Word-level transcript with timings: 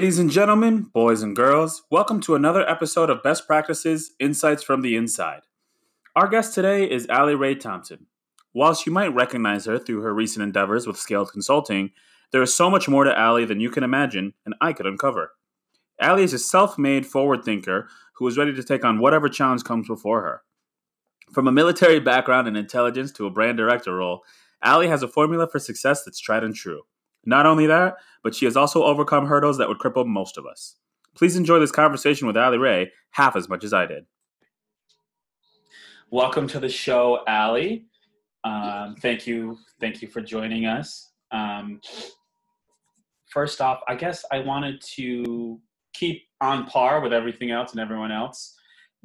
Ladies 0.00 0.18
and 0.18 0.30
gentlemen, 0.30 0.84
boys 0.94 1.22
and 1.22 1.36
girls, 1.36 1.82
welcome 1.90 2.22
to 2.22 2.34
another 2.34 2.66
episode 2.66 3.10
of 3.10 3.22
Best 3.22 3.46
Practices 3.46 4.12
Insights 4.18 4.62
from 4.62 4.80
the 4.80 4.96
Inside. 4.96 5.42
Our 6.16 6.26
guest 6.26 6.54
today 6.54 6.90
is 6.90 7.06
Aly 7.10 7.34
Ray 7.34 7.54
Thompson. 7.54 8.06
Whilst 8.54 8.86
you 8.86 8.92
might 8.92 9.14
recognize 9.14 9.66
her 9.66 9.78
through 9.78 10.00
her 10.00 10.14
recent 10.14 10.42
endeavors 10.42 10.86
with 10.86 10.96
Skaled 10.96 11.30
Consulting, 11.30 11.90
there 12.32 12.40
is 12.40 12.54
so 12.54 12.70
much 12.70 12.88
more 12.88 13.04
to 13.04 13.14
Aly 13.14 13.44
than 13.44 13.60
you 13.60 13.68
can 13.68 13.84
imagine 13.84 14.32
and 14.46 14.54
I 14.58 14.72
could 14.72 14.86
uncover. 14.86 15.32
Aly 16.00 16.22
is 16.22 16.32
a 16.32 16.38
self 16.38 16.78
made 16.78 17.04
forward 17.04 17.44
thinker 17.44 17.86
who 18.14 18.26
is 18.26 18.38
ready 18.38 18.54
to 18.54 18.64
take 18.64 18.86
on 18.86 19.00
whatever 19.00 19.28
challenge 19.28 19.64
comes 19.64 19.86
before 19.86 20.22
her. 20.22 20.40
From 21.30 21.46
a 21.46 21.52
military 21.52 22.00
background 22.00 22.48
and 22.48 22.56
intelligence 22.56 23.12
to 23.12 23.26
a 23.26 23.30
brand 23.30 23.58
director 23.58 23.96
role, 23.96 24.22
Aly 24.64 24.88
has 24.88 25.02
a 25.02 25.08
formula 25.08 25.46
for 25.46 25.58
success 25.58 26.04
that's 26.04 26.20
tried 26.20 26.42
and 26.42 26.54
true. 26.54 26.84
Not 27.24 27.46
only 27.46 27.66
that, 27.66 27.96
but 28.22 28.34
she 28.34 28.44
has 28.46 28.56
also 28.56 28.82
overcome 28.84 29.26
hurdles 29.26 29.58
that 29.58 29.68
would 29.68 29.78
cripple 29.78 30.06
most 30.06 30.38
of 30.38 30.46
us. 30.46 30.76
Please 31.14 31.36
enjoy 31.36 31.58
this 31.58 31.72
conversation 31.72 32.26
with 32.26 32.36
Aly 32.36 32.58
Ray 32.58 32.92
half 33.10 33.36
as 33.36 33.48
much 33.48 33.64
as 33.64 33.72
I 33.72 33.86
did. 33.86 34.06
Welcome 36.10 36.48
to 36.48 36.60
the 36.60 36.68
show, 36.68 37.22
Aly. 37.28 37.86
Um, 38.44 38.96
thank 39.00 39.26
you, 39.26 39.58
thank 39.80 40.00
you 40.00 40.08
for 40.08 40.20
joining 40.20 40.66
us. 40.66 41.12
Um, 41.30 41.80
first 43.30 43.60
off, 43.60 43.80
I 43.86 43.94
guess 43.94 44.24
I 44.32 44.40
wanted 44.40 44.80
to 44.96 45.60
keep 45.92 46.22
on 46.40 46.66
par 46.66 47.00
with 47.00 47.12
everything 47.12 47.50
else 47.50 47.72
and 47.72 47.80
everyone 47.80 48.12
else. 48.12 48.56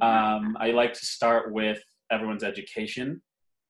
Um, 0.02 0.58
I 0.60 0.72
like 0.72 0.94
to 0.94 1.06
start 1.06 1.52
with 1.52 1.80
everyone's 2.12 2.44
education 2.44 3.22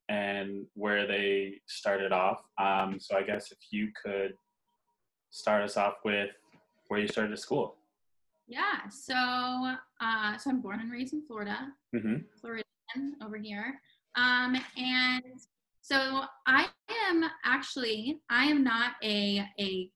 and 0.09 0.66
where 0.73 1.08
they 1.08 1.56
started 1.67 2.12
off. 2.12 2.41
Um, 2.59 3.00
so 3.00 3.17
I 3.17 3.23
guess 3.23 3.52
if 3.52 3.58
you 3.72 3.89
could 4.02 4.34
start 5.36 5.64
us 5.64 5.75
off 5.75 5.95
with 6.05 6.30
where 6.88 7.00
you 7.00 7.08
started 7.08 7.38
school. 7.38 7.75
Yeah, 8.47 8.88
so 8.89 9.14
uh, 9.16 10.38
so 10.38 10.50
I'm 10.50 10.61
born 10.61 10.80
and 10.80 10.91
raised 10.91 11.14
in 11.14 11.23
Florida, 11.28 11.58
mm-hmm. 11.94 12.17
Floridian 12.39 12.64
over 13.23 13.38
here, 13.38 13.80
um, 14.16 14.56
and 14.78 15.23
so 15.81 16.22
I 16.47 16.67
am 17.09 17.25
actually 17.44 18.22
I 18.30 18.45
am 18.45 18.63
not 18.63 18.94
a 19.03 19.45
a 19.59 19.89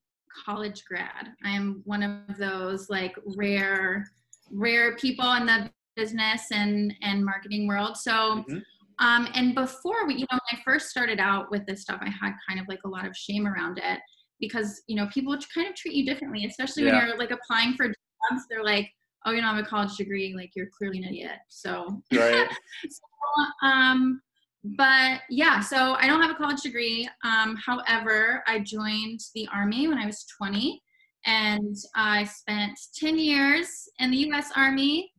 college 0.46 0.84
grad. 0.86 1.30
I 1.46 1.52
am 1.52 1.82
one 1.86 2.04
of 2.04 2.38
those 2.38 2.90
like 2.90 3.16
rare 3.38 4.10
rare 4.52 4.96
people 4.98 5.32
in 5.34 5.46
the 5.46 5.70
business 5.96 6.48
and 6.52 6.94
and 7.02 7.24
marketing 7.24 7.68
world. 7.68 7.98
So. 7.98 8.12
Mm-hmm 8.12 8.58
um, 9.02 9.30
and 9.34 9.56
before 9.56 10.06
we, 10.06 10.16
you 10.16 10.26
know, 10.30 10.38
when 10.50 10.60
I 10.60 10.62
first 10.66 10.90
started 10.90 11.22
out 11.22 11.50
with 11.52 11.66
this 11.66 11.84
stuff, 11.84 12.00
I 12.02 12.10
had 12.10 12.34
kind 12.46 12.60
of 12.60 12.68
like 12.68 12.82
a 12.84 12.90
lot 12.90 13.08
of 13.08 13.16
shame 13.16 13.48
around 13.48 13.78
it 13.78 14.02
because, 14.40 14.82
you 14.88 14.96
know, 14.96 15.08
people 15.08 15.38
kind 15.54 15.68
of 15.68 15.76
treat 15.76 15.94
you 15.94 16.06
differently, 16.06 16.46
especially 16.46 16.84
yeah. 16.84 16.98
when 17.00 17.08
you're 17.08 17.18
like 17.18 17.32
applying 17.32 17.74
for 17.74 17.88
jobs. 17.88 18.46
They're 18.50 18.64
like, 18.64 18.90
oh, 19.26 19.32
you 19.32 19.42
don't 19.42 19.56
have 19.56 19.64
a 19.64 19.68
college 19.68 19.96
degree. 19.98 20.34
Like 20.36 20.52
you're 20.56 20.70
clearly 20.78 21.00
an 21.00 21.06
idiot. 21.06 21.40
So, 21.50 22.02
right. 22.14 22.48
so 22.90 23.68
um, 23.68 24.22
but 24.64 25.22
yeah, 25.30 25.62
so 25.62 25.94
I 25.94 26.08
don't 26.08 26.22
have 26.22 26.32
a 26.32 26.36
college 26.36 26.62
degree. 26.62 27.10
Um, 27.24 27.58
however, 27.66 28.44
I 28.48 28.60
joined 28.60 29.20
the 29.34 29.48
Army 29.54 29.88
when 29.88 29.98
I 29.98 30.06
was 30.06 30.26
20 30.38 30.82
and 31.26 31.76
I 31.96 32.24
spent 32.26 32.78
10 32.96 33.18
years 33.18 33.88
in 34.00 34.12
the 34.12 34.18
US 34.30 34.52
Army 34.56 35.12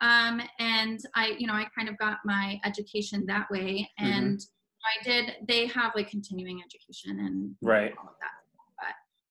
um, 0.00 0.40
and 0.58 0.98
I, 1.14 1.34
you 1.38 1.46
know, 1.46 1.52
I 1.52 1.66
kind 1.76 1.88
of 1.88 1.98
got 1.98 2.18
my 2.24 2.58
education 2.64 3.24
that 3.26 3.50
way. 3.50 3.88
Mm-hmm. 4.00 4.12
And 4.12 4.38
mm-hmm. 4.38 4.82
I 4.82 5.04
did, 5.04 5.32
they 5.46 5.66
have 5.66 5.92
like 5.94 6.10
continuing 6.10 6.62
education 6.64 7.20
and 7.20 7.54
right. 7.60 7.92
all 7.98 8.08
of 8.08 8.14
that, 8.20 8.30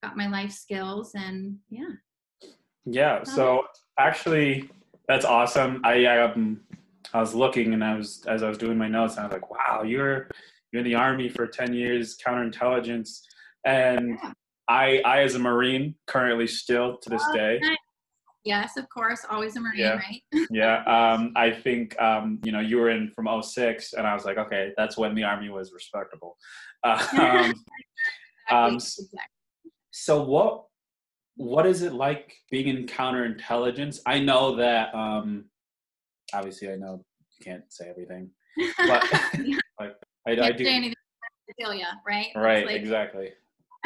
got 0.02 0.18
my 0.18 0.28
life 0.28 0.52
skills 0.52 1.12
and 1.16 1.58
yeah. 1.70 1.90
Yeah. 2.86 3.24
So 3.24 3.66
actually, 3.98 4.70
that's 5.08 5.26
awesome. 5.26 5.82
I, 5.84 6.06
um, 6.06 6.62
I 7.14 7.20
was 7.20 7.36
looking 7.36 7.74
and 7.74 7.84
I 7.84 7.96
was, 7.96 8.24
as 8.28 8.44
I 8.44 8.50
was 8.50 8.58
doing 8.58 8.78
my 8.78 8.88
notes, 8.88 9.16
and 9.16 9.22
I 9.22 9.28
was 9.28 9.34
like, 9.34 9.50
wow, 9.50 9.84
you're, 9.84 10.30
you're 10.72 10.82
in 10.82 10.86
the 10.86 10.96
army 10.96 11.30
for 11.30 11.48
10 11.48 11.74
years, 11.74 12.18
counterintelligence. 12.26 13.22
And 13.66 14.18
yeah. 14.22 14.34
I, 14.68 15.02
I, 15.06 15.22
as 15.24 15.36
a 15.36 15.40
Marine, 15.40 15.96
currently 16.08 16.48
still 16.48 16.98
to 16.98 17.10
this 17.10 17.24
oh, 17.28 17.34
day, 17.34 17.60
nice. 17.62 17.78
Yes, 18.46 18.78
of 18.78 18.88
course, 18.90 19.26
always 19.30 19.58
a 19.58 19.60
Marine, 19.60 19.80
yeah. 19.80 20.00
right? 20.00 20.48
yeah. 20.50 20.84
Um, 20.86 21.34
I 21.36 21.52
think, 21.52 22.00
um, 22.02 22.40
you 22.44 22.52
know, 22.52 22.62
you 22.62 22.78
were 22.78 22.90
in 22.90 23.12
from 23.12 23.28
06, 23.44 23.94
and 23.94 24.08
I 24.08 24.14
was 24.14 24.24
like, 24.24 24.38
okay, 24.38 24.72
that's 24.78 24.98
when 24.98 25.14
the 25.14 25.24
Army 25.24 25.50
was 25.50 25.72
respectable. 25.74 26.38
Uh, 28.52 28.56
um, 28.56 28.76
exactly. 28.76 29.20
So 29.92 30.24
what 30.24 30.66
what 31.36 31.66
is 31.66 31.84
it 31.84 31.94
like 31.94 32.36
being 32.52 32.68
in 32.68 32.86
counterintelligence? 32.86 34.00
I 34.06 34.20
know 34.20 34.56
that 34.58 34.94
um, 34.94 35.46
obviously 36.34 36.70
I 36.72 36.76
know 36.76 37.04
you 37.40 37.46
can't 37.46 37.64
say 37.70 37.90
everything, 37.90 38.30
but 38.78 39.04
like 39.80 39.96
I, 40.28 40.32
I 40.32 40.52
do. 40.52 40.66
Say 40.66 40.76
anything 40.76 40.96
to 41.60 41.78
you, 41.78 41.86
right? 42.08 42.28
Right, 42.36 42.66
like, 42.66 42.76
exactly. 42.76 43.30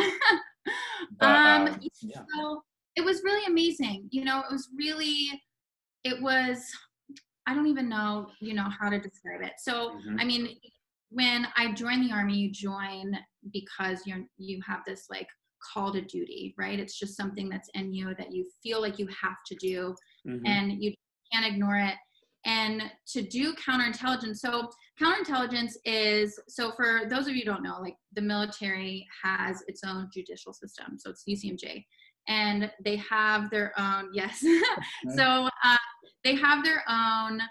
but, 1.20 1.26
um, 1.26 1.68
um, 1.68 1.80
yeah. 2.02 2.22
So 2.36 2.62
it 2.96 3.06
was 3.06 3.22
really 3.24 3.46
amazing. 3.46 4.08
You 4.12 4.26
know, 4.26 4.40
it 4.40 4.52
was 4.52 4.70
really, 4.78 5.30
it 6.04 6.22
was, 6.22 6.64
I 7.48 7.54
don't 7.54 7.68
even 7.68 7.90
know, 7.90 8.28
you 8.42 8.54
know, 8.54 8.68
how 8.80 8.90
to 8.90 9.00
describe 9.00 9.42
it. 9.42 9.54
So, 9.58 9.92
mm-hmm. 9.92 10.20
I 10.20 10.26
mean, 10.26 10.50
when 11.10 11.48
I 11.56 11.72
joined 11.74 12.10
the 12.10 12.14
army, 12.14 12.36
you 12.36 12.52
join 12.52 13.18
because 13.52 14.02
you're, 14.06 14.24
you 14.38 14.60
have 14.68 14.80
this 14.86 15.06
like 15.10 15.28
call 15.72 15.94
to 15.94 16.02
duty, 16.02 16.54
right? 16.58 16.80
It's 16.80 16.98
just 16.98 17.16
something 17.16 17.50
that's 17.50 17.70
in 17.74 17.94
you 17.94 18.14
that 18.18 18.32
you 18.32 18.46
feel 18.62 18.82
like 18.82 19.00
you 19.00 19.08
have 19.08 19.38
to 19.48 19.56
do 19.56 19.96
mm-hmm. 20.28 20.46
and 20.46 20.84
you 20.84 20.94
can't 21.32 21.46
ignore 21.46 21.78
it. 21.78 21.96
And 22.46 22.84
to 23.14 23.22
do 23.22 23.54
counterintelligence, 23.54 24.38
so 24.38 24.70
counterintelligence 25.02 25.74
is 25.86 26.38
so 26.50 26.74
for 26.76 27.04
those 27.10 27.28
of 27.28 27.36
you 27.36 27.46
don't 27.46 27.64
know, 27.64 27.78
like 27.80 27.96
the 28.14 28.22
military 28.22 29.08
has 29.24 29.64
its 29.68 29.82
own 29.86 30.10
judicial 30.14 30.52
system, 30.52 30.98
so 30.98 31.10
it's 31.10 31.24
UCMJ, 31.28 31.86
and 32.28 32.70
they 32.84 32.98
have 32.98 33.50
their 33.50 33.72
own 33.78 34.10
yes 34.14 34.44
so 35.16 35.48
uh, 35.64 35.78
they 36.24 36.36
have 36.36 36.64
their 36.64 36.84
own 36.90 37.42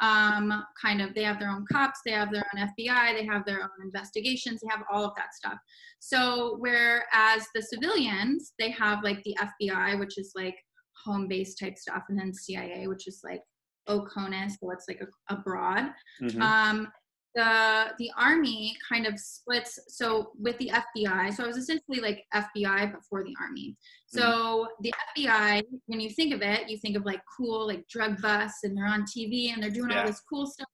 um, 0.00 0.64
kind 0.80 1.02
of 1.02 1.14
they 1.14 1.22
have 1.22 1.38
their 1.38 1.50
own 1.50 1.64
cops 1.70 2.00
they 2.04 2.12
have 2.12 2.32
their 2.32 2.44
own 2.54 2.68
fbi 2.78 3.14
they 3.14 3.26
have 3.26 3.44
their 3.44 3.62
own 3.62 3.68
investigations 3.84 4.60
they 4.60 4.68
have 4.70 4.84
all 4.92 5.04
of 5.04 5.12
that 5.16 5.34
stuff 5.34 5.58
so 5.98 6.56
whereas 6.58 7.46
the 7.54 7.62
civilians 7.62 8.52
they 8.58 8.70
have 8.70 9.02
like 9.04 9.22
the 9.24 9.36
fbi 9.62 9.98
which 9.98 10.18
is 10.18 10.32
like 10.34 10.56
home 11.04 11.28
base 11.28 11.54
type 11.54 11.76
stuff 11.76 12.02
and 12.08 12.18
then 12.18 12.32
cia 12.32 12.86
which 12.86 13.06
is 13.06 13.20
like 13.24 13.40
OCONUS, 13.88 14.52
so 14.60 14.70
it's 14.70 14.86
like 14.88 15.00
a, 15.00 15.34
abroad. 15.34 15.90
Mm-hmm. 16.22 16.40
Um, 16.40 16.88
the 17.34 17.92
the 17.98 18.10
army 18.18 18.74
kind 18.88 19.06
of 19.06 19.18
splits 19.18 19.78
so 19.88 20.32
with 20.38 20.58
the 20.58 20.70
fbi 20.96 21.32
so 21.32 21.44
i 21.44 21.46
was 21.46 21.56
essentially 21.56 22.00
like 22.00 22.24
fbi 22.34 22.92
before 22.92 23.22
the 23.22 23.34
army 23.40 23.76
so 24.06 24.22
mm-hmm. 24.22 24.82
the 24.82 24.94
fbi 25.16 25.62
when 25.86 26.00
you 26.00 26.10
think 26.10 26.34
of 26.34 26.42
it 26.42 26.68
you 26.68 26.76
think 26.78 26.96
of 26.96 27.04
like 27.04 27.20
cool 27.36 27.66
like 27.66 27.86
drug 27.88 28.20
busts 28.20 28.64
and 28.64 28.76
they're 28.76 28.86
on 28.86 29.04
tv 29.04 29.52
and 29.52 29.62
they're 29.62 29.70
doing 29.70 29.90
yeah. 29.90 30.00
all 30.00 30.06
this 30.06 30.22
cool 30.28 30.46
stuff 30.46 30.68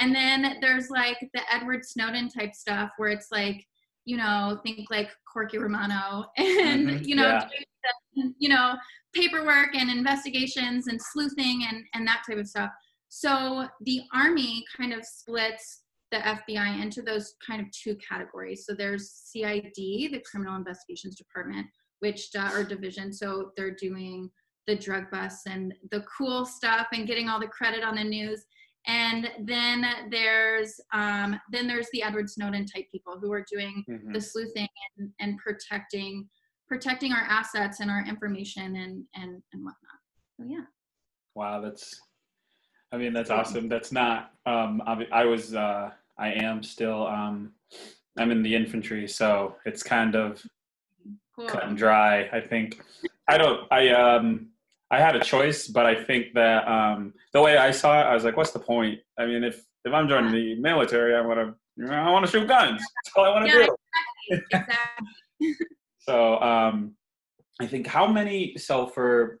and 0.00 0.14
then 0.14 0.56
there's 0.60 0.88
like 0.88 1.18
the 1.34 1.40
edward 1.52 1.84
snowden 1.84 2.28
type 2.28 2.54
stuff 2.54 2.90
where 2.96 3.10
it's 3.10 3.28
like 3.30 3.62
you 4.04 4.16
know 4.16 4.58
think 4.64 4.86
like 4.90 5.10
corky 5.30 5.58
romano 5.58 6.24
and 6.38 6.88
mm-hmm. 6.88 7.04
you 7.04 7.14
know 7.14 7.38
yeah. 8.14 8.24
you 8.38 8.48
know 8.48 8.74
paperwork 9.14 9.74
and 9.74 9.90
investigations 9.90 10.86
and 10.86 10.98
sleuthing 11.00 11.66
and 11.68 11.84
and 11.94 12.06
that 12.06 12.22
type 12.26 12.38
of 12.38 12.48
stuff 12.48 12.70
so 13.14 13.68
the 13.82 14.00
Army 14.14 14.64
kind 14.74 14.94
of 14.94 15.04
splits 15.04 15.81
the 16.12 16.18
FBI 16.18 16.80
into 16.80 17.02
those 17.02 17.34
kind 17.44 17.60
of 17.60 17.66
two 17.72 17.96
categories. 17.96 18.64
So 18.66 18.74
there's 18.74 19.10
CID, 19.10 19.74
the 19.74 20.22
Criminal 20.30 20.54
Investigations 20.54 21.16
Department, 21.16 21.66
which 22.00 22.28
uh, 22.38 22.50
or 22.54 22.62
division. 22.62 23.12
So 23.12 23.50
they're 23.56 23.74
doing 23.74 24.30
the 24.66 24.76
drug 24.76 25.10
busts 25.10 25.46
and 25.46 25.74
the 25.90 26.02
cool 26.02 26.44
stuff 26.44 26.86
and 26.92 27.06
getting 27.06 27.28
all 27.28 27.40
the 27.40 27.48
credit 27.48 27.82
on 27.82 27.96
the 27.96 28.04
news. 28.04 28.44
And 28.86 29.30
then 29.40 29.84
there's 30.10 30.80
um, 30.92 31.38
then 31.50 31.66
there's 31.66 31.88
the 31.92 32.02
Edward 32.02 32.28
Snowden 32.28 32.66
type 32.66 32.86
people 32.92 33.18
who 33.20 33.32
are 33.32 33.44
doing 33.50 33.84
mm-hmm. 33.88 34.12
the 34.12 34.20
sleuthing 34.20 34.68
and, 34.98 35.10
and 35.20 35.38
protecting 35.38 36.28
protecting 36.68 37.12
our 37.12 37.22
assets 37.28 37.80
and 37.80 37.90
our 37.90 38.04
information 38.06 38.76
and 38.76 39.04
and 39.14 39.42
and 39.52 39.64
whatnot. 39.64 40.00
So 40.36 40.44
yeah. 40.46 40.64
Wow, 41.34 41.60
that's. 41.60 42.00
I 42.92 42.98
mean, 42.98 43.14
that's 43.14 43.30
awesome. 43.30 43.68
That's 43.68 43.90
not. 43.90 44.32
Um, 44.44 44.82
I, 44.86 45.06
I 45.12 45.24
was. 45.24 45.54
Uh, 45.54 45.90
I 46.18 46.32
am 46.32 46.62
still 46.62 47.06
um, 47.06 47.52
I'm 48.18 48.30
in 48.30 48.42
the 48.42 48.54
infantry, 48.54 49.08
so 49.08 49.56
it's 49.64 49.82
kind 49.82 50.14
of 50.14 50.42
cool. 51.34 51.46
cut 51.46 51.64
and 51.64 51.76
dry. 51.76 52.28
I 52.32 52.40
think 52.40 52.82
I 53.28 53.38
don't 53.38 53.66
I 53.70 53.88
um 53.90 54.48
I 54.90 55.00
had 55.00 55.16
a 55.16 55.20
choice, 55.20 55.68
but 55.68 55.86
I 55.86 56.04
think 56.04 56.34
that 56.34 56.68
um, 56.68 57.14
the 57.32 57.40
way 57.40 57.56
I 57.56 57.70
saw 57.70 57.98
it, 57.98 58.04
I 58.04 58.14
was 58.14 58.24
like, 58.24 58.36
what's 58.36 58.50
the 58.50 58.58
point? 58.58 59.00
I 59.18 59.24
mean, 59.24 59.42
if 59.42 59.64
if 59.84 59.92
I'm 59.92 60.08
joining 60.08 60.32
the 60.32 60.54
military, 60.56 61.16
I 61.16 61.22
want 61.22 61.40
to 61.40 61.54
you 61.76 61.86
know, 61.86 61.94
I 61.94 62.10
want 62.10 62.26
to 62.26 62.30
shoot 62.30 62.46
guns. 62.46 62.80
That's 63.04 63.16
all 63.16 63.24
I 63.24 63.30
want 63.30 63.46
to 63.46 63.50
yeah, 63.50 63.66
do. 63.66 64.38
Exactly. 64.52 65.54
so 65.98 66.40
um, 66.40 66.94
I 67.60 67.66
think 67.66 67.86
how 67.86 68.06
many 68.06 68.56
so 68.58 68.86
for 68.86 69.40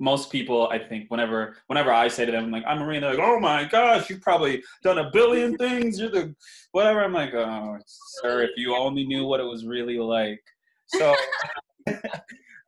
most 0.00 0.30
people 0.32 0.68
I 0.68 0.78
think 0.78 1.08
whenever 1.08 1.56
whenever 1.68 1.92
I 1.92 2.08
say 2.08 2.24
to 2.26 2.32
them 2.32 2.50
like 2.50 2.64
I'm 2.66 2.78
Marine, 2.78 3.00
they're 3.00 3.14
like, 3.14 3.26
Oh 3.26 3.38
my 3.38 3.64
gosh, 3.64 4.10
you've 4.10 4.20
probably 4.20 4.62
done 4.82 4.98
a 4.98 5.10
billion 5.10 5.56
things, 5.56 6.00
you're 6.00 6.10
the 6.10 6.34
whatever. 6.72 7.02
I'm 7.02 7.12
like, 7.12 7.34
Oh 7.34 7.78
sir, 7.86 8.42
if 8.42 8.50
you 8.56 8.76
only 8.76 9.04
knew 9.04 9.26
what 9.26 9.40
it 9.40 9.44
was 9.44 9.64
really 9.64 9.98
like. 9.98 10.42
So 10.88 11.14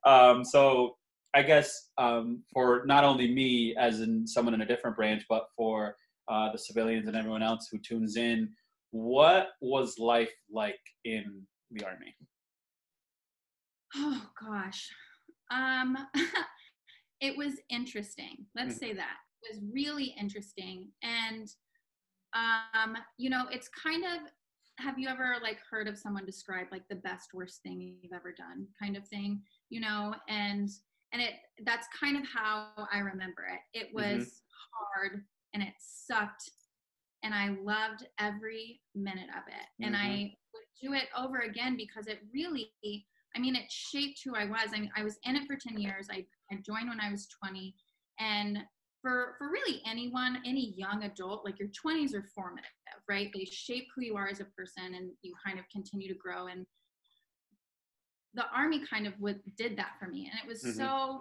um 0.04 0.44
so 0.44 0.96
I 1.36 1.42
guess 1.42 1.90
um, 1.98 2.42
for 2.50 2.84
not 2.86 3.04
only 3.04 3.30
me 3.30 3.76
as 3.78 4.00
in 4.00 4.26
someone 4.26 4.54
in 4.54 4.62
a 4.62 4.66
different 4.66 4.96
branch, 4.96 5.24
but 5.28 5.48
for 5.54 5.94
uh, 6.28 6.50
the 6.50 6.58
civilians 6.58 7.08
and 7.08 7.14
everyone 7.14 7.42
else 7.42 7.68
who 7.70 7.78
tunes 7.78 8.16
in, 8.16 8.48
what 8.90 9.48
was 9.60 9.98
life 9.98 10.32
like 10.50 10.80
in 11.04 11.42
the 11.70 11.84
army? 11.84 12.16
Oh 13.96 14.22
gosh, 14.40 14.88
um, 15.50 15.98
it 17.20 17.36
was 17.36 17.54
interesting. 17.70 18.46
Let's 18.54 18.74
mm. 18.76 18.78
say 18.78 18.92
that 18.94 19.16
it 19.42 19.54
was 19.54 19.62
really 19.72 20.14
interesting, 20.18 20.88
and 21.02 21.48
um, 22.34 22.96
you 23.18 23.30
know, 23.30 23.46
it's 23.50 23.68
kind 23.68 24.04
of. 24.04 24.30
Have 24.78 24.98
you 24.98 25.08
ever 25.08 25.36
like 25.42 25.56
heard 25.70 25.88
of 25.88 25.96
someone 25.96 26.26
describe 26.26 26.66
like 26.70 26.86
the 26.90 26.96
best 26.96 27.30
worst 27.32 27.62
thing 27.62 27.80
you've 27.80 28.12
ever 28.12 28.34
done, 28.36 28.66
kind 28.78 28.94
of 28.94 29.08
thing? 29.08 29.40
You 29.70 29.80
know, 29.80 30.14
and 30.28 30.68
and 31.14 31.22
it 31.22 31.32
that's 31.64 31.88
kind 31.98 32.16
of 32.18 32.24
how 32.28 32.68
I 32.92 32.98
remember 32.98 33.46
it. 33.50 33.78
It 33.78 33.86
mm-hmm. 33.86 34.18
was 34.18 34.26
mm-hmm. 34.26 35.00
hard 35.00 35.22
and 35.54 35.62
it 35.62 35.72
sucked 35.78 36.50
and 37.22 37.34
I 37.34 37.56
loved 37.62 38.06
every 38.20 38.80
minute 38.94 39.28
of 39.30 39.42
it. 39.48 39.82
Mm-hmm. 39.82 39.84
And 39.84 39.96
I 39.96 40.06
mm-hmm. 40.06 40.34
would 40.54 40.80
do 40.80 40.92
it 40.94 41.08
over 41.16 41.38
again 41.38 41.76
because 41.76 42.06
it 42.06 42.20
really 42.32 42.72
I 43.34 43.40
mean 43.40 43.56
it 43.56 43.70
shaped 43.70 44.20
who 44.24 44.34
I 44.34 44.44
was. 44.44 44.70
I 44.74 44.80
mean 44.80 44.92
I 44.96 45.04
was 45.04 45.18
in 45.24 45.36
it 45.36 45.46
for 45.46 45.56
10 45.56 45.78
years. 45.78 46.08
I, 46.10 46.24
I 46.52 46.56
joined 46.64 46.88
when 46.88 47.00
I 47.00 47.10
was 47.10 47.28
20 47.42 47.74
and 48.20 48.58
for 49.02 49.34
for 49.38 49.50
really 49.50 49.82
anyone, 49.86 50.38
any 50.44 50.74
young 50.76 51.04
adult, 51.04 51.44
like 51.44 51.58
your 51.58 51.68
20s 51.68 52.14
are 52.14 52.26
formative, 52.34 52.70
right? 53.08 53.30
They 53.34 53.44
shape 53.44 53.86
who 53.94 54.02
you 54.02 54.16
are 54.16 54.28
as 54.28 54.40
a 54.40 54.46
person 54.46 54.94
and 54.94 55.10
you 55.22 55.34
kind 55.44 55.58
of 55.58 55.64
continue 55.70 56.08
to 56.08 56.18
grow 56.18 56.46
and 56.46 56.66
the 58.36 58.44
army 58.54 58.82
kind 58.88 59.06
of 59.06 59.14
would, 59.18 59.40
did 59.56 59.76
that 59.78 59.92
for 59.98 60.06
me 60.06 60.30
and 60.30 60.38
it 60.42 60.46
was 60.46 60.62
mm-hmm. 60.62 60.78
so 60.78 61.20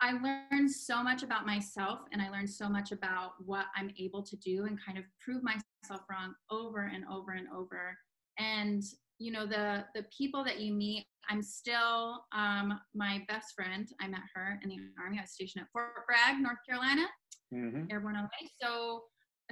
i 0.00 0.12
learned 0.12 0.70
so 0.70 1.02
much 1.02 1.22
about 1.22 1.46
myself 1.46 2.00
and 2.12 2.22
i 2.22 2.28
learned 2.28 2.48
so 2.48 2.68
much 2.68 2.92
about 2.92 3.32
what 3.44 3.66
i'm 3.74 3.90
able 3.98 4.22
to 4.22 4.36
do 4.36 4.66
and 4.66 4.78
kind 4.84 4.98
of 4.98 5.04
prove 5.24 5.42
myself 5.42 6.04
wrong 6.10 6.34
over 6.50 6.90
and 6.94 7.04
over 7.10 7.32
and 7.32 7.48
over 7.54 7.96
and 8.38 8.82
you 9.20 9.30
know 9.30 9.46
the 9.46 9.84
the 9.94 10.04
people 10.16 10.42
that 10.42 10.58
you 10.60 10.72
meet 10.72 11.04
i'm 11.28 11.42
still 11.42 12.24
um, 12.32 12.80
my 12.94 13.22
best 13.28 13.54
friend 13.54 13.88
i 14.00 14.08
met 14.08 14.20
her 14.34 14.58
in 14.62 14.68
the 14.68 14.78
army 15.00 15.18
i 15.18 15.22
was 15.22 15.30
stationed 15.30 15.62
at 15.62 15.68
fort 15.72 15.90
bragg 16.08 16.42
north 16.42 16.58
carolina 16.66 17.06
mm-hmm. 17.54 17.84
airborne 17.90 18.16
LA. 18.16 18.48
so 18.60 19.02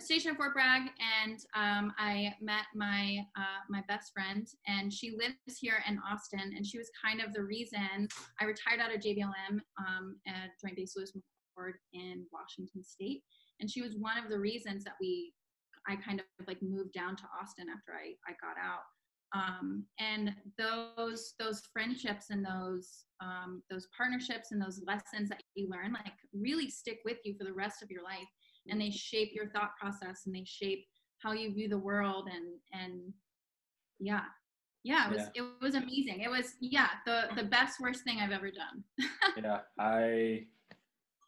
stationed 0.00 0.32
at 0.32 0.36
Fort 0.36 0.54
Bragg, 0.54 0.82
and 1.22 1.38
um, 1.54 1.92
I 1.98 2.34
met 2.40 2.66
my 2.74 3.18
uh, 3.36 3.60
my 3.68 3.82
best 3.88 4.12
friend, 4.12 4.46
and 4.66 4.92
she 4.92 5.16
lives 5.18 5.58
here 5.60 5.82
in 5.88 5.98
Austin, 6.08 6.52
and 6.56 6.66
she 6.66 6.78
was 6.78 6.90
kind 7.04 7.20
of 7.20 7.32
the 7.32 7.42
reason 7.42 8.08
I 8.40 8.44
retired 8.44 8.80
out 8.80 8.94
of 8.94 9.00
JBLM 9.00 9.60
um, 9.78 10.16
at 10.26 10.50
Joint 10.62 10.76
Base 10.76 10.94
Lewis 10.96 11.12
McChord 11.12 11.74
in 11.92 12.26
Washington 12.32 12.84
State, 12.84 13.22
and 13.60 13.70
she 13.70 13.82
was 13.82 13.96
one 13.98 14.18
of 14.22 14.30
the 14.30 14.38
reasons 14.38 14.84
that 14.84 14.94
we 15.00 15.32
I 15.88 15.96
kind 15.96 16.20
of 16.20 16.26
like 16.46 16.62
moved 16.62 16.92
down 16.92 17.16
to 17.16 17.24
Austin 17.40 17.66
after 17.68 17.92
I 17.92 18.14
I 18.28 18.34
got 18.40 18.56
out. 18.62 18.86
Um, 19.34 19.84
and 20.00 20.34
those 20.56 21.34
those 21.38 21.62
friendships 21.72 22.26
and 22.30 22.44
those 22.44 23.04
um, 23.20 23.62
those 23.70 23.88
partnerships 23.96 24.52
and 24.52 24.62
those 24.62 24.80
lessons 24.86 25.28
that 25.28 25.42
you 25.54 25.68
learn 25.68 25.92
like 25.92 26.14
really 26.32 26.70
stick 26.70 27.00
with 27.04 27.18
you 27.24 27.34
for 27.36 27.44
the 27.44 27.52
rest 27.52 27.82
of 27.82 27.90
your 27.90 28.02
life 28.02 28.28
and 28.68 28.80
they 28.80 28.90
shape 28.90 29.30
your 29.34 29.48
thought 29.48 29.70
process 29.80 30.22
and 30.26 30.34
they 30.34 30.44
shape 30.44 30.84
how 31.22 31.32
you 31.32 31.52
view 31.52 31.68
the 31.68 31.78
world 31.78 32.28
and 32.32 32.82
and 32.82 33.12
yeah 33.98 34.22
yeah 34.84 35.08
it 35.08 35.12
was 35.12 35.26
yeah. 35.34 35.42
it 35.42 35.48
was 35.60 35.74
amazing 35.74 36.20
it 36.20 36.30
was 36.30 36.54
yeah 36.60 36.88
the 37.06 37.24
the 37.36 37.42
best 37.42 37.80
worst 37.80 38.04
thing 38.04 38.18
i've 38.20 38.30
ever 38.30 38.50
done 38.50 38.84
yeah 39.42 39.60
i 39.78 40.44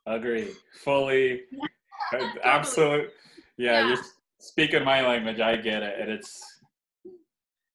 agree 0.07 0.51
fully 0.85 1.43
yeah. 2.13 2.33
absolute 2.45 3.11
yeah, 3.57 3.81
yeah. 3.81 3.89
you're 3.89 4.05
speaking 4.39 4.85
my 4.85 5.07
language 5.07 5.41
i 5.41 5.57
get 5.57 5.83
it 5.83 5.99
and 6.01 6.11
it's 6.11 6.60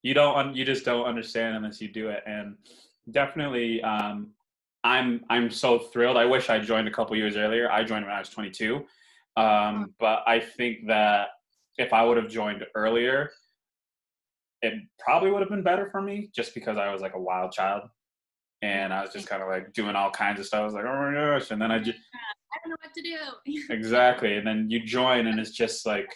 you 0.06 0.14
don't 0.14 0.56
you 0.56 0.64
just 0.64 0.86
don't 0.86 1.06
understand 1.06 1.56
unless 1.56 1.82
you 1.82 1.88
do 1.88 2.10
it 2.10 2.22
and 2.26 2.56
definitely 3.12 3.82
um 3.82 4.30
i'm 4.84 5.24
i'm 5.30 5.50
so 5.50 5.80
thrilled 5.80 6.18
i 6.18 6.26
wish 6.26 6.50
i 6.50 6.58
joined 6.60 6.88
a 6.88 6.92
couple 6.92 7.16
years 7.16 7.36
earlier 7.36 7.72
i 7.72 7.84
joined 7.84 8.06
when 8.06 8.14
i 8.14 8.20
was 8.20 8.30
22 8.30 8.86
um, 9.38 9.94
but 10.00 10.24
I 10.26 10.40
think 10.40 10.88
that 10.88 11.30
if 11.78 11.92
I 11.94 12.04
would 12.04 12.18
have 12.18 12.30
joined 12.30 12.64
earlier, 12.74 13.32
it 14.62 14.74
probably 15.00 15.32
would 15.32 15.42
have 15.42 15.50
been 15.50 15.64
better 15.64 15.90
for 15.92 16.02
me 16.02 16.30
just 16.34 16.54
because 16.56 16.78
I 16.78 16.92
was 16.92 17.02
like 17.02 17.16
a 17.16 17.22
wild 17.22 17.52
child 17.52 17.84
and 18.62 18.94
I 18.94 19.02
was 19.02 19.12
just 19.12 19.28
kind 19.28 19.44
of 19.44 19.50
like 19.50 19.74
doing 19.74 19.96
all 19.96 20.10
kinds 20.10 20.40
of 20.40 20.46
stuff. 20.46 20.62
I 20.62 20.66
was 20.66 20.74
like, 20.74 20.86
oh 20.86 21.12
my 21.12 21.14
gosh. 21.14 21.52
And 21.52 21.62
then 21.62 21.72
I 21.72 21.80
just, 21.80 22.00
I 22.54 22.58
don't 22.64 22.72
know 22.72 22.78
what 22.82 22.94
to 22.94 23.02
do. 23.02 23.74
exactly. 23.74 24.38
And 24.38 24.48
then 24.48 24.70
you 24.70 24.84
join 24.84 25.28
and 25.28 25.40
it's 25.40 25.52
just 25.52 25.86
like, 25.86 26.10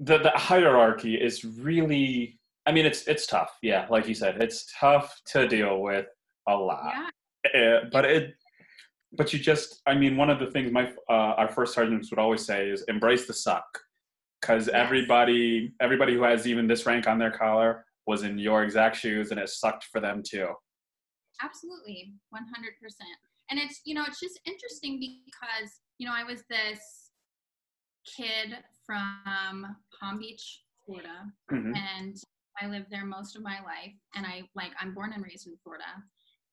the, 0.00 0.18
the 0.18 0.30
hierarchy 0.30 1.14
is 1.14 1.44
really, 1.44 2.38
I 2.66 2.72
mean, 2.72 2.86
it's, 2.86 3.06
it's 3.06 3.26
tough. 3.26 3.56
Yeah. 3.62 3.86
Like 3.88 4.08
you 4.08 4.14
said, 4.14 4.42
it's 4.42 4.72
tough 4.78 5.20
to 5.26 5.46
deal 5.46 5.80
with 5.80 6.06
a 6.48 6.54
lot. 6.54 6.94
Yeah. 7.54 7.78
Uh, 7.78 7.84
but 7.92 8.04
it, 8.04 8.34
but 9.12 9.32
you 9.32 9.38
just 9.38 9.80
i 9.86 9.94
mean 9.94 10.16
one 10.16 10.30
of 10.30 10.38
the 10.38 10.50
things 10.50 10.70
my 10.72 10.90
uh, 11.08 11.34
our 11.38 11.48
first 11.48 11.74
sergeants 11.74 12.10
would 12.10 12.18
always 12.18 12.44
say 12.44 12.68
is 12.68 12.84
embrace 12.88 13.26
the 13.26 13.34
suck 13.34 13.66
because 14.40 14.66
yes. 14.66 14.74
everybody 14.74 15.72
everybody 15.80 16.14
who 16.14 16.22
has 16.22 16.46
even 16.46 16.66
this 16.66 16.86
rank 16.86 17.06
on 17.06 17.18
their 17.18 17.30
collar 17.30 17.84
was 18.06 18.22
in 18.22 18.38
your 18.38 18.62
exact 18.62 18.96
shoes 18.96 19.30
and 19.30 19.40
it 19.40 19.48
sucked 19.48 19.84
for 19.84 20.00
them 20.00 20.22
too 20.26 20.48
absolutely 21.42 22.12
100% 22.34 22.38
and 23.50 23.58
it's 23.58 23.80
you 23.84 23.94
know 23.94 24.04
it's 24.06 24.20
just 24.20 24.38
interesting 24.46 25.20
because 25.24 25.70
you 25.98 26.06
know 26.06 26.14
i 26.14 26.24
was 26.24 26.44
this 26.48 26.99
kid 28.06 28.56
from 28.84 29.76
palm 29.98 30.18
beach 30.18 30.62
florida 30.84 31.24
mm-hmm. 31.52 31.72
and 31.74 32.16
i 32.60 32.66
lived 32.66 32.86
there 32.90 33.04
most 33.04 33.36
of 33.36 33.42
my 33.42 33.58
life 33.60 33.94
and 34.14 34.26
i 34.26 34.42
like 34.54 34.72
i'm 34.80 34.94
born 34.94 35.12
and 35.12 35.24
raised 35.24 35.46
in 35.46 35.56
florida 35.62 35.84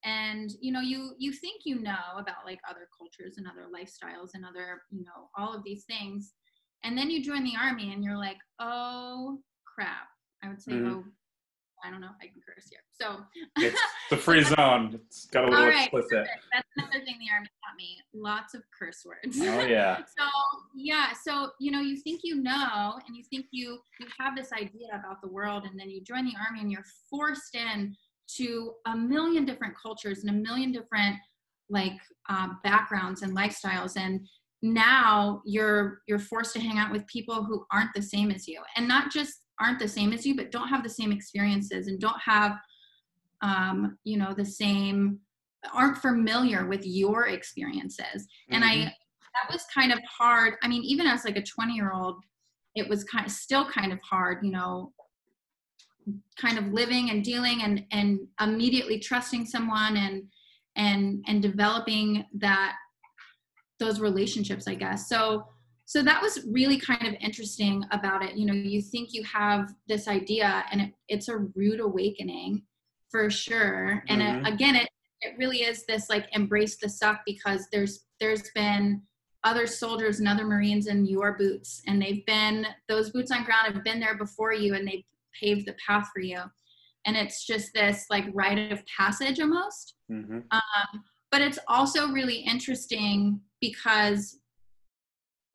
and 0.03 0.51
you 0.61 0.71
know 0.71 0.81
you 0.81 1.13
you 1.17 1.31
think 1.31 1.61
you 1.65 1.81
know 1.81 2.15
about 2.17 2.45
like 2.45 2.59
other 2.69 2.87
cultures 2.97 3.37
and 3.37 3.47
other 3.47 3.67
lifestyles 3.73 4.29
and 4.33 4.45
other 4.45 4.81
you 4.91 5.03
know 5.03 5.29
all 5.37 5.53
of 5.53 5.63
these 5.63 5.85
things 5.85 6.33
and 6.83 6.97
then 6.97 7.09
you 7.09 7.23
join 7.23 7.43
the 7.43 7.55
army 7.59 7.91
and 7.91 8.03
you're 8.03 8.17
like 8.17 8.37
oh 8.59 9.39
crap 9.65 10.07
i 10.43 10.49
would 10.49 10.61
say 10.61 10.73
mm-hmm. 10.73 10.99
oh 10.99 11.03
I 11.83 11.91
don't 11.91 12.01
know 12.01 12.07
if 12.07 12.15
I 12.21 12.27
can 12.27 12.41
curse 12.45 12.67
here. 12.69 12.79
So 12.99 13.21
it's 13.57 13.79
the 14.09 14.17
free 14.17 14.43
zone. 14.43 14.99
It's 15.05 15.25
got 15.25 15.45
a 15.45 15.49
little 15.49 15.65
right, 15.65 15.83
explicit. 15.83 16.09
Perfect. 16.11 16.45
That's 16.53 16.67
another 16.77 17.05
thing 17.05 17.17
the 17.19 17.33
army 17.33 17.47
taught 17.47 17.77
me. 17.77 17.97
Lots 18.13 18.53
of 18.53 18.63
curse 18.77 19.05
words. 19.05 19.37
Oh 19.41 19.65
yeah. 19.65 19.97
so 20.17 20.25
yeah, 20.75 21.13
so 21.23 21.51
you 21.59 21.71
know, 21.71 21.81
you 21.81 21.97
think 21.97 22.21
you 22.23 22.35
know 22.35 22.99
and 23.07 23.15
you 23.15 23.23
think 23.29 23.45
you 23.51 23.79
you 23.99 24.07
have 24.19 24.35
this 24.35 24.51
idea 24.51 24.89
about 24.93 25.21
the 25.21 25.29
world 25.29 25.63
and 25.69 25.79
then 25.79 25.89
you 25.89 26.01
join 26.01 26.25
the 26.25 26.33
army 26.45 26.61
and 26.61 26.71
you're 26.71 26.85
forced 27.09 27.55
in 27.55 27.95
to 28.35 28.73
a 28.87 28.95
million 28.95 29.45
different 29.45 29.73
cultures 29.81 30.23
and 30.23 30.29
a 30.29 30.33
million 30.33 30.71
different 30.71 31.15
like 31.69 31.97
uh, 32.29 32.49
backgrounds 32.63 33.21
and 33.21 33.35
lifestyles 33.35 33.97
and 33.97 34.25
now 34.61 35.41
you're 35.45 36.01
you're 36.07 36.19
forced 36.19 36.53
to 36.53 36.59
hang 36.59 36.77
out 36.77 36.91
with 36.91 37.05
people 37.07 37.43
who 37.43 37.65
aren't 37.71 37.93
the 37.93 38.01
same 38.01 38.31
as 38.31 38.47
you 38.47 38.61
and 38.75 38.87
not 38.87 39.11
just 39.11 39.41
aren't 39.59 39.79
the 39.79 39.87
same 39.87 40.13
as 40.13 40.25
you 40.25 40.35
but 40.35 40.51
don't 40.51 40.67
have 40.67 40.83
the 40.83 40.89
same 40.89 41.11
experiences 41.11 41.87
and 41.87 41.99
don't 41.99 42.19
have 42.23 42.53
um, 43.41 43.97
you 44.03 44.17
know 44.17 44.33
the 44.33 44.45
same 44.45 45.19
aren't 45.73 45.97
familiar 45.97 46.67
with 46.67 46.85
your 46.85 47.27
experiences 47.27 48.05
mm-hmm. 48.05 48.55
and 48.55 48.63
i 48.63 48.75
mm-hmm. 48.75 48.85
that 48.85 49.51
was 49.51 49.65
kind 49.73 49.91
of 49.91 49.99
hard 50.09 50.53
i 50.63 50.67
mean 50.67 50.83
even 50.83 51.05
as 51.05 51.25
like 51.25 51.37
a 51.37 51.43
20 51.43 51.73
year 51.73 51.91
old 51.91 52.15
it 52.75 52.87
was 52.87 53.03
kind 53.03 53.25
of 53.25 53.31
still 53.31 53.65
kind 53.69 53.91
of 53.91 53.99
hard 54.01 54.37
you 54.43 54.51
know 54.51 54.93
kind 56.39 56.57
of 56.57 56.67
living 56.67 57.09
and 57.09 57.23
dealing 57.23 57.63
and 57.63 57.83
and 57.91 58.19
immediately 58.39 58.99
trusting 58.99 59.45
someone 59.45 59.97
and 59.97 60.23
and 60.75 61.23
and 61.27 61.41
developing 61.41 62.23
that 62.33 62.75
those 63.79 63.99
relationships 63.99 64.67
i 64.67 64.75
guess 64.75 65.09
so 65.09 65.45
so 65.87 66.03
that 66.03 66.21
was 66.21 66.45
really 66.51 66.77
kind 66.77 67.07
of 67.07 67.15
interesting 67.21 67.83
about 67.91 68.23
it 68.23 68.35
you 68.35 68.45
know 68.45 68.53
you 68.53 68.81
think 68.81 69.13
you 69.13 69.23
have 69.23 69.73
this 69.87 70.07
idea 70.07 70.63
and 70.71 70.81
it, 70.81 70.93
it's 71.07 71.29
a 71.29 71.37
rude 71.55 71.79
awakening 71.79 72.61
for 73.09 73.29
sure 73.29 74.03
and 74.09 74.21
mm-hmm. 74.21 74.45
it, 74.45 74.53
again 74.53 74.75
it 74.75 74.89
it 75.21 75.33
really 75.37 75.59
is 75.59 75.85
this 75.85 76.09
like 76.09 76.27
embrace 76.33 76.77
the 76.77 76.89
suck 76.89 77.21
because 77.25 77.67
there's 77.71 78.05
there's 78.19 78.51
been 78.53 79.01
other 79.43 79.65
soldiers 79.65 80.19
and 80.19 80.27
other 80.27 80.45
marines 80.45 80.87
in 80.87 81.05
your 81.05 81.37
boots 81.37 81.81
and 81.87 82.01
they've 82.01 82.25
been 82.25 82.67
those 82.89 83.09
boots 83.11 83.31
on 83.31 83.43
ground 83.43 83.73
have 83.73 83.83
been 83.83 83.99
there 83.99 84.17
before 84.17 84.53
you 84.53 84.75
and 84.75 84.87
they've 84.87 85.03
paved 85.39 85.65
the 85.65 85.75
path 85.85 86.09
for 86.13 86.19
you 86.19 86.39
and 87.05 87.15
it's 87.15 87.45
just 87.45 87.73
this 87.73 88.05
like 88.09 88.25
rite 88.33 88.71
of 88.71 88.83
passage 88.85 89.39
almost 89.39 89.95
mm-hmm. 90.11 90.39
um, 90.51 91.03
but 91.31 91.41
it's 91.41 91.59
also 91.67 92.09
really 92.09 92.37
interesting 92.37 93.39
because 93.61 94.37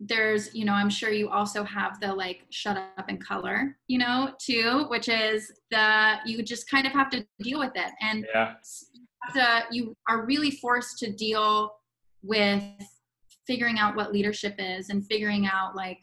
there's 0.06 0.52
you 0.54 0.64
know 0.64 0.72
i'm 0.72 0.90
sure 0.90 1.10
you 1.10 1.28
also 1.28 1.62
have 1.62 2.00
the 2.00 2.12
like 2.12 2.44
shut 2.50 2.76
up 2.76 3.04
and 3.08 3.24
color 3.24 3.76
you 3.86 3.98
know 3.98 4.32
too 4.40 4.84
which 4.88 5.08
is 5.08 5.52
the 5.70 6.14
you 6.26 6.42
just 6.42 6.68
kind 6.68 6.86
of 6.86 6.92
have 6.92 7.08
to 7.08 7.24
deal 7.40 7.58
with 7.58 7.72
it 7.76 7.92
and 8.00 8.26
yeah. 8.34 8.54
to, 9.32 9.64
you 9.70 9.96
are 10.08 10.26
really 10.26 10.50
forced 10.50 10.98
to 10.98 11.12
deal 11.12 11.72
with 12.22 12.62
figuring 13.46 13.78
out 13.78 13.94
what 13.94 14.12
leadership 14.12 14.54
is 14.58 14.90
and 14.90 15.06
figuring 15.06 15.46
out 15.46 15.76
like 15.76 15.98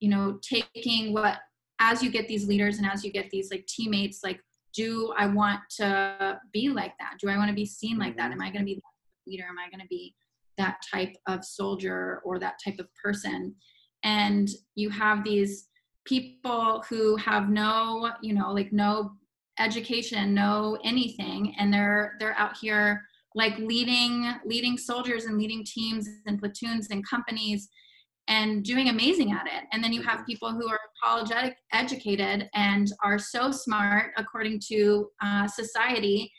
you 0.00 0.08
know 0.08 0.38
taking 0.42 1.12
what 1.12 1.38
as 1.78 2.02
you 2.02 2.10
get 2.10 2.26
these 2.28 2.46
leaders 2.46 2.78
and 2.78 2.86
as 2.86 3.04
you 3.04 3.12
get 3.12 3.28
these 3.30 3.50
like 3.50 3.66
teammates 3.66 4.20
like 4.24 4.40
do 4.74 5.12
i 5.18 5.26
want 5.26 5.60
to 5.68 6.40
be 6.52 6.70
like 6.70 6.92
that 6.98 7.14
do 7.20 7.28
i 7.28 7.36
want 7.36 7.48
to 7.48 7.54
be 7.54 7.66
seen 7.66 7.98
like 7.98 8.16
that 8.16 8.30
mm-hmm. 8.30 8.40
am 8.40 8.46
i 8.46 8.50
going 8.50 8.60
to 8.60 8.66
be 8.66 8.80
leader 9.26 9.44
am 9.44 9.58
i 9.58 9.68
going 9.68 9.80
to 9.80 9.88
be 9.88 10.14
that 10.58 10.78
type 10.92 11.14
of 11.26 11.44
soldier 11.44 12.20
or 12.24 12.38
that 12.38 12.58
type 12.64 12.78
of 12.78 12.86
person 13.02 13.54
and 14.02 14.48
you 14.74 14.90
have 14.90 15.24
these 15.24 15.68
people 16.04 16.84
who 16.88 17.16
have 17.16 17.48
no 17.48 18.10
you 18.22 18.32
know 18.32 18.52
like 18.52 18.72
no 18.72 19.10
education 19.58 20.34
no 20.34 20.78
anything 20.84 21.54
and 21.58 21.72
they're 21.72 22.14
they're 22.20 22.38
out 22.38 22.56
here 22.60 23.02
like 23.34 23.56
leading 23.58 24.32
leading 24.44 24.78
soldiers 24.78 25.24
and 25.24 25.36
leading 25.38 25.64
teams 25.64 26.08
and 26.26 26.38
platoons 26.38 26.88
and 26.90 27.06
companies 27.08 27.68
and 28.28 28.64
doing 28.64 28.88
amazing 28.88 29.32
at 29.32 29.46
it 29.46 29.64
and 29.72 29.82
then 29.82 29.92
you 29.92 30.02
have 30.02 30.18
mm-hmm. 30.18 30.26
people 30.26 30.52
who 30.52 30.68
are 30.68 30.80
ed- 31.32 31.54
educated 31.72 32.48
and 32.54 32.92
are 33.02 33.18
so 33.18 33.50
smart 33.50 34.12
according 34.16 34.60
to 34.60 35.08
uh, 35.22 35.46
society 35.46 36.30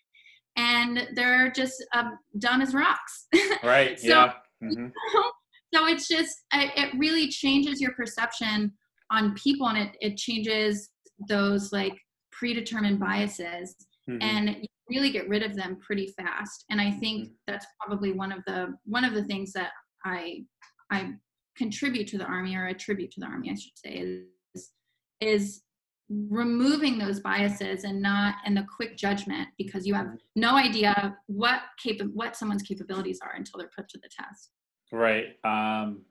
and 0.58 1.08
they're 1.14 1.52
just 1.52 1.84
um, 1.94 2.18
dumb 2.40 2.62
as 2.62 2.74
rocks. 2.74 3.28
Right. 3.64 4.00
so, 4.00 4.08
yeah. 4.08 4.34
Mm-hmm. 4.64 4.88
so 5.74 5.88
it's 5.88 6.08
just 6.08 6.36
it 6.54 6.94
really 6.98 7.30
changes 7.30 7.80
your 7.80 7.94
perception 7.94 8.74
on 9.12 9.36
people, 9.36 9.68
and 9.68 9.78
it 9.78 9.96
it 10.02 10.18
changes 10.18 10.90
those 11.30 11.72
like 11.72 11.94
predetermined 12.32 13.00
biases, 13.00 13.76
mm-hmm. 14.10 14.22
and 14.22 14.50
you 14.50 14.68
really 14.90 15.12
get 15.12 15.30
rid 15.30 15.44
of 15.44 15.56
them 15.56 15.78
pretty 15.86 16.14
fast. 16.18 16.66
And 16.70 16.82
I 16.82 16.92
think 16.92 17.24
mm-hmm. 17.24 17.34
that's 17.46 17.66
probably 17.80 18.12
one 18.14 18.32
of 18.32 18.44
the 18.48 18.74
one 18.86 19.06
of 19.06 19.14
the 19.14 19.24
things 19.24 19.54
that 19.54 19.72
I 20.06 20.44
I 20.92 21.14
contribute 21.58 22.08
to 22.08 22.18
the 22.18 22.26
army 22.26 22.56
or 22.56 22.68
attribute 22.68 23.12
to 23.12 23.20
the 23.20 23.28
army, 23.28 23.52
I 23.52 23.56
should 23.56 23.78
say, 23.78 24.24
is 24.56 24.72
is 25.20 25.62
removing 26.10 26.98
those 26.98 27.20
biases 27.20 27.84
and 27.84 28.02
not 28.02 28.36
and 28.46 28.56
the 28.56 28.66
quick 28.76 28.96
judgment 28.96 29.50
because 29.58 29.86
you 29.86 29.94
have 29.94 30.08
no 30.36 30.56
idea 30.56 31.18
what 31.28 31.62
cap- 31.84 32.08
what 32.14 32.36
someone's 32.36 32.64
capabilities 32.64 33.20
are 33.22 33.34
until 33.36 33.60
they're 33.60 33.72
put 33.76 33.90
to 33.90 33.98
the 33.98 34.10
test. 34.10 34.52
Right 34.92 35.36
um 35.44 36.02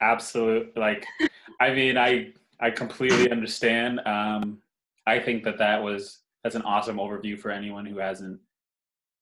absolute 0.00 0.74
like 0.76 1.06
i 1.60 1.70
mean 1.70 1.98
i 1.98 2.32
i 2.58 2.70
completely 2.70 3.30
understand 3.30 4.00
um 4.06 4.58
i 5.06 5.18
think 5.18 5.44
that 5.44 5.58
that 5.58 5.82
was 5.82 6.20
that's 6.42 6.54
an 6.54 6.62
awesome 6.62 6.96
overview 6.96 7.38
for 7.38 7.50
anyone 7.50 7.84
who 7.84 7.98
hasn't 7.98 8.40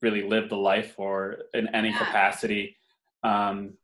really 0.01 0.23
lived 0.23 0.51
the 0.51 0.57
life 0.57 0.95
or 0.97 1.39
in 1.55 1.69
any 1.69 1.91
yeah. 1.91 1.99
capacity. 1.99 2.77
Um 3.23 3.75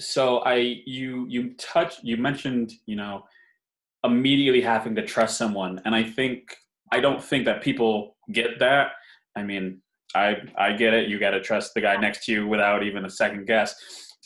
so 0.00 0.38
i 0.38 0.54
you 0.86 1.26
you 1.28 1.52
touch 1.54 1.96
you 2.02 2.16
mentioned 2.16 2.72
you 2.86 2.96
know 2.96 3.24
immediately 4.04 4.60
having 4.60 4.94
to 4.96 5.04
trust 5.04 5.38
someone. 5.38 5.80
And 5.84 5.94
i 5.94 6.02
think 6.02 6.56
i 6.90 7.00
don't 7.00 7.22
think 7.22 7.44
that 7.46 7.62
people 7.62 8.16
get 8.32 8.58
that. 8.58 8.92
I 9.36 9.42
mean 9.42 9.80
i 10.14 10.36
i 10.56 10.72
get 10.72 10.94
it. 10.94 11.08
You 11.08 11.18
got 11.18 11.30
to 11.30 11.40
trust 11.40 11.74
the 11.74 11.80
guy 11.80 11.96
next 11.96 12.24
to 12.26 12.32
you 12.32 12.46
without 12.46 12.82
even 12.82 13.04
a 13.04 13.10
second 13.10 13.46
guess. 13.46 13.74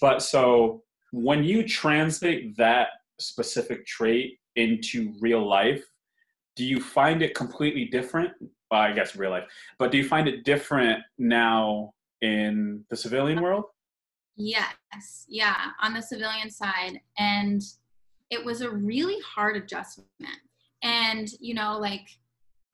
But 0.01 0.23
so 0.23 0.83
when 1.13 1.45
you 1.45 1.67
translate 1.67 2.57
that 2.57 2.89
specific 3.19 3.87
trait 3.87 4.39
into 4.57 5.15
real 5.21 5.47
life 5.47 5.85
do 6.57 6.65
you 6.65 6.81
find 6.81 7.23
it 7.23 7.35
completely 7.35 7.85
different? 7.85 8.33
Well, 8.71 8.81
i 8.81 8.93
guess 8.93 9.15
real 9.15 9.31
life. 9.31 9.45
But 9.79 9.93
do 9.93 9.99
you 9.99 10.09
find 10.09 10.27
it 10.27 10.45
different 10.45 11.01
now 11.19 11.93
in 12.23 12.85
the 12.89 12.97
civilian 12.97 13.43
world? 13.43 13.65
Yes. 14.37 15.27
Yeah 15.29 15.71
on 15.83 15.95
the 15.95 16.03
civilian 16.03 16.51
side. 16.51 17.01
And 17.19 17.63
it 18.31 18.45
was 18.45 18.61
a 18.61 18.71
really 18.71 19.19
hard 19.21 19.57
adjustment. 19.57 20.09
And, 20.83 21.29
you 21.41 21.55
know, 21.55 21.79
like 21.79 22.09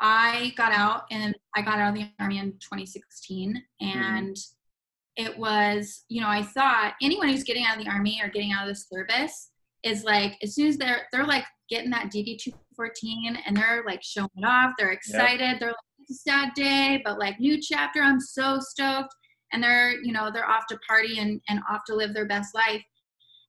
I 0.01 0.53
got 0.57 0.73
out 0.73 1.05
and 1.11 1.35
I 1.55 1.63
got 1.63 1.79
out 1.79 1.91
of 1.91 1.95
the 1.95 2.09
army 2.19 2.39
in 2.39 2.53
2016 2.53 3.55
mm-hmm. 3.83 3.99
and 3.99 4.37
mm-hmm. 4.37 5.27
it 5.27 5.39
was, 5.39 6.05
you 6.09 6.21
know, 6.21 6.29
I 6.29 6.43
thought 6.43 6.95
anyone 7.03 7.29
who's 7.29 7.45
getting 7.45 7.65
out 7.65 7.79
of 7.79 7.85
the 7.85 7.91
army 7.91 8.21
or 8.23 8.29
getting 8.29 8.53
out 8.53 8.69
of 8.69 8.75
the 8.75 8.81
service 8.81 9.51
is 9.83 10.05
like 10.05 10.37
as 10.43 10.55
soon 10.55 10.69
as 10.69 10.77
they're 10.77 11.09
they're 11.13 11.27
like 11.27 11.45
getting 11.69 11.91
that 11.91 12.11
DD 12.13 12.39
214 12.39 13.39
and 13.47 13.57
they're 13.57 13.83
like 13.87 14.03
showing 14.03 14.31
it 14.37 14.45
off, 14.45 14.73
they're 14.79 14.93
excited, 14.93 15.41
yep. 15.41 15.61
they're 15.61 15.69
like 15.69 15.77
it's 16.03 16.11
a 16.11 16.31
sad 16.31 16.55
day, 16.55 17.01
but 17.05 17.19
like 17.19 17.39
new 17.41 17.61
chapter, 17.61 18.01
I'm 18.01 18.21
so 18.21 18.59
stoked. 18.61 19.15
And 19.53 19.63
they're, 19.63 19.93
you 20.03 20.13
know, 20.13 20.31
they're 20.33 20.49
off 20.49 20.67
to 20.69 20.79
party 20.89 21.19
and, 21.19 21.41
and 21.49 21.61
off 21.71 21.83
to 21.87 21.95
live 21.95 22.15
their 22.15 22.27
best 22.27 22.55
life. 22.55 22.83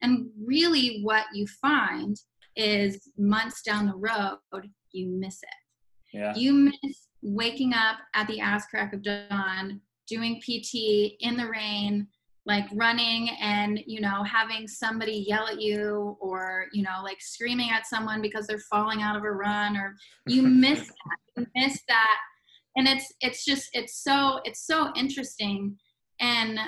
And 0.03 0.29
really, 0.45 1.01
what 1.01 1.25
you 1.33 1.47
find 1.61 2.15
is 2.55 3.09
months 3.17 3.63
down 3.63 3.87
the 3.87 3.95
road, 3.95 4.37
you 4.91 5.07
miss 5.07 5.41
it. 5.41 6.17
Yeah. 6.17 6.35
You 6.35 6.53
miss 6.53 7.07
waking 7.23 7.73
up 7.73 7.97
at 8.13 8.27
the 8.27 8.39
ass 8.39 8.67
crack 8.67 8.93
of 8.93 9.01
dawn, 9.01 9.81
doing 10.07 10.39
PT 10.41 11.15
in 11.21 11.37
the 11.37 11.47
rain, 11.47 12.07
like 12.45 12.65
running 12.73 13.29
and 13.41 13.79
you 13.85 14.01
know 14.01 14.23
having 14.23 14.67
somebody 14.67 15.25
yell 15.27 15.47
at 15.47 15.61
you 15.61 16.17
or 16.19 16.65
you 16.73 16.83
know 16.83 17.01
like 17.03 17.21
screaming 17.21 17.69
at 17.69 17.87
someone 17.87 18.21
because 18.21 18.45
they're 18.45 18.59
falling 18.69 19.01
out 19.01 19.15
of 19.15 19.23
a 19.23 19.31
run 19.31 19.77
or 19.77 19.95
you 20.27 20.41
miss 20.41 20.79
that 20.79 21.17
you 21.37 21.47
miss 21.55 21.81
that 21.87 22.17
and 22.75 22.87
it's 22.87 23.13
it's 23.21 23.45
just 23.45 23.69
it's 23.73 24.03
so 24.03 24.39
it's 24.43 24.65
so 24.65 24.91
interesting 24.95 25.77
and 26.19 26.59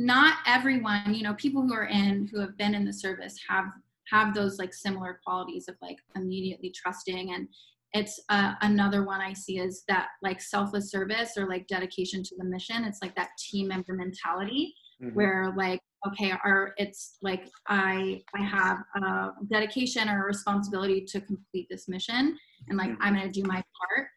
not 0.00 0.38
everyone 0.46 1.12
you 1.12 1.22
know 1.22 1.34
people 1.34 1.60
who 1.60 1.74
are 1.74 1.86
in 1.86 2.26
who 2.32 2.40
have 2.40 2.56
been 2.56 2.74
in 2.74 2.86
the 2.86 2.92
service 2.92 3.38
have 3.46 3.66
have 4.10 4.34
those 4.34 4.58
like 4.58 4.72
similar 4.72 5.20
qualities 5.24 5.68
of 5.68 5.76
like 5.82 5.98
immediately 6.16 6.72
trusting 6.74 7.34
and 7.34 7.46
it's 7.92 8.18
uh, 8.30 8.54
another 8.62 9.04
one 9.04 9.20
i 9.20 9.32
see 9.34 9.58
is 9.58 9.84
that 9.88 10.08
like 10.22 10.40
selfless 10.40 10.90
service 10.90 11.32
or 11.36 11.46
like 11.46 11.66
dedication 11.66 12.22
to 12.22 12.34
the 12.38 12.44
mission 12.44 12.82
it's 12.84 13.02
like 13.02 13.14
that 13.14 13.28
team 13.38 13.68
member 13.68 13.92
mentality 13.92 14.74
mm-hmm. 15.02 15.14
where 15.14 15.52
like 15.54 15.80
okay 16.06 16.32
or 16.46 16.72
it's 16.78 17.18
like 17.20 17.46
i 17.68 18.22
i 18.34 18.42
have 18.42 18.78
a 19.02 19.28
dedication 19.48 20.08
or 20.08 20.22
a 20.22 20.26
responsibility 20.26 21.04
to 21.04 21.20
complete 21.20 21.66
this 21.68 21.88
mission 21.88 22.38
and 22.68 22.78
like 22.78 22.90
mm-hmm. 22.90 23.02
i'm 23.02 23.14
going 23.14 23.30
to 23.30 23.40
do 23.40 23.46
my 23.46 23.62
part 23.78 24.08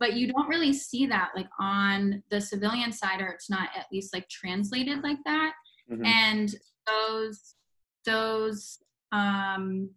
but 0.00 0.14
you 0.14 0.32
don't 0.32 0.48
really 0.48 0.72
see 0.72 1.06
that 1.06 1.30
like 1.36 1.48
on 1.60 2.22
the 2.30 2.40
civilian 2.40 2.90
side 2.90 3.20
or 3.20 3.28
it's 3.28 3.50
not 3.50 3.68
at 3.76 3.86
least 3.92 4.12
like 4.12 4.28
translated 4.28 5.02
like 5.02 5.18
that. 5.24 5.52
Mm-hmm. 5.90 6.04
and 6.04 6.54
those 6.86 7.54
those 8.06 8.78
um 9.12 9.90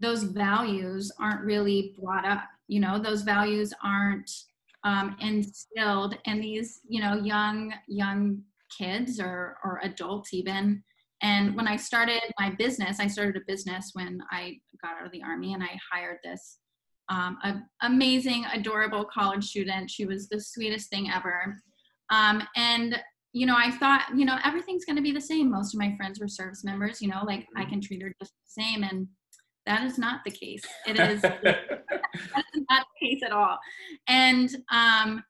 those 0.00 0.22
values 0.22 1.12
aren't 1.20 1.44
really 1.44 1.94
brought 2.00 2.24
up 2.24 2.44
you 2.70 2.78
know? 2.78 2.98
Those 3.00 3.22
values 3.22 3.74
aren't 3.84 4.30
um, 4.84 5.16
instilled 5.20 6.16
in 6.24 6.40
these 6.40 6.80
you 6.88 7.02
know 7.02 7.16
young 7.16 7.74
young 7.86 8.42
kids 8.78 9.20
or 9.20 9.58
or 9.64 9.80
adults 9.82 10.32
even. 10.32 10.82
And 11.22 11.54
when 11.54 11.68
i 11.68 11.76
started 11.76 12.22
my 12.38 12.48
business 12.48 12.98
i 12.98 13.06
started 13.06 13.36
a 13.36 13.44
business 13.46 13.90
when 13.92 14.22
i 14.30 14.56
got 14.80 14.96
out 14.98 15.04
of 15.04 15.12
the 15.12 15.22
army 15.22 15.52
and 15.52 15.62
i 15.62 15.78
hired 15.92 16.16
this 16.24 16.60
um, 17.10 17.36
an 17.42 17.66
amazing, 17.82 18.44
adorable 18.52 19.04
college 19.04 19.44
student. 19.44 19.90
She 19.90 20.06
was 20.06 20.28
the 20.28 20.40
sweetest 20.40 20.88
thing 20.88 21.10
ever. 21.10 21.56
Um, 22.10 22.42
and 22.56 22.98
you 23.32 23.46
know, 23.46 23.56
I 23.56 23.70
thought, 23.70 24.06
you 24.16 24.24
know, 24.24 24.38
everything's 24.44 24.84
going 24.84 24.96
to 24.96 25.02
be 25.02 25.12
the 25.12 25.20
same. 25.20 25.50
Most 25.50 25.74
of 25.74 25.78
my 25.78 25.94
friends 25.96 26.18
were 26.18 26.26
service 26.26 26.64
members. 26.64 27.00
You 27.00 27.08
know, 27.08 27.22
like 27.24 27.46
I 27.56 27.64
can 27.64 27.80
treat 27.80 28.02
her 28.02 28.12
just 28.20 28.32
the 28.32 28.62
same, 28.62 28.82
and 28.82 29.06
that 29.66 29.84
is 29.84 29.98
not 29.98 30.20
the 30.24 30.30
case. 30.32 30.64
It 30.86 30.98
is 31.00 31.22
that 31.22 31.44
is 31.44 32.64
not 32.68 32.86
the 33.00 33.06
case 33.06 33.22
at 33.24 33.32
all. 33.32 33.58
And 34.08 34.50
um, 34.72 35.22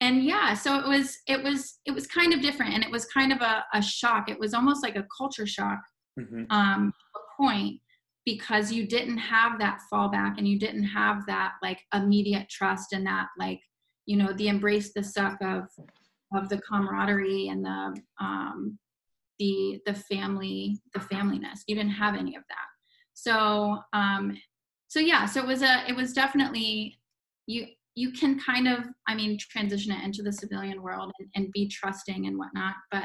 and 0.00 0.24
yeah, 0.24 0.54
so 0.54 0.78
it 0.78 0.88
was 0.88 1.18
it 1.28 1.42
was 1.42 1.78
it 1.84 1.92
was 1.92 2.06
kind 2.06 2.32
of 2.32 2.40
different, 2.40 2.74
and 2.74 2.82
it 2.82 2.90
was 2.90 3.04
kind 3.06 3.32
of 3.32 3.40
a, 3.40 3.64
a 3.72 3.82
shock. 3.82 4.28
It 4.28 4.38
was 4.38 4.54
almost 4.54 4.82
like 4.82 4.96
a 4.96 5.06
culture 5.16 5.46
shock. 5.46 5.78
Mm-hmm. 6.18 6.44
Um, 6.50 6.92
a 7.14 7.42
point 7.42 7.80
because 8.28 8.70
you 8.70 8.86
didn't 8.86 9.16
have 9.16 9.58
that 9.58 9.80
fallback 9.90 10.36
and 10.36 10.46
you 10.46 10.58
didn't 10.58 10.84
have 10.84 11.24
that 11.24 11.52
like 11.62 11.80
immediate 11.94 12.46
trust 12.50 12.92
and 12.92 13.06
that 13.06 13.28
like 13.38 13.58
you 14.04 14.18
know 14.18 14.34
the 14.34 14.48
embrace 14.48 14.92
the 14.92 15.02
suck 15.02 15.38
of 15.40 15.64
of 16.34 16.50
the 16.50 16.60
camaraderie 16.60 17.48
and 17.48 17.64
the 17.64 17.96
um 18.20 18.78
the 19.38 19.80
the 19.86 19.94
family 19.94 20.78
the 20.92 21.00
familyness. 21.00 21.60
You 21.66 21.74
didn't 21.74 21.92
have 21.92 22.16
any 22.16 22.36
of 22.36 22.42
that. 22.50 22.68
So 23.14 23.78
um 23.94 24.36
so 24.88 25.00
yeah, 25.00 25.24
so 25.24 25.40
it 25.40 25.46
was 25.46 25.62
a 25.62 25.88
it 25.88 25.96
was 25.96 26.12
definitely 26.12 26.98
you 27.46 27.66
you 27.94 28.12
can 28.12 28.38
kind 28.38 28.68
of 28.68 28.80
I 29.08 29.14
mean 29.14 29.38
transition 29.38 29.92
it 29.92 30.04
into 30.04 30.22
the 30.22 30.32
civilian 30.32 30.82
world 30.82 31.10
and, 31.18 31.28
and 31.34 31.52
be 31.52 31.66
trusting 31.66 32.26
and 32.26 32.36
whatnot, 32.36 32.74
but 32.90 33.04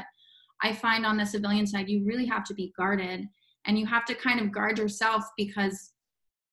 I 0.62 0.74
find 0.74 1.06
on 1.06 1.16
the 1.16 1.24
civilian 1.24 1.66
side 1.66 1.88
you 1.88 2.04
really 2.04 2.26
have 2.26 2.44
to 2.44 2.54
be 2.54 2.74
guarded 2.76 3.26
and 3.66 3.78
you 3.78 3.86
have 3.86 4.04
to 4.06 4.14
kind 4.14 4.40
of 4.40 4.52
guard 4.52 4.78
yourself 4.78 5.24
because 5.36 5.92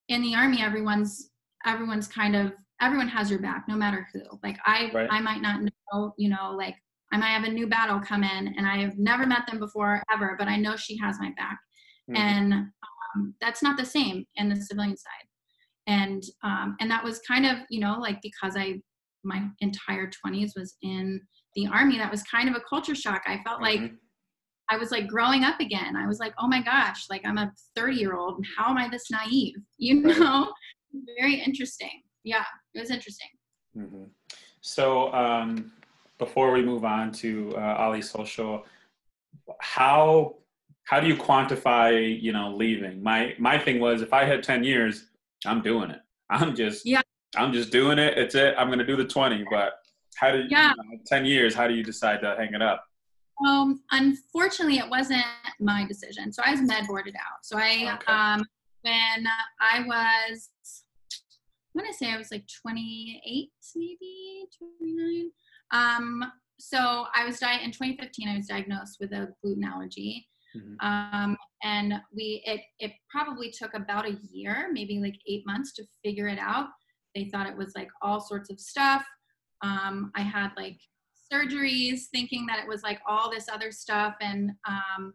in 0.07 0.21
the 0.21 0.35
army 0.35 0.61
everyone's 0.61 1.31
everyone's 1.65 2.07
kind 2.07 2.35
of 2.35 2.51
everyone 2.81 3.07
has 3.07 3.29
your 3.29 3.39
back 3.39 3.65
no 3.67 3.75
matter 3.75 4.07
who 4.13 4.21
like 4.43 4.57
i 4.65 4.91
right. 4.93 5.09
i 5.11 5.21
might 5.21 5.41
not 5.41 5.61
know 5.61 6.13
you 6.17 6.29
know 6.29 6.53
like 6.57 6.75
i 7.11 7.17
might 7.17 7.29
have 7.29 7.43
a 7.43 7.49
new 7.49 7.67
battle 7.67 7.99
come 7.99 8.23
in 8.23 8.53
and 8.57 8.67
i 8.67 8.77
have 8.77 8.97
never 8.97 9.25
met 9.25 9.45
them 9.47 9.59
before 9.59 10.01
ever 10.11 10.35
but 10.37 10.47
i 10.47 10.55
know 10.55 10.75
she 10.75 10.97
has 10.97 11.19
my 11.19 11.31
back 11.37 11.59
mm-hmm. 12.09 12.17
and 12.17 12.53
um, 12.53 13.35
that's 13.39 13.61
not 13.61 13.77
the 13.77 13.85
same 13.85 14.25
in 14.35 14.49
the 14.49 14.55
civilian 14.55 14.97
side 14.97 15.27
and 15.87 16.23
um, 16.43 16.75
and 16.79 16.89
that 16.89 17.03
was 17.03 17.19
kind 17.27 17.45
of 17.45 17.57
you 17.69 17.79
know 17.79 17.97
like 17.99 18.19
because 18.21 18.55
i 18.57 18.79
my 19.23 19.43
entire 19.59 20.09
20s 20.25 20.51
was 20.55 20.75
in 20.81 21.21
the 21.55 21.67
army 21.67 21.97
that 21.97 22.09
was 22.09 22.23
kind 22.23 22.49
of 22.49 22.55
a 22.55 22.61
culture 22.67 22.95
shock 22.95 23.21
i 23.27 23.39
felt 23.45 23.61
mm-hmm. 23.61 23.83
like 23.83 23.91
I 24.71 24.77
was 24.77 24.89
like 24.89 25.07
growing 25.07 25.43
up 25.43 25.59
again. 25.59 25.97
I 25.97 26.07
was 26.07 26.19
like, 26.19 26.33
oh 26.39 26.47
my 26.47 26.61
gosh, 26.61 27.09
like 27.09 27.21
I'm 27.25 27.37
a 27.37 27.51
30 27.75 27.97
year 27.97 28.15
old 28.15 28.37
and 28.37 28.45
how 28.57 28.69
am 28.69 28.77
I 28.77 28.87
this 28.87 29.11
naive? 29.11 29.55
You 29.77 29.95
know, 29.95 30.53
very 31.19 31.35
interesting. 31.35 32.01
Yeah, 32.23 32.45
it 32.73 32.79
was 32.79 32.89
interesting. 32.89 33.27
Mm-hmm. 33.77 34.03
So 34.61 35.13
um, 35.13 35.73
before 36.19 36.53
we 36.53 36.63
move 36.63 36.85
on 36.85 37.11
to 37.13 37.53
uh, 37.57 37.85
Aly 37.85 38.01
Social, 38.01 38.65
how 39.59 40.35
how 40.83 40.99
do 41.01 41.07
you 41.07 41.17
quantify 41.17 42.21
you 42.21 42.31
know 42.31 42.55
leaving? 42.55 43.03
My 43.03 43.35
my 43.37 43.59
thing 43.59 43.81
was 43.81 44.01
if 44.01 44.13
I 44.13 44.23
had 44.23 44.41
10 44.41 44.63
years, 44.63 45.07
I'm 45.45 45.61
doing 45.61 45.91
it. 45.91 45.99
I'm 46.29 46.55
just 46.55 46.85
yeah. 46.85 47.01
I'm 47.35 47.51
just 47.51 47.71
doing 47.71 47.99
it. 47.99 48.17
It's 48.17 48.35
it. 48.35 48.55
I'm 48.57 48.69
gonna 48.69 48.85
do 48.85 48.95
the 48.95 49.05
20. 49.05 49.45
But 49.51 49.73
how 50.15 50.31
do 50.31 50.45
yeah. 50.49 50.71
You 50.77 50.91
know, 50.91 50.99
10 51.05 51.25
years? 51.25 51.53
How 51.53 51.67
do 51.67 51.73
you 51.73 51.83
decide 51.83 52.21
to 52.21 52.35
hang 52.37 52.53
it 52.53 52.61
up? 52.61 52.85
Um, 53.47 53.81
unfortunately, 53.91 54.77
it 54.77 54.89
wasn't 54.89 55.23
my 55.59 55.85
decision. 55.85 56.31
So 56.31 56.43
I 56.45 56.51
was 56.51 56.61
med 56.61 56.87
boarded 56.87 57.15
out. 57.15 57.43
So 57.43 57.57
I, 57.57 57.95
okay. 57.95 58.11
um, 58.11 58.45
when 58.81 59.27
I 59.59 59.81
was, 59.85 60.49
I'm 61.75 61.81
gonna 61.81 61.93
say 61.93 62.11
I 62.11 62.17
was 62.17 62.31
like 62.31 62.45
28, 62.61 63.49
maybe 63.75 64.45
29. 64.79 65.31
Um, 65.71 66.23
so 66.59 67.05
I 67.15 67.25
was 67.25 67.39
di- 67.39 67.63
in 67.63 67.71
2015. 67.71 68.27
I 68.27 68.37
was 68.37 68.47
diagnosed 68.47 68.97
with 68.99 69.13
a 69.13 69.29
gluten 69.41 69.63
allergy, 69.63 70.27
mm-hmm. 70.55 70.85
um, 70.85 71.37
and 71.63 71.93
we 72.13 72.43
it 72.45 72.61
it 72.79 72.91
probably 73.09 73.51
took 73.51 73.73
about 73.73 74.05
a 74.07 74.19
year, 74.31 74.69
maybe 74.71 74.99
like 74.99 75.15
eight 75.27 75.43
months 75.45 75.73
to 75.73 75.83
figure 76.03 76.27
it 76.27 76.39
out. 76.39 76.67
They 77.15 77.25
thought 77.25 77.47
it 77.47 77.57
was 77.57 77.73
like 77.75 77.89
all 78.01 78.19
sorts 78.19 78.51
of 78.51 78.59
stuff. 78.59 79.03
Um, 79.63 80.11
I 80.15 80.21
had 80.21 80.51
like 80.55 80.79
surgeries 81.31 82.05
thinking 82.11 82.45
that 82.45 82.59
it 82.59 82.67
was 82.67 82.83
like 82.83 82.99
all 83.07 83.29
this 83.31 83.47
other 83.49 83.71
stuff 83.71 84.15
and 84.21 84.51
um, 84.67 85.13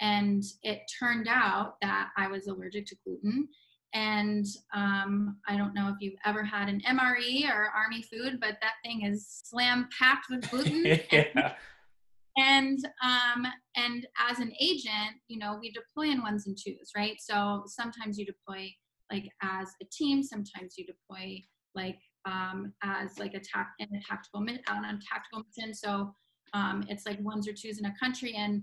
and 0.00 0.42
it 0.62 0.80
turned 0.98 1.26
out 1.28 1.74
that 1.82 2.10
i 2.16 2.28
was 2.28 2.46
allergic 2.46 2.86
to 2.86 2.96
gluten. 3.04 3.48
And 3.94 4.44
um, 4.74 5.38
i 5.48 5.56
don't 5.56 5.74
know 5.74 5.88
if 5.88 5.96
you've 6.00 6.18
ever 6.24 6.44
had 6.44 6.68
an 6.68 6.82
mre 6.88 7.48
or 7.50 7.70
army 7.74 8.02
food 8.02 8.38
but 8.40 8.58
that 8.60 8.74
thing 8.84 9.02
is 9.02 9.26
slam 9.44 9.88
packed 9.98 10.26
with 10.30 10.50
gluten. 10.50 11.00
Yeah. 11.12 11.54
and 12.36 12.78
um, 13.02 13.46
and 13.74 14.06
as 14.30 14.38
an 14.38 14.52
agent 14.60 15.16
you 15.28 15.38
know 15.38 15.58
we 15.60 15.72
deploy 15.72 16.10
in 16.12 16.22
ones 16.22 16.46
and 16.46 16.56
twos 16.56 16.92
right? 16.96 17.16
So 17.18 17.64
sometimes 17.66 18.18
you 18.18 18.26
deploy 18.26 18.70
like 19.10 19.28
as 19.42 19.68
a 19.82 19.86
team 19.90 20.22
sometimes 20.22 20.76
you 20.76 20.84
deploy 20.86 21.42
like 21.74 21.98
um, 22.24 22.72
as 22.82 23.18
like 23.18 23.34
a 23.34 23.40
tac 23.40 23.70
in 23.78 23.88
a 23.94 24.00
tactical 24.00 24.40
on 24.40 24.84
a 24.84 24.98
tactical 25.08 25.44
mission. 25.56 25.74
So 25.74 26.12
um, 26.54 26.84
it's 26.88 27.06
like 27.06 27.20
ones 27.20 27.48
or 27.48 27.52
twos 27.52 27.78
in 27.78 27.86
a 27.86 27.94
country, 28.00 28.34
and 28.34 28.62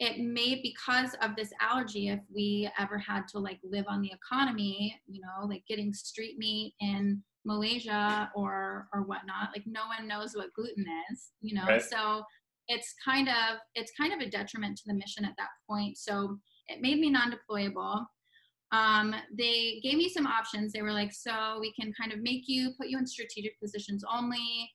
it 0.00 0.18
may 0.18 0.60
because 0.62 1.14
of 1.22 1.36
this 1.36 1.52
allergy. 1.60 2.08
If 2.08 2.20
we 2.34 2.68
ever 2.78 2.98
had 2.98 3.28
to 3.28 3.38
like 3.38 3.60
live 3.62 3.84
on 3.88 4.02
the 4.02 4.12
economy, 4.12 5.00
you 5.06 5.20
know, 5.20 5.46
like 5.46 5.62
getting 5.68 5.92
street 5.92 6.38
meat 6.38 6.74
in 6.80 7.22
Malaysia 7.44 8.30
or 8.34 8.88
or 8.92 9.02
whatnot, 9.02 9.50
like 9.54 9.64
no 9.66 9.82
one 9.86 10.08
knows 10.08 10.34
what 10.34 10.52
gluten 10.54 10.86
is, 11.10 11.30
you 11.40 11.54
know. 11.54 11.66
Right. 11.66 11.82
So 11.82 12.22
it's 12.68 12.94
kind 13.04 13.28
of 13.28 13.58
it's 13.74 13.92
kind 13.98 14.12
of 14.12 14.20
a 14.20 14.30
detriment 14.30 14.78
to 14.78 14.84
the 14.86 14.94
mission 14.94 15.24
at 15.24 15.34
that 15.38 15.50
point. 15.68 15.98
So 15.98 16.38
it 16.68 16.80
made 16.80 16.98
me 16.98 17.10
non-deployable 17.10 18.06
um, 18.74 19.14
they 19.32 19.80
gave 19.82 19.96
me 19.96 20.08
some 20.08 20.26
options. 20.26 20.72
They 20.72 20.82
were 20.82 20.92
like, 20.92 21.12
so 21.12 21.58
we 21.60 21.72
can 21.78 21.92
kind 22.00 22.12
of 22.12 22.20
make 22.20 22.42
you 22.46 22.72
put 22.78 22.88
you 22.88 22.98
in 22.98 23.06
strategic 23.06 23.58
positions 23.60 24.04
only. 24.12 24.70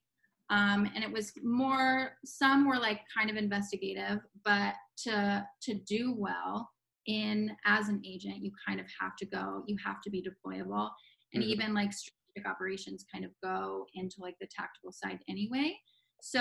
Um, 0.49 0.89
and 0.95 1.03
it 1.03 1.11
was 1.11 1.31
more, 1.43 2.13
some 2.25 2.67
were 2.67 2.79
like 2.79 3.01
kind 3.15 3.29
of 3.29 3.35
investigative, 3.35 4.19
but 4.45 4.73
to, 5.03 5.45
to 5.63 5.73
do 5.73 6.15
well 6.17 6.69
in 7.07 7.51
as 7.65 7.89
an 7.89 8.01
agent, 8.05 8.37
you 8.37 8.51
kind 8.65 8.79
of 8.79 8.85
have 8.99 9.15
to 9.17 9.25
go, 9.25 9.63
you 9.67 9.75
have 9.85 10.01
to 10.03 10.09
be 10.09 10.23
deployable. 10.23 10.89
And 11.33 11.43
mm-hmm. 11.43 11.51
even 11.51 11.73
like 11.73 11.91
strategic 11.93 12.49
operations 12.49 13.05
kind 13.13 13.25
of 13.25 13.31
go 13.43 13.85
into 13.95 14.15
like 14.19 14.35
the 14.39 14.47
tactical 14.47 14.91
side 14.91 15.19
anyway. 15.27 15.77
So 16.21 16.39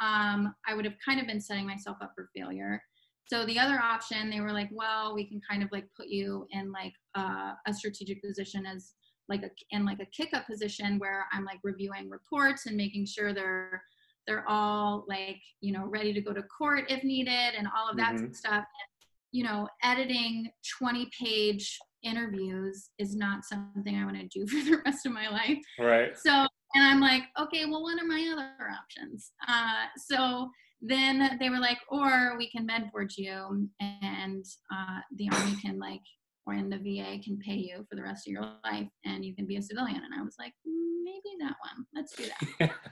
um, 0.00 0.54
I 0.66 0.74
would 0.74 0.84
have 0.84 0.96
kind 1.06 1.20
of 1.20 1.26
been 1.26 1.40
setting 1.40 1.66
myself 1.66 1.98
up 2.02 2.12
for 2.14 2.28
failure. 2.34 2.82
So 3.28 3.44
the 3.44 3.58
other 3.58 3.78
option, 3.78 4.30
they 4.30 4.40
were 4.40 4.52
like, 4.52 4.70
well, 4.72 5.14
we 5.14 5.28
can 5.28 5.40
kind 5.48 5.62
of 5.62 5.68
like 5.70 5.86
put 5.96 6.08
you 6.08 6.46
in 6.50 6.72
like 6.72 6.94
uh, 7.14 7.52
a 7.66 7.74
strategic 7.74 8.22
position 8.22 8.64
as 8.64 8.94
like 9.28 9.42
a 9.42 9.50
in 9.70 9.84
like 9.84 10.00
a 10.00 10.06
kick 10.06 10.30
up 10.32 10.46
position 10.46 10.98
where 10.98 11.26
I'm 11.32 11.44
like 11.44 11.58
reviewing 11.62 12.08
reports 12.08 12.64
and 12.64 12.76
making 12.76 13.06
sure 13.06 13.34
they're 13.34 13.82
they're 14.26 14.48
all 14.48 15.04
like 15.08 15.40
you 15.60 15.72
know 15.72 15.84
ready 15.84 16.14
to 16.14 16.22
go 16.22 16.32
to 16.32 16.42
court 16.44 16.84
if 16.88 17.04
needed 17.04 17.54
and 17.56 17.68
all 17.76 17.90
of 17.90 17.98
that 17.98 18.14
mm-hmm. 18.14 18.32
stuff. 18.32 18.54
And, 18.54 18.88
you 19.30 19.44
know, 19.44 19.68
editing 19.84 20.50
20 20.78 21.10
page 21.20 21.78
interviews 22.02 22.88
is 22.98 23.14
not 23.14 23.44
something 23.44 23.94
I 23.94 24.06
want 24.06 24.16
to 24.16 24.26
do 24.26 24.46
for 24.48 24.70
the 24.70 24.82
rest 24.86 25.04
of 25.04 25.12
my 25.12 25.28
life. 25.28 25.58
Right. 25.78 26.16
So 26.16 26.46
and 26.74 26.84
I'm 26.84 27.00
like, 27.00 27.24
okay, 27.40 27.64
well, 27.66 27.82
what 27.82 28.00
are 28.00 28.06
my 28.06 28.28
other 28.32 28.70
options? 28.70 29.32
Uh, 29.46 29.86
so 29.96 30.50
then 30.80 31.36
they 31.40 31.50
were 31.50 31.58
like, 31.58 31.78
or 31.88 32.36
we 32.38 32.50
can 32.50 32.66
med 32.66 32.90
board 32.92 33.12
you 33.16 33.68
and 33.80 34.44
uh, 34.72 35.00
the 35.16 35.28
army 35.32 35.56
can 35.60 35.78
like, 35.78 36.02
or 36.46 36.54
in 36.54 36.70
the 36.70 36.78
VA 36.78 37.18
can 37.22 37.38
pay 37.38 37.56
you 37.56 37.84
for 37.88 37.96
the 37.96 38.02
rest 38.02 38.26
of 38.26 38.32
your 38.32 38.42
life 38.64 38.88
and 39.04 39.24
you 39.24 39.34
can 39.34 39.46
be 39.46 39.56
a 39.56 39.62
civilian. 39.62 40.02
And 40.02 40.18
I 40.18 40.22
was 40.22 40.36
like, 40.38 40.52
maybe 40.64 41.36
that 41.40 41.56
one. 41.60 41.86
Let's 41.94 42.14
do 42.14 42.24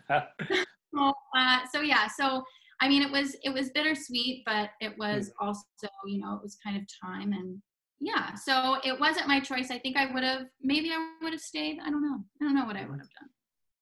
that. 0.08 0.28
so, 0.94 1.12
uh, 1.36 1.58
so 1.72 1.80
yeah, 1.80 2.08
so 2.18 2.42
I 2.80 2.88
mean, 2.88 3.02
it 3.02 3.10
was 3.10 3.36
it 3.42 3.50
was 3.50 3.70
bittersweet, 3.70 4.42
but 4.44 4.70
it 4.80 4.94
was 4.98 5.30
hmm. 5.38 5.46
also, 5.46 5.88
you 6.06 6.18
know, 6.18 6.34
it 6.34 6.42
was 6.42 6.58
kind 6.62 6.76
of 6.76 6.82
time 7.02 7.32
and 7.32 7.60
yeah. 8.00 8.34
So 8.34 8.76
it 8.84 8.98
wasn't 9.00 9.28
my 9.28 9.40
choice. 9.40 9.70
I 9.70 9.78
think 9.78 9.96
I 9.96 10.12
would 10.12 10.22
have 10.22 10.42
maybe 10.60 10.90
I 10.90 11.14
would 11.22 11.32
have 11.32 11.40
stayed. 11.40 11.78
I 11.84 11.90
don't 11.90 12.02
know. 12.02 12.18
I 12.40 12.44
don't 12.44 12.54
know 12.54 12.66
what 12.66 12.76
I 12.76 12.84
would 12.84 13.00
have 13.00 13.08
done. 13.18 13.30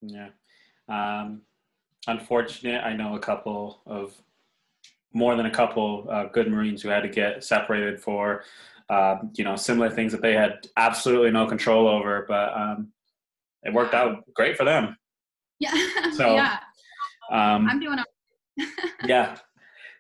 Yeah. 0.02 0.28
Um, 0.88 1.42
unfortunate. 2.06 2.84
I 2.84 2.94
know 2.94 3.14
a 3.16 3.20
couple 3.20 3.82
of 3.86 4.14
more 5.12 5.36
than 5.36 5.46
a 5.46 5.50
couple 5.50 6.08
uh, 6.10 6.24
good 6.24 6.50
Marines 6.50 6.82
who 6.82 6.88
had 6.88 7.02
to 7.02 7.08
get 7.08 7.44
separated 7.44 8.00
for 8.00 8.44
uh, 8.90 9.16
you 9.34 9.44
know 9.44 9.56
similar 9.56 9.90
things 9.90 10.12
that 10.12 10.22
they 10.22 10.34
had 10.34 10.66
absolutely 10.76 11.30
no 11.30 11.46
control 11.46 11.88
over, 11.88 12.24
but 12.28 12.52
um, 12.54 12.88
it 13.62 13.72
worked 13.72 13.94
out 13.94 14.24
great 14.34 14.56
for 14.56 14.64
them. 14.64 14.96
Yeah. 15.58 15.72
So 16.14 16.34
yeah. 16.34 16.58
Um, 17.32 17.66
I'm 17.68 17.80
doing. 17.80 17.98
yeah. 19.04 19.36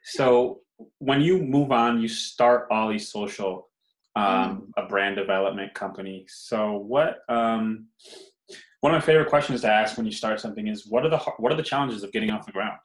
So 0.04 0.60
when 0.98 1.22
you 1.22 1.42
move 1.42 1.72
on, 1.72 2.00
you 2.00 2.06
start 2.06 2.68
Aly 2.70 2.98
Social, 3.00 3.68
um, 4.14 4.24
mm. 4.24 4.62
a 4.76 4.86
brand 4.86 5.16
development 5.16 5.74
company. 5.74 6.26
So 6.28 6.76
what? 6.76 7.18
One 8.84 8.94
of 8.94 9.00
my 9.00 9.06
favorite 9.06 9.30
questions 9.30 9.62
to 9.62 9.72
ask 9.72 9.96
when 9.96 10.04
you 10.04 10.12
start 10.12 10.42
something 10.42 10.68
is 10.68 10.86
what 10.86 11.06
are 11.06 11.08
the 11.08 11.16
what 11.38 11.50
are 11.50 11.56
the 11.56 11.62
challenges 11.62 12.02
of 12.02 12.12
getting 12.12 12.28
off 12.28 12.44
the 12.44 12.52
ground 12.52 12.78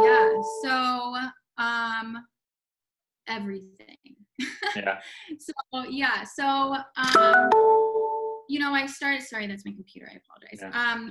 yeah 0.00 0.28
so 0.62 1.16
um 1.58 2.24
everything 3.26 3.96
yeah 4.76 5.00
so 5.40 5.82
yeah 5.90 6.22
so 6.22 6.76
um 6.98 7.50
you 8.48 8.60
know 8.60 8.72
i 8.72 8.86
started 8.86 9.22
sorry 9.22 9.48
that's 9.48 9.66
my 9.66 9.72
computer 9.72 10.08
i 10.08 10.18
apologize 10.18 10.60
yeah. 10.62 10.92
um 10.92 11.10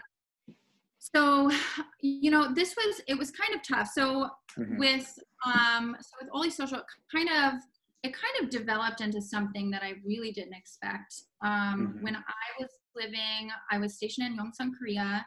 so 0.99 1.51
you 1.99 2.31
know 2.31 2.53
this 2.53 2.77
was 2.77 3.01
it 3.09 3.17
was 3.17 3.29
kind 3.31 3.53
of 3.53 3.61
tough 3.67 3.89
so 3.93 4.29
mm-hmm. 4.57 4.77
with 4.77 5.13
um 5.45 5.97
so 5.99 6.11
with 6.21 6.29
Aly 6.33 6.49
Social 6.49 6.81
kind 7.13 7.27
of 7.27 7.59
it 8.03 8.13
kind 8.13 8.43
of 8.43 8.49
developed 8.49 9.01
into 9.01 9.19
something 9.19 9.71
that 9.71 9.81
I 9.81 9.93
really 10.05 10.31
didn't 10.31 10.53
expect. 10.53 11.23
Um, 11.43 11.95
mm-hmm. 11.95 12.03
When 12.03 12.15
I 12.15 12.21
was 12.59 12.69
living, 12.95 13.51
I 13.71 13.77
was 13.77 13.95
stationed 13.95 14.27
in 14.27 14.37
Yongsan, 14.37 14.71
Korea, 14.77 15.25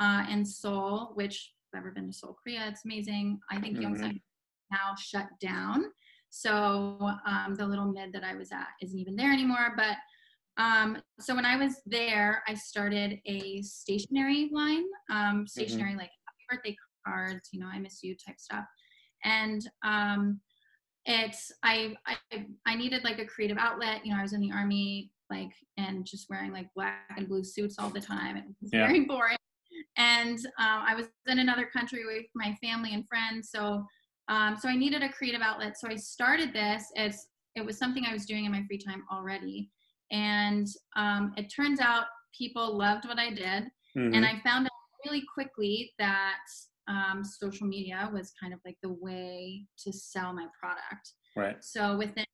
uh, 0.00 0.24
in 0.30 0.44
Seoul, 0.44 1.12
which 1.14 1.52
I've 1.74 1.80
ever 1.80 1.90
been 1.90 2.06
to 2.06 2.12
Seoul, 2.12 2.36
Korea. 2.42 2.66
It's 2.68 2.84
amazing. 2.84 3.38
I 3.50 3.60
think 3.60 3.78
mm-hmm. 3.78 3.94
Yongsan 3.94 4.20
now 4.70 4.94
shut 4.98 5.26
down. 5.40 5.84
So 6.30 7.10
um, 7.26 7.54
the 7.56 7.66
little 7.66 7.86
mid 7.86 8.12
that 8.12 8.24
I 8.24 8.34
was 8.34 8.52
at 8.52 8.68
isn't 8.82 8.98
even 8.98 9.16
there 9.16 9.32
anymore. 9.32 9.74
But 9.76 9.96
Um, 10.58 11.00
so 11.20 11.34
when 11.36 11.46
I 11.46 11.56
was 11.56 11.80
there, 11.86 12.42
I 12.48 12.54
started 12.54 13.20
a 13.26 13.62
stationery 13.62 14.50
line, 14.52 14.86
um, 15.08 15.46
stationery 15.46 15.90
mm-hmm. 15.90 16.00
like 16.00 16.10
birthday 16.50 16.74
cards, 17.06 17.48
you 17.52 17.60
know, 17.60 17.68
I 17.72 17.78
miss 17.78 18.02
you 18.02 18.16
type 18.16 18.40
stuff. 18.40 18.64
And 19.24 19.62
um, 19.84 20.40
it's 21.04 21.52
I, 21.62 21.94
I 22.06 22.16
I 22.66 22.74
needed 22.74 23.04
like 23.04 23.20
a 23.20 23.24
creative 23.24 23.56
outlet. 23.56 24.04
You 24.04 24.12
know, 24.12 24.18
I 24.18 24.22
was 24.22 24.32
in 24.32 24.40
the 24.40 24.50
army, 24.52 25.12
like, 25.30 25.50
and 25.76 26.04
just 26.04 26.28
wearing 26.30 26.52
like 26.52 26.68
black 26.74 27.14
and 27.16 27.28
blue 27.28 27.44
suits 27.44 27.76
all 27.78 27.90
the 27.90 28.00
time. 28.00 28.36
It 28.36 28.44
was 28.60 28.70
yeah. 28.72 28.86
very 28.86 29.00
boring. 29.06 29.36
And 29.96 30.38
um, 30.58 30.84
I 30.86 30.94
was 30.94 31.06
in 31.26 31.38
another 31.38 31.66
country 31.66 32.02
from 32.02 32.24
my 32.34 32.56
family 32.62 32.94
and 32.94 33.06
friends, 33.08 33.50
so 33.50 33.84
um, 34.28 34.56
so 34.60 34.68
I 34.68 34.76
needed 34.76 35.02
a 35.02 35.08
creative 35.08 35.40
outlet. 35.40 35.78
So 35.78 35.88
I 35.88 35.96
started 35.96 36.52
this 36.52 36.84
as 36.96 37.26
it 37.54 37.64
was 37.64 37.78
something 37.78 38.04
I 38.04 38.12
was 38.12 38.26
doing 38.26 38.44
in 38.44 38.52
my 38.52 38.62
free 38.66 38.78
time 38.78 39.04
already, 39.10 39.70
and 40.10 40.66
um, 40.96 41.32
it 41.36 41.52
turns 41.54 41.80
out 41.80 42.04
people 42.36 42.76
loved 42.76 43.06
what 43.06 43.18
I 43.18 43.30
did, 43.30 43.64
mm-hmm. 43.96 44.14
and 44.14 44.24
I 44.24 44.40
found 44.44 44.66
out 44.66 44.72
really 45.04 45.24
quickly 45.32 45.92
that 45.98 46.38
um, 46.88 47.22
social 47.24 47.66
media 47.66 48.10
was 48.12 48.32
kind 48.40 48.52
of 48.52 48.60
like 48.64 48.76
the 48.82 48.92
way 49.00 49.64
to 49.84 49.92
sell 49.92 50.32
my 50.32 50.46
product. 50.60 51.12
Right. 51.36 51.62
So 51.62 51.96
within 51.96 52.24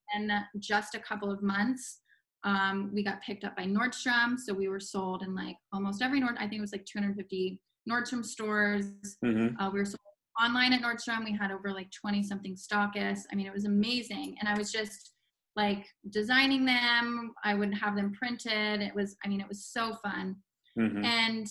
just 0.59 0.95
a 0.95 1.01
couple 1.01 1.31
of 1.31 1.43
months, 1.43 2.01
um, 2.45 2.91
we 2.93 3.03
got 3.03 3.23
picked 3.23 3.45
up 3.45 3.57
by 3.57 3.65
Nordstrom. 3.65 4.39
So 4.39 4.53
we 4.53 4.69
were 4.69 4.81
sold 4.81 5.23
in 5.23 5.35
like 5.35 5.57
almost 5.73 6.03
every 6.03 6.21
Nord. 6.21 6.37
I 6.37 6.47
think 6.47 6.55
it 6.55 6.61
was 6.61 6.73
like 6.73 6.85
250 6.85 7.61
Nordstrom 7.91 8.25
stores. 8.25 8.87
Mm-hmm. 9.25 9.61
Uh, 9.61 9.71
we 9.71 9.79
were 9.79 9.85
sold 9.85 9.99
online 10.43 10.73
at 10.73 10.83
Nordstrom. 10.83 11.25
We 11.25 11.37
had 11.37 11.51
over 11.51 11.73
like 11.73 11.91
20 11.91 12.23
something 12.23 12.55
stockists. 12.55 13.23
I 13.33 13.35
mean, 13.35 13.47
it 13.47 13.53
was 13.53 13.65
amazing. 13.65 14.37
And 14.41 14.49
I 14.49 14.57
was 14.59 14.71
just 14.71 15.13
like 15.57 15.87
designing 16.11 16.65
them. 16.65 17.33
I 17.45 17.55
would 17.55 17.73
have 17.75 17.97
them 17.97 18.13
printed. 18.13 18.81
It 18.83 18.95
was, 18.95 19.17
I 19.25 19.29
mean, 19.29 19.41
it 19.41 19.49
was 19.49 19.65
so 19.65 19.97
fun. 20.03 20.37
Mm-hmm. 20.79 21.05
And 21.05 21.47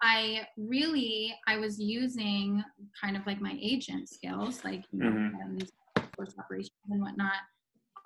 I 0.00 0.46
really 0.56 1.34
I 1.46 1.58
was 1.58 1.80
using 1.80 2.62
kind 3.02 3.16
of 3.16 3.26
like 3.26 3.40
my 3.40 3.58
agent 3.60 4.08
skills, 4.08 4.62
like 4.64 4.84
you 4.92 5.00
mm-hmm. 5.00 5.56
these 5.56 5.72
force 6.14 6.34
operations 6.38 6.70
and 6.88 7.02
whatnot, 7.02 7.32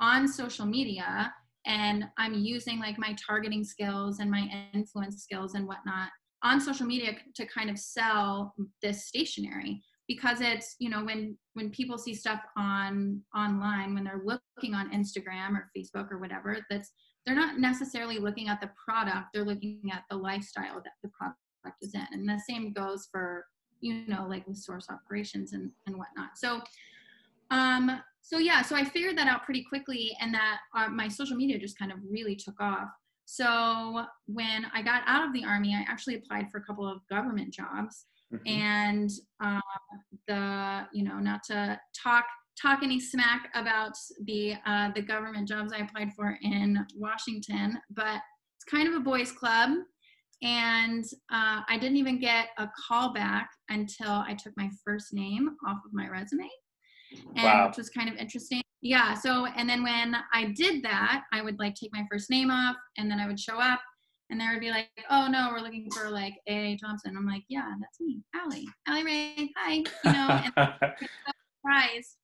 on 0.00 0.26
social 0.26 0.64
media, 0.64 1.32
and 1.66 2.04
I'm 2.18 2.34
using 2.34 2.78
like 2.78 2.98
my 2.98 3.16
targeting 3.24 3.64
skills 3.64 4.18
and 4.18 4.30
my 4.30 4.68
influence 4.74 5.22
skills 5.22 5.54
and 5.54 5.66
whatnot 5.66 6.08
on 6.42 6.60
social 6.60 6.86
media 6.86 7.16
to 7.34 7.46
kind 7.46 7.70
of 7.70 7.78
sell 7.78 8.54
this 8.82 9.06
stationery 9.06 9.82
because 10.08 10.40
it's 10.40 10.74
you 10.80 10.90
know 10.90 11.04
when 11.04 11.38
when 11.54 11.70
people 11.70 11.96
see 11.96 12.14
stuff 12.14 12.40
on 12.56 13.20
online 13.36 13.94
when 13.94 14.02
they're 14.02 14.22
looking 14.24 14.74
on 14.74 14.90
instagram 14.90 15.50
or 15.52 15.70
facebook 15.76 16.10
or 16.10 16.18
whatever 16.18 16.58
that's 16.68 16.92
they're 17.24 17.36
not 17.36 17.60
necessarily 17.60 18.18
looking 18.18 18.48
at 18.48 18.60
the 18.60 18.70
product 18.84 19.28
they're 19.32 19.44
looking 19.44 19.80
at 19.92 20.02
the 20.10 20.16
lifestyle 20.16 20.82
that 20.82 20.94
the 21.04 21.08
product 21.10 21.38
is 21.80 21.94
in. 21.94 22.06
And 22.12 22.28
the 22.28 22.40
same 22.48 22.72
goes 22.72 23.08
for, 23.10 23.44
you 23.80 24.06
know, 24.06 24.26
like 24.28 24.46
with 24.46 24.56
source 24.56 24.88
operations 24.90 25.52
and, 25.52 25.70
and 25.86 25.96
whatnot. 25.96 26.30
So, 26.36 26.60
um, 27.52 28.00
so 28.22 28.38
yeah, 28.38 28.62
so 28.62 28.74
I 28.74 28.84
figured 28.84 29.18
that 29.18 29.28
out 29.28 29.44
pretty 29.44 29.62
quickly 29.62 30.16
and 30.20 30.32
that 30.34 30.58
uh, 30.76 30.88
my 30.88 31.08
social 31.08 31.36
media 31.36 31.58
just 31.58 31.78
kind 31.78 31.92
of 31.92 31.98
really 32.08 32.34
took 32.34 32.58
off. 32.60 32.88
So 33.26 34.04
when 34.26 34.66
I 34.74 34.82
got 34.82 35.02
out 35.06 35.26
of 35.26 35.32
the 35.32 35.44
army, 35.44 35.74
I 35.74 35.84
actually 35.90 36.16
applied 36.16 36.46
for 36.50 36.58
a 36.58 36.64
couple 36.64 36.88
of 36.88 37.00
government 37.10 37.52
jobs. 37.52 38.06
Mm-hmm. 38.32 38.48
And 38.48 39.10
um, 39.42 39.60
the, 40.26 40.86
you 40.94 41.04
know, 41.04 41.18
not 41.18 41.42
to 41.44 41.78
talk 42.02 42.24
talk 42.60 42.80
any 42.82 43.00
smack 43.00 43.48
about 43.54 43.92
the 44.24 44.54
uh, 44.66 44.90
the 44.94 45.02
government 45.02 45.48
jobs 45.48 45.72
I 45.72 45.78
applied 45.78 46.12
for 46.14 46.38
in 46.42 46.84
Washington, 46.94 47.78
but 47.90 48.20
it's 48.56 48.64
kind 48.70 48.88
of 48.88 48.94
a 48.94 49.00
boys' 49.00 49.32
club 49.32 49.70
and 50.42 51.04
uh, 51.32 51.62
I 51.68 51.78
didn't 51.78 51.98
even 51.98 52.18
get 52.18 52.48
a 52.58 52.68
call 52.86 53.12
back 53.12 53.50
until 53.68 54.10
I 54.10 54.34
took 54.34 54.52
my 54.56 54.68
first 54.84 55.14
name 55.14 55.50
off 55.66 55.78
of 55.84 55.92
my 55.92 56.08
resume, 56.08 56.48
and 57.36 57.44
wow. 57.44 57.66
which 57.66 57.76
was 57.76 57.88
kind 57.90 58.08
of 58.08 58.16
interesting. 58.16 58.62
Yeah. 58.80 59.14
So, 59.14 59.46
and 59.46 59.68
then 59.68 59.82
when 59.82 60.16
I 60.32 60.52
did 60.56 60.82
that, 60.84 61.24
I 61.32 61.42
would 61.42 61.58
like 61.58 61.74
take 61.74 61.92
my 61.92 62.04
first 62.10 62.30
name 62.30 62.50
off, 62.50 62.76
and 62.98 63.10
then 63.10 63.20
I 63.20 63.26
would 63.26 63.38
show 63.38 63.58
up, 63.58 63.80
and 64.30 64.40
they 64.40 64.46
would 64.50 64.60
be 64.60 64.70
like, 64.70 64.88
"Oh 65.10 65.28
no, 65.28 65.50
we're 65.52 65.60
looking 65.60 65.88
for 65.90 66.10
like 66.10 66.34
A. 66.48 66.76
Thompson." 66.82 67.16
I'm 67.16 67.26
like, 67.26 67.44
"Yeah, 67.48 67.70
that's 67.80 68.00
me, 68.00 68.22
Aly, 68.34 68.66
Aly 68.88 69.04
Ray. 69.04 69.52
Hi." 69.56 69.74
You 69.74 69.84
know, 70.04 70.42
and 70.56 70.94
surprised. 71.60 72.16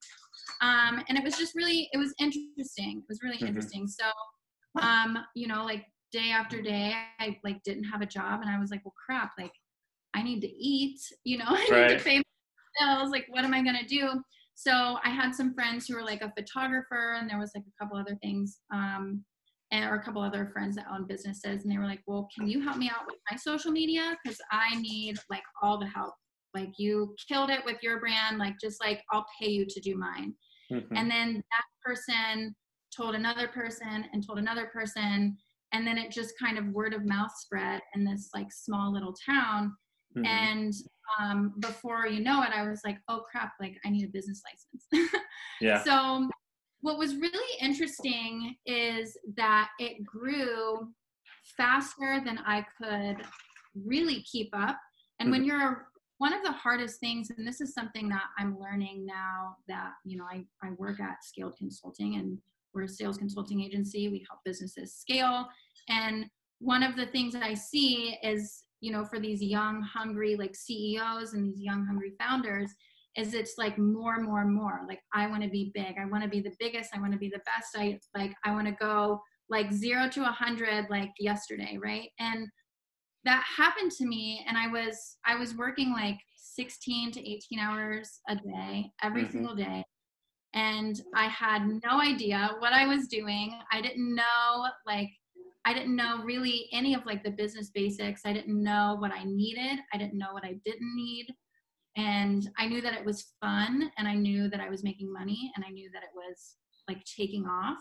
Um, 0.61 1.05
and 1.09 1.17
it 1.17 1.23
was 1.23 1.37
just 1.37 1.55
really, 1.55 1.89
it 1.93 1.99
was 1.99 2.15
interesting. 2.19 2.99
It 2.99 3.05
was 3.09 3.21
really 3.23 3.37
mm-hmm. 3.37 3.47
interesting. 3.47 3.87
So, 3.87 4.07
um, 4.81 5.19
you 5.37 5.47
know, 5.47 5.65
like 5.65 5.85
day 6.13 6.31
after 6.31 6.63
day 6.63 6.95
i 7.21 7.37
like 7.45 7.63
didn't 7.63 7.85
have 7.85 8.01
a 8.01 8.07
job 8.07 8.41
and 8.41 8.51
i 8.51 8.59
was 8.59 8.71
like 8.71 8.85
well 8.85 8.95
crap 9.05 9.33
like 9.39 9.53
i 10.15 10.23
need 10.23 10.41
to 10.41 10.49
eat 10.49 11.01
you 11.25 11.39
know 11.39 11.45
i 11.49 11.67
right. 11.71 11.91
need 11.91 11.99
to 11.99 12.05
pay 12.05 12.17
my 12.17 12.23
bills 12.97 13.11
like 13.11 13.27
what 13.29 13.45
am 13.45 13.55
i 13.55 13.63
going 13.63 13.77
to 13.77 13.87
do 13.87 14.23
so 14.59 14.99
i 15.05 15.09
had 15.09 15.33
some 15.33 15.55
friends 15.55 15.87
who 15.87 15.95
were 15.95 16.03
like 16.03 16.23
a 16.23 16.33
photographer 16.37 17.15
and 17.19 17.31
there 17.31 17.39
was 17.39 17.53
like 17.55 17.65
a 17.65 17.85
couple 17.85 17.97
other 17.97 18.17
things 18.21 18.59
um 18.75 19.25
and, 19.71 19.85
or 19.85 19.97
a 19.97 20.03
couple 20.03 20.23
other 20.23 20.51
friends 20.53 20.77
that 20.77 20.87
own 20.91 21.07
businesses 21.07 21.63
and 21.63 21.71
they 21.71 21.79
were 21.79 21.85
like 21.85 22.01
well 22.07 22.29
can 22.35 22.49
you 22.49 22.63
help 22.63 22.77
me 22.77 22.89
out 22.89 23.07
with 23.07 23.17
my 23.31 23.37
social 23.37 23.71
media? 23.71 24.17
Because 24.23 24.39
i 24.51 24.75
need 24.81 25.17
like 25.31 25.43
all 25.63 25.79
the 25.79 25.87
help. 25.87 26.15
Like 26.55 26.71
you 26.79 27.15
killed 27.29 27.51
it 27.51 27.65
with 27.65 27.77
your 27.83 28.01
brand. 28.01 28.39
Like 28.39 28.55
just 28.61 28.81
like 28.81 29.03
i'll 29.13 29.27
pay 29.41 29.51
you 29.51 29.67
to 29.69 29.81
do 29.81 29.97
mine. 29.97 30.35
Mm-hmm. 30.73 30.97
and 30.97 31.11
then 31.11 31.35
that 31.35 31.65
person 31.83 32.55
told 32.95 33.15
another 33.15 33.49
person 33.49 34.05
and 34.13 34.27
told 34.27 34.39
another 34.39 34.67
person 34.67 35.35
and 35.73 35.87
then 35.87 35.97
it 35.97 36.11
just 36.11 36.35
kind 36.39 36.59
of 36.59 36.67
word 36.69 36.93
of 36.93 37.07
mouth 37.07 37.31
spread 37.39 37.81
in 37.95 38.05
this 38.05 38.31
like 38.35 38.53
small 38.53 38.93
little 38.93 39.15
town. 39.15 39.75
Mm-hmm. 40.17 40.25
and 40.25 40.73
um, 41.21 41.55
before 41.61 42.07
you 42.07 42.21
know 42.21 42.43
it 42.43 42.51
i 42.55 42.69
was 42.69 42.81
like 42.85 42.99
oh 43.09 43.23
crap 43.31 43.53
like 43.61 43.77
i 43.85 43.91
need 43.91 44.05
a 44.05 44.13
business 44.13 44.43
license 44.45 45.11
yeah 45.61 45.83
so 45.83 46.29
what 46.81 46.99
was 46.99 47.17
really 47.17 47.59
interesting 47.61 48.55
is 48.67 49.17
that 49.37 49.71
it 49.79 50.05
grew 50.05 50.89
faster 51.57 52.21
than 52.25 52.39
i 52.47 52.65
could 52.81 53.17
really 53.85 54.23
keep 54.23 54.51
up 54.53 54.79
and 55.21 55.27
mm-hmm. 55.27 55.33
when 55.33 55.45
you're 55.45 55.87
one 56.19 56.33
of 56.33 56.43
the 56.43 56.53
hardest 56.53 56.99
things 57.01 57.31
and 57.37 57.47
this 57.47 57.61
is 57.61 57.73
something 57.73 58.09
that 58.09 58.25
i'm 58.39 58.59
learning 58.59 59.07
now 59.07 59.57
that 59.67 59.93
you 60.05 60.17
know 60.17 60.25
i, 60.31 60.45
I 60.63 60.71
work 60.79 61.01
at 61.01 61.19
Skaled 61.25 61.57
consulting 61.57 62.17
and 62.17 62.39
we're 62.75 62.85
a 62.85 62.89
sales 62.89 63.19
consulting 63.19 63.61
agency. 63.61 64.09
We 64.09 64.25
help 64.29 64.41
businesses 64.45 64.95
scale. 64.95 65.49
And 65.89 66.27
one 66.61 66.83
of 66.83 66.97
the 66.97 67.07
things 67.07 67.33
that 67.33 67.43
I 67.43 67.55
see 67.55 68.17
is, 68.23 68.65
you 68.81 68.93
know, 68.93 69.05
for 69.05 69.19
these 69.19 69.43
young, 69.43 69.83
hungry 69.83 70.37
like 70.37 70.55
CEOs 70.55 71.35
and 71.35 71.45
these 71.45 71.61
young, 71.61 71.87
hungry 71.87 72.13
founders, 72.19 72.71
is 73.17 73.35
it's 73.35 73.55
like 73.59 73.79
more, 73.79 74.15
and 74.15 74.25
more, 74.25 74.41
and 74.43 74.55
more. 74.55 74.81
Like 74.89 75.01
I 75.13 75.27
want 75.27 75.43
to 75.43 75.49
be 75.49 75.73
big. 75.75 75.97
I 76.01 76.07
want 76.07 76.23
to 76.23 76.29
be 76.29 76.41
the 76.41 76.55
biggest. 76.59 76.91
I 76.95 77.01
want 77.01 77.13
to 77.13 77.19
be 77.19 77.29
the 77.29 77.41
best. 77.47 77.77
I 77.77 77.99
like 78.17 78.35
I 78.45 78.53
want 78.53 78.67
to 78.67 78.75
go 78.75 79.21
like 79.51 79.73
zero 79.73 80.09
to 80.11 80.23
a 80.23 80.33
hundred 80.33 80.87
like 80.91 81.11
yesterday, 81.19 81.79
right? 81.83 82.11
And 82.19 82.49
that 83.25 83.45
happened 83.45 83.91
to 83.91 84.07
me 84.07 84.45
and 84.49 84.57
i 84.57 84.69
was 84.69 85.17
i 85.27 85.35
was 85.35 85.57
working 85.57 85.93
like 85.93 86.17
16 86.37 87.11
to 87.13 87.21
18 87.21 87.59
hours 87.59 88.21
a 88.29 88.37
day 88.37 88.91
every 89.03 89.23
mm-hmm. 89.23 89.33
single 89.33 89.57
day 89.57 89.85
and 90.55 91.01
I 91.15 91.27
had 91.27 91.67
no 91.85 92.01
idea 92.01 92.51
what 92.59 92.73
I 92.73 92.87
was 92.87 93.07
doing. 93.09 93.59
I 93.73 93.81
didn't 93.81 94.15
know 94.15 94.67
like 94.87 95.11
I 95.65 95.75
didn't 95.75 95.97
know 95.97 96.23
really 96.25 96.69
any 96.73 96.95
of 96.95 97.05
like 97.05 97.23
the 97.23 97.31
business 97.31 97.71
basics. 97.71 98.23
I 98.25 98.33
didn't 98.33 98.63
know 98.63 98.97
what 98.99 99.13
I 99.13 99.25
needed. 99.25 99.79
I 99.93 99.99
didn't 99.99 100.19
know 100.19 100.33
what 100.33 100.45
I 100.45 100.55
didn't 100.65 100.97
need. 100.97 101.27
And 101.97 102.49
I 102.57 102.67
knew 102.69 102.81
that 102.81 102.95
it 102.95 103.05
was 103.05 103.35
fun 103.41 103.91
and 103.99 104.07
I 104.07 104.15
knew 104.15 104.49
that 104.49 104.61
I 104.61 104.71
was 104.71 104.85
making 104.85 105.13
money 105.13 105.51
and 105.57 105.65
I 105.67 105.71
knew 105.71 105.91
that 105.93 106.03
it 106.03 106.11
was 106.15 106.57
like 106.89 107.03
taking 107.05 107.45
off. 107.45 107.79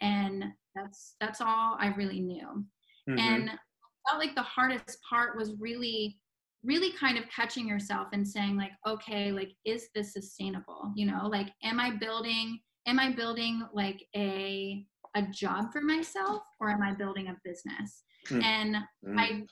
And 0.00 0.44
that's 0.74 1.14
that's 1.20 1.40
all 1.40 1.76
I 1.78 1.94
really 1.96 2.20
knew. 2.20 2.64
Mm-hmm. 3.08 3.18
And 3.18 3.50
I 3.50 4.10
felt 4.10 4.20
like 4.20 4.34
the 4.34 4.42
hardest 4.42 4.98
part 5.08 5.36
was 5.36 5.54
really 5.60 6.18
really 6.64 6.92
kind 6.92 7.18
of 7.18 7.24
catching 7.28 7.66
yourself 7.66 8.08
and 8.12 8.26
saying 8.26 8.56
like 8.56 8.70
okay 8.86 9.32
like 9.32 9.50
is 9.64 9.88
this 9.94 10.12
sustainable 10.12 10.92
you 10.94 11.04
know 11.04 11.26
like 11.26 11.48
am 11.62 11.80
i 11.80 11.90
building 11.90 12.58
am 12.86 12.98
i 12.98 13.10
building 13.10 13.62
like 13.72 14.04
a 14.14 14.84
a 15.14 15.22
job 15.22 15.72
for 15.72 15.80
myself 15.80 16.42
or 16.60 16.70
am 16.70 16.82
i 16.82 16.92
building 16.92 17.28
a 17.28 17.36
business 17.44 18.04
mm. 18.28 18.42
and 18.42 18.76
mm. 19.06 19.18
i 19.18 19.42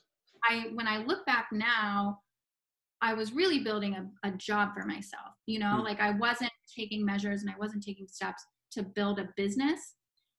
i 0.49 0.67
when 0.75 0.87
i 0.87 0.99
look 0.99 1.25
back 1.27 1.49
now 1.53 2.19
i 3.03 3.13
was 3.13 3.33
really 3.33 3.61
building 3.61 3.95
a, 3.95 4.29
a 4.29 4.33
job 4.33 4.71
for 4.75 4.85
myself 4.87 5.35
you 5.47 5.59
know 5.59 5.79
mm. 5.81 5.85
like 5.85 6.01
i 6.01 6.11
wasn't 6.13 6.51
taking 6.75 7.05
measures 7.05 7.43
and 7.43 7.51
i 7.51 7.55
wasn't 7.59 7.83
taking 7.83 8.07
steps 8.07 8.45
to 8.71 8.83
build 8.83 9.19
a 9.19 9.29
business 9.37 9.95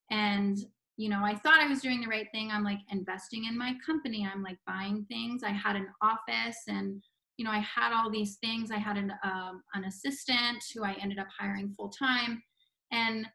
and 0.09 0.65
you 1.01 1.09
know, 1.09 1.23
I 1.23 1.35
thought 1.35 1.59
I 1.59 1.67
was 1.67 1.81
doing 1.81 1.99
the 1.99 2.07
right 2.07 2.27
thing. 2.31 2.51
I'm 2.51 2.63
like 2.63 2.77
investing 2.91 3.45
in 3.45 3.57
my 3.57 3.73
company. 3.83 4.27
I'm 4.31 4.43
like 4.43 4.59
buying 4.67 5.03
things. 5.09 5.41
I 5.43 5.49
had 5.49 5.75
an 5.75 5.87
office 6.01 6.59
and, 6.67 7.01
you 7.37 7.45
know, 7.45 7.49
I 7.49 7.57
had 7.59 7.91
all 7.91 8.11
these 8.11 8.37
things. 8.37 8.69
I 8.69 8.77
had 8.77 8.97
an, 8.97 9.11
um, 9.23 9.63
an 9.73 9.85
assistant 9.85 10.63
who 10.73 10.83
I 10.83 10.95
ended 11.01 11.17
up 11.17 11.25
hiring 11.35 11.73
full 11.73 11.89
time. 11.89 12.43
And 12.91 13.25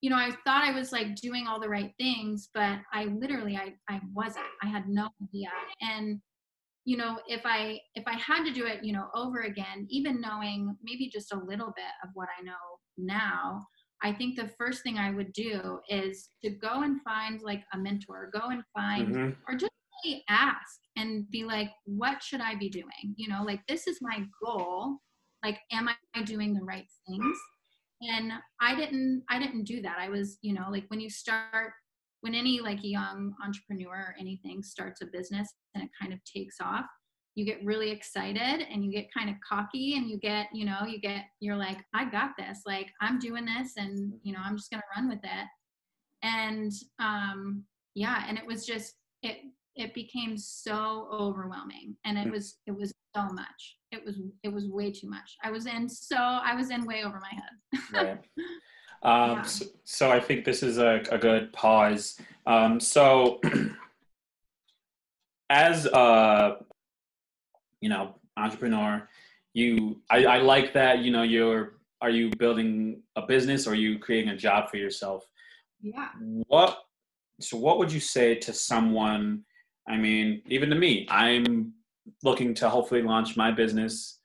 you 0.00 0.08
know, 0.08 0.16
I 0.16 0.30
thought 0.44 0.64
I 0.64 0.72
was 0.72 0.92
like 0.92 1.14
doing 1.16 1.46
all 1.46 1.60
the 1.60 1.68
right 1.68 1.92
things, 1.98 2.48
but 2.54 2.78
I 2.92 3.04
literally 3.04 3.56
I 3.56 3.74
I 3.88 4.00
wasn't. 4.14 4.46
I 4.62 4.68
had 4.68 4.88
no 4.88 5.08
idea. 5.22 5.50
And 5.80 6.20
you 6.84 6.96
know, 6.96 7.18
if 7.26 7.42
I 7.44 7.78
if 7.94 8.04
I 8.06 8.16
had 8.16 8.44
to 8.44 8.52
do 8.52 8.66
it, 8.66 8.82
you 8.82 8.92
know, 8.92 9.08
over 9.14 9.42
again, 9.42 9.86
even 9.90 10.20
knowing 10.20 10.74
maybe 10.82 11.10
just 11.12 11.32
a 11.32 11.38
little 11.38 11.72
bit 11.76 11.92
of 12.02 12.10
what 12.14 12.28
I 12.38 12.42
know 12.42 12.52
now, 12.96 13.66
I 14.02 14.12
think 14.12 14.36
the 14.36 14.50
first 14.58 14.82
thing 14.82 14.96
I 14.96 15.10
would 15.10 15.32
do 15.32 15.80
is 15.90 16.30
to 16.42 16.50
go 16.50 16.82
and 16.82 17.02
find 17.02 17.42
like 17.42 17.62
a 17.74 17.78
mentor, 17.78 18.30
go 18.32 18.48
and 18.48 18.62
find 18.74 19.14
mm-hmm. 19.14 19.30
or 19.46 19.58
just 19.58 19.72
really 20.04 20.24
ask 20.30 20.80
and 20.96 21.30
be 21.30 21.44
like, 21.44 21.70
what 21.84 22.22
should 22.22 22.40
I 22.40 22.54
be 22.54 22.70
doing? 22.70 23.14
You 23.16 23.28
know, 23.28 23.42
like 23.44 23.60
this 23.68 23.86
is 23.86 23.98
my 24.00 24.24
goal. 24.42 24.96
Like, 25.44 25.58
am 25.72 25.88
I 25.88 26.22
doing 26.22 26.54
the 26.54 26.64
right 26.64 26.86
things? 27.06 27.38
And 28.02 28.32
i 28.60 28.74
didn't 28.74 29.22
i 29.28 29.38
didn't 29.38 29.64
do 29.64 29.82
that. 29.82 29.98
I 29.98 30.08
was 30.08 30.38
you 30.42 30.54
know 30.54 30.66
like 30.70 30.84
when 30.88 31.00
you 31.00 31.10
start 31.10 31.72
when 32.22 32.34
any 32.34 32.60
like 32.60 32.78
young 32.82 33.34
entrepreneur 33.44 33.94
or 33.94 34.14
anything 34.18 34.62
starts 34.62 35.00
a 35.00 35.06
business 35.06 35.48
and 35.74 35.84
it 35.84 35.90
kind 36.00 36.12
of 36.12 36.20
takes 36.24 36.56
off 36.60 36.86
you 37.34 37.44
get 37.44 37.64
really 37.64 37.90
excited 37.90 38.66
and 38.70 38.84
you 38.84 38.90
get 38.90 39.12
kind 39.16 39.30
of 39.30 39.36
cocky 39.48 39.94
and 39.96 40.08
you 40.10 40.18
get 40.18 40.48
you 40.52 40.64
know 40.64 40.84
you 40.86 41.00
get 41.00 41.24
you're 41.40 41.56
like 41.56 41.78
i 41.94 42.04
got 42.04 42.30
this. 42.36 42.60
Like 42.66 42.90
i'm 43.00 43.18
doing 43.18 43.44
this 43.44 43.72
and 43.76 44.12
you 44.22 44.32
know 44.32 44.40
i'm 44.44 44.56
just 44.56 44.70
going 44.70 44.80
to 44.80 45.00
run 45.00 45.08
with 45.08 45.20
it. 45.22 45.46
And 46.22 46.72
um 46.98 47.64
yeah 47.94 48.24
and 48.28 48.36
it 48.36 48.46
was 48.46 48.66
just 48.66 48.94
it 49.22 49.38
it 49.76 49.94
became 49.94 50.36
so 50.36 51.08
overwhelming 51.12 51.96
and 52.04 52.18
it 52.18 52.30
was 52.30 52.58
it 52.66 52.76
was 52.76 52.92
so 53.16 53.22
much 53.32 53.76
it 53.92 54.04
was 54.04 54.16
it 54.42 54.52
was 54.52 54.66
way 54.66 54.90
too 54.90 55.08
much. 55.08 55.36
I 55.42 55.50
was 55.50 55.66
in 55.66 55.88
so 55.88 56.16
i 56.16 56.54
was 56.54 56.70
in 56.70 56.84
way 56.84 57.02
over 57.04 57.20
my 57.20 57.30
head. 57.30 58.06
Right. 58.06 58.18
Um, 59.02 59.30
yeah. 59.30 59.42
so, 59.44 59.64
so, 59.84 60.10
i 60.10 60.20
think 60.20 60.44
this 60.44 60.62
is 60.62 60.76
a, 60.76 61.02
a 61.10 61.16
good 61.16 61.54
pause. 61.54 62.20
Um, 62.46 62.78
so 62.78 63.40
as 65.48 65.86
a 65.86 66.58
you 67.80 67.88
know 67.88 68.16
entrepreneur 68.36 69.08
you 69.54 70.02
I, 70.10 70.26
I 70.26 70.38
like 70.40 70.74
that 70.74 70.98
you 70.98 71.12
know 71.12 71.22
you're 71.22 71.78
are 72.02 72.10
you 72.10 72.28
building 72.38 73.00
a 73.16 73.22
business 73.22 73.66
or 73.66 73.70
are 73.70 73.74
you 73.74 73.98
creating 73.98 74.32
a 74.32 74.36
job 74.36 74.68
for 74.68 74.76
yourself? 74.76 75.24
Yeah. 75.80 76.08
What 76.48 76.80
so 77.40 77.56
what 77.56 77.78
would 77.78 77.90
you 77.90 78.00
say 78.00 78.34
to 78.34 78.52
someone 78.52 79.42
i 79.88 79.96
mean 79.96 80.42
even 80.46 80.70
to 80.70 80.76
me 80.76 81.06
i'm 81.10 81.72
looking 82.22 82.54
to 82.54 82.68
hopefully 82.68 83.02
launch 83.02 83.36
my 83.36 83.50
business. 83.50 84.20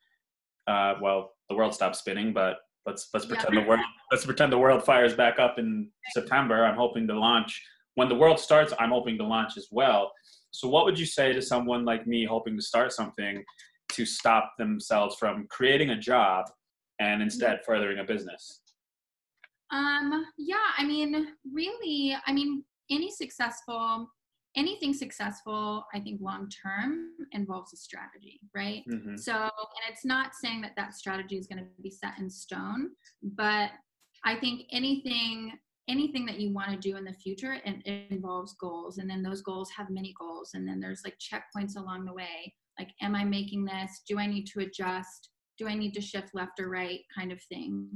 Uh, 0.67 0.95
well, 1.01 1.31
the 1.49 1.55
world 1.55 1.73
stops 1.73 1.99
spinning, 1.99 2.33
but 2.33 2.57
let's 2.85 3.09
let's 3.13 3.25
pretend 3.25 3.53
yeah. 3.53 3.61
the 3.61 3.67
world 3.67 3.81
let's 4.11 4.25
pretend 4.25 4.51
the 4.51 4.57
world 4.57 4.83
fires 4.83 5.13
back 5.13 5.39
up 5.39 5.59
in 5.59 5.89
September. 6.13 6.65
I'm 6.65 6.77
hoping 6.77 7.07
to 7.07 7.17
launch 7.17 7.61
when 7.95 8.09
the 8.09 8.15
world 8.15 8.39
starts. 8.39 8.73
I'm 8.79 8.91
hoping 8.91 9.17
to 9.17 9.25
launch 9.25 9.57
as 9.57 9.67
well. 9.71 10.11
So, 10.51 10.67
what 10.67 10.85
would 10.85 10.97
you 10.97 11.05
say 11.05 11.33
to 11.33 11.41
someone 11.41 11.85
like 11.85 12.07
me 12.07 12.25
hoping 12.25 12.55
to 12.55 12.61
start 12.61 12.93
something 12.93 13.43
to 13.89 14.05
stop 14.05 14.53
themselves 14.57 15.15
from 15.15 15.47
creating 15.49 15.91
a 15.91 15.97
job 15.97 16.45
and 16.99 17.21
instead 17.21 17.59
furthering 17.65 17.99
a 17.99 18.03
business? 18.03 18.61
Um, 19.71 20.25
yeah, 20.38 20.71
I 20.77 20.85
mean, 20.85 21.27
really, 21.51 22.15
I 22.25 22.31
mean, 22.31 22.63
any 22.89 23.11
successful 23.11 24.07
anything 24.56 24.94
successful, 24.94 25.86
I 25.94 26.00
think 26.00 26.22
long 26.22 26.50
term 26.50 27.10
involves 27.32 27.74
a 27.74 27.78
strategy, 27.78 28.39
right? 28.56 28.84
Mm-hmm. 28.89 29.18
So, 29.18 29.34
and 29.34 29.52
it's 29.89 30.06
not 30.06 30.36
saying 30.36 30.62
that 30.62 30.76
that 30.78 30.94
strategy 30.94 31.38
is 31.38 31.48
going 31.48 31.63
to 31.63 31.82
be 31.82 31.91
set 31.91 32.18
in 32.20 32.30
stone, 32.30 32.91
but 33.22 33.72
I 34.26 34.36
think 34.36 34.63
anything 34.72 35.54
anything 35.88 36.26
that 36.26 36.39
you 36.39 36.52
want 36.52 36.72
to 36.72 36.78
do 36.78 36.98
in 36.98 37.04
the 37.04 37.13
future 37.13 37.54
it, 37.54 37.76
it 37.86 38.10
involves 38.10 38.56
goals 38.60 38.98
and 38.98 39.08
then 39.10 39.22
those 39.22 39.41
goals 39.41 39.70
have 39.76 39.89
many 39.89 40.13
goals 40.20 40.52
and 40.56 40.68
then 40.68 40.80
there's 40.80 41.04
like 41.04 41.15
checkpoints 41.20 41.78
along 41.78 42.06
the 42.06 42.13
way 42.13 42.52
like 42.80 42.89
am 43.02 43.13
i 43.13 43.24
making 43.24 43.63
this 43.63 44.02
do 44.08 44.18
i 44.18 44.26
need 44.26 44.46
to 44.48 44.62
adjust 44.62 45.30
do 45.60 45.68
i 45.68 45.76
need 45.76 45.94
to 45.94 46.02
shift 46.02 46.30
left 46.34 46.60
or 46.60 46.70
right 46.70 47.02
kind 47.15 47.32
of 47.32 47.39
thing 47.44 47.88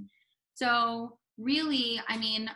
so 0.54 1.18
really 1.40 2.00
i 2.08 2.18
mean 2.18 2.50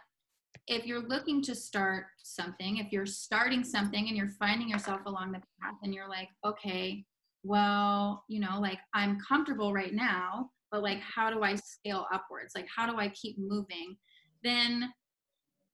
if 0.68 0.86
you're 0.86 1.08
looking 1.08 1.42
to 1.44 1.56
start 1.56 2.06
something, 2.24 2.78
if 2.78 2.92
you're 2.92 3.06
starting 3.06 3.64
something 3.64 4.08
and 4.08 4.16
you're 4.16 4.32
finding 4.40 4.70
yourself 4.70 5.02
along 5.06 5.32
the 5.32 5.42
path 5.62 5.76
and 5.84 5.94
you're 5.94 6.10
like, 6.10 6.30
okay, 6.46 7.04
well, 7.44 8.24
you 8.30 8.40
know, 8.40 8.60
like 8.60 8.80
I'm 8.94 9.20
comfortable 9.20 9.74
right 9.74 9.94
now, 9.94 10.50
but 10.72 10.82
like, 10.82 11.00
how 11.00 11.30
do 11.30 11.44
I 11.44 11.56
scale 11.56 12.06
upwards? 12.14 12.54
Like, 12.56 12.68
how 12.74 12.90
do 12.90 12.98
I 12.98 13.10
keep 13.10 13.38
moving? 13.38 13.98
Then 14.44 14.90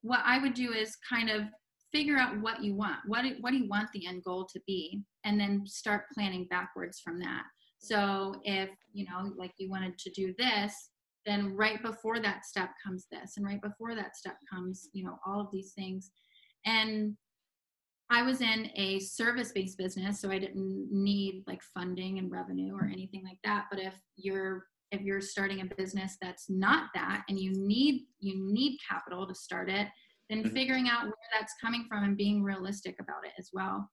what 0.02 0.22
I 0.26 0.40
would 0.40 0.54
do 0.54 0.74
is 0.74 0.98
kind 1.08 1.30
of 1.30 1.44
figure 1.92 2.18
out 2.18 2.40
what 2.42 2.64
you 2.64 2.76
want. 2.76 3.00
What 3.06 3.24
do, 3.24 3.36
what 3.42 3.52
do 3.52 3.58
you 3.58 3.68
want 3.68 3.90
the 3.94 4.08
end 4.08 4.24
goal 4.24 4.48
to 4.52 4.60
be? 4.66 5.02
And 5.24 5.40
then 5.40 5.64
start 5.66 6.06
planning 6.14 6.48
backwards 6.50 7.00
from 7.00 7.20
that. 7.20 7.44
So 7.80 8.36
if, 8.44 8.70
you 8.94 9.06
know, 9.06 9.32
like 9.38 9.52
you 9.58 9.70
wanted 9.70 9.98
to 10.00 10.12
do 10.12 10.34
this, 10.38 10.90
then 11.26 11.56
right 11.56 11.82
before 11.84 12.20
that 12.20 12.46
step 12.46 12.70
comes 12.84 13.08
this 13.12 13.38
and 13.38 13.46
right 13.46 13.62
before 13.62 13.96
that 13.96 14.16
step 14.16 14.38
comes 14.52 14.90
you 14.94 15.04
know 15.04 15.18
all 15.26 15.40
of 15.40 15.48
these 15.52 15.74
things. 15.74 16.12
And 16.66 17.16
i 18.12 18.24
was 18.24 18.42
in 18.42 18.70
a 18.76 19.00
service-based 19.00 19.78
business 19.78 20.20
so 20.20 20.32
i 20.32 20.40
didn't 20.40 20.88
need 20.92 21.44
like 21.46 21.62
funding 21.62 22.18
and 22.18 22.32
revenue 22.32 22.74
or 22.74 22.86
anything 22.86 23.24
like 23.24 23.40
that. 23.44 23.66
But 23.70 23.80
if 23.80 23.94
you're 24.16 24.66
if 24.92 25.02
you're 25.02 25.22
starting 25.22 25.62
a 25.62 25.76
business 25.76 26.18
that's 26.22 26.50
not 26.50 26.90
that 26.96 27.24
and 27.30 27.40
you 27.40 27.52
need 27.54 28.06
you 28.20 28.36
need 28.38 28.78
capital 28.90 29.28
to 29.28 29.36
start 29.36 29.70
it 29.70 29.88
then 30.30 30.44
mm-hmm. 30.44 30.54
figuring 30.54 30.88
out 30.90 31.04
where 31.04 31.14
that's 31.34 31.54
coming 31.62 31.86
from 31.88 32.04
and 32.04 32.18
being 32.18 32.44
realistic 32.44 32.96
about 33.00 33.26
it 33.26 33.32
as 33.40 33.50
well. 33.54 33.90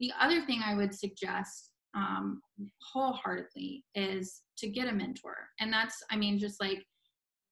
The 0.00 0.12
other 0.20 0.44
thing 0.46 0.60
i 0.64 0.74
would 0.74 0.94
suggest 0.94 1.72
um, 1.94 2.40
wholeheartedly 2.92 3.84
is 3.94 4.42
to 4.58 4.68
get 4.68 4.88
a 4.88 4.92
mentor. 4.92 5.36
And 5.60 5.72
that's, 5.72 6.02
I 6.10 6.16
mean, 6.16 6.38
just 6.38 6.60
like 6.60 6.84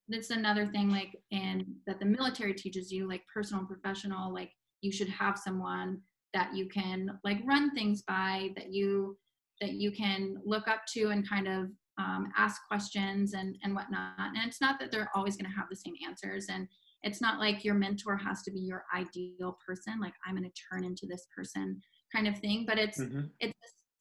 that's 0.08 0.30
another 0.30 0.66
thing 0.66 0.90
like 0.90 1.16
and 1.32 1.64
that 1.86 1.98
the 1.98 2.04
military 2.06 2.54
teaches 2.54 2.92
you 2.92 3.08
like 3.08 3.22
personal 3.32 3.64
professional 3.64 4.32
like 4.32 4.50
you 4.80 4.92
should 4.92 5.08
have 5.08 5.38
someone 5.38 6.00
that 6.32 6.54
you 6.54 6.68
can 6.68 7.18
like 7.24 7.38
run 7.44 7.74
things 7.74 8.02
by 8.06 8.50
that 8.56 8.72
you 8.72 9.16
that 9.60 9.72
you 9.72 9.90
can 9.90 10.36
look 10.44 10.68
up 10.68 10.82
to 10.86 11.08
and 11.08 11.28
kind 11.28 11.48
of 11.48 11.70
um, 11.98 12.30
ask 12.36 12.60
questions 12.68 13.32
and 13.32 13.56
and 13.62 13.74
whatnot 13.74 14.12
and 14.18 14.46
it's 14.46 14.60
not 14.60 14.78
that 14.78 14.92
they're 14.92 15.10
always 15.14 15.36
going 15.36 15.50
to 15.50 15.56
have 15.56 15.66
the 15.70 15.76
same 15.76 15.94
answers 16.06 16.46
and 16.50 16.68
it's 17.02 17.20
not 17.20 17.38
like 17.38 17.64
your 17.64 17.74
mentor 17.74 18.16
has 18.16 18.42
to 18.42 18.50
be 18.50 18.60
your 18.60 18.84
ideal 18.94 19.56
person 19.66 19.98
like 20.00 20.12
i'm 20.26 20.36
going 20.36 20.48
to 20.48 20.62
turn 20.70 20.84
into 20.84 21.06
this 21.08 21.26
person 21.34 21.80
kind 22.14 22.28
of 22.28 22.38
thing 22.38 22.64
but 22.66 22.78
it's 22.78 23.00
mm-hmm. 23.00 23.22
it's 23.40 23.54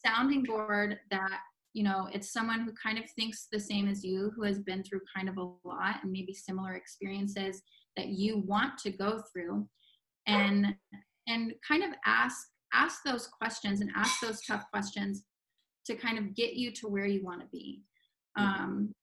sounding 0.05 0.43
board 0.43 0.99
that 1.11 1.39
you 1.73 1.83
know 1.83 2.07
it's 2.13 2.31
someone 2.31 2.61
who 2.61 2.71
kind 2.81 2.97
of 2.97 3.09
thinks 3.11 3.47
the 3.51 3.59
same 3.59 3.87
as 3.87 4.03
you 4.03 4.31
who 4.35 4.43
has 4.43 4.59
been 4.59 4.83
through 4.83 5.01
kind 5.15 5.27
of 5.27 5.37
a 5.37 5.67
lot 5.67 5.97
and 6.03 6.11
maybe 6.11 6.33
similar 6.33 6.73
experiences 6.73 7.61
that 7.97 8.07
you 8.07 8.39
want 8.45 8.77
to 8.77 8.91
go 8.91 9.21
through 9.31 9.67
and 10.27 10.75
and 11.27 11.53
kind 11.67 11.83
of 11.83 11.91
ask 12.05 12.37
ask 12.73 13.03
those 13.03 13.27
questions 13.27 13.81
and 13.81 13.89
ask 13.95 14.19
those 14.21 14.41
tough 14.41 14.65
questions 14.71 15.23
to 15.85 15.95
kind 15.95 16.17
of 16.17 16.35
get 16.35 16.53
you 16.53 16.71
to 16.71 16.87
where 16.87 17.05
you 17.05 17.23
want 17.23 17.41
to 17.41 17.47
be 17.51 17.81
mm-hmm. 18.37 18.63
um, 18.63 18.93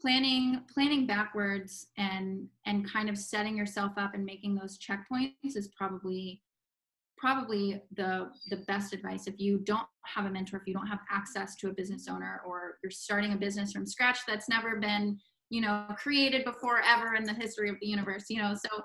planning 0.00 0.62
planning 0.72 1.06
backwards 1.06 1.88
and 1.96 2.46
and 2.66 2.90
kind 2.90 3.08
of 3.08 3.16
setting 3.18 3.56
yourself 3.56 3.92
up 3.96 4.14
and 4.14 4.24
making 4.24 4.54
those 4.54 4.78
checkpoints 4.78 5.34
is 5.56 5.70
probably 5.76 6.40
probably 7.18 7.82
the 7.96 8.30
the 8.50 8.58
best 8.68 8.92
advice 8.92 9.26
if 9.26 9.38
you 9.38 9.58
don't 9.58 9.86
have 10.04 10.26
a 10.26 10.30
mentor 10.30 10.56
if 10.56 10.66
you 10.66 10.74
don't 10.74 10.86
have 10.86 11.00
access 11.10 11.56
to 11.56 11.68
a 11.68 11.72
business 11.72 12.06
owner 12.08 12.40
or 12.46 12.78
you're 12.82 12.90
starting 12.90 13.32
a 13.32 13.36
business 13.36 13.72
from 13.72 13.86
scratch 13.86 14.18
that's 14.26 14.48
never 14.48 14.76
been 14.76 15.18
you 15.50 15.60
know 15.60 15.86
created 15.96 16.44
before 16.44 16.80
ever 16.82 17.14
in 17.14 17.24
the 17.24 17.32
history 17.32 17.68
of 17.68 17.76
the 17.80 17.86
universe 17.86 18.24
you 18.28 18.40
know 18.40 18.54
so 18.54 18.82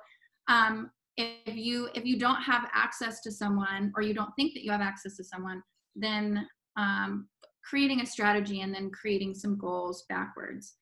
um, 0.47 0.89
if 1.15 1.55
you 1.55 1.89
if 1.93 2.05
you 2.05 2.17
don't 2.17 2.41
have 2.41 2.67
access 2.73 3.21
to 3.21 3.31
someone 3.31 3.93
or 3.95 4.01
you 4.01 4.13
don't 4.13 4.31
think 4.35 4.53
that 4.53 4.63
you 4.63 4.71
have 4.71 4.81
access 4.81 5.15
to 5.15 5.23
someone 5.23 5.61
then 5.95 6.47
um, 6.75 7.27
creating 7.63 8.01
a 8.01 8.05
strategy 8.05 8.61
and 8.61 8.73
then 8.73 8.89
creating 8.89 9.33
some 9.33 9.57
goals 9.57 10.05
backwards. 10.09 10.75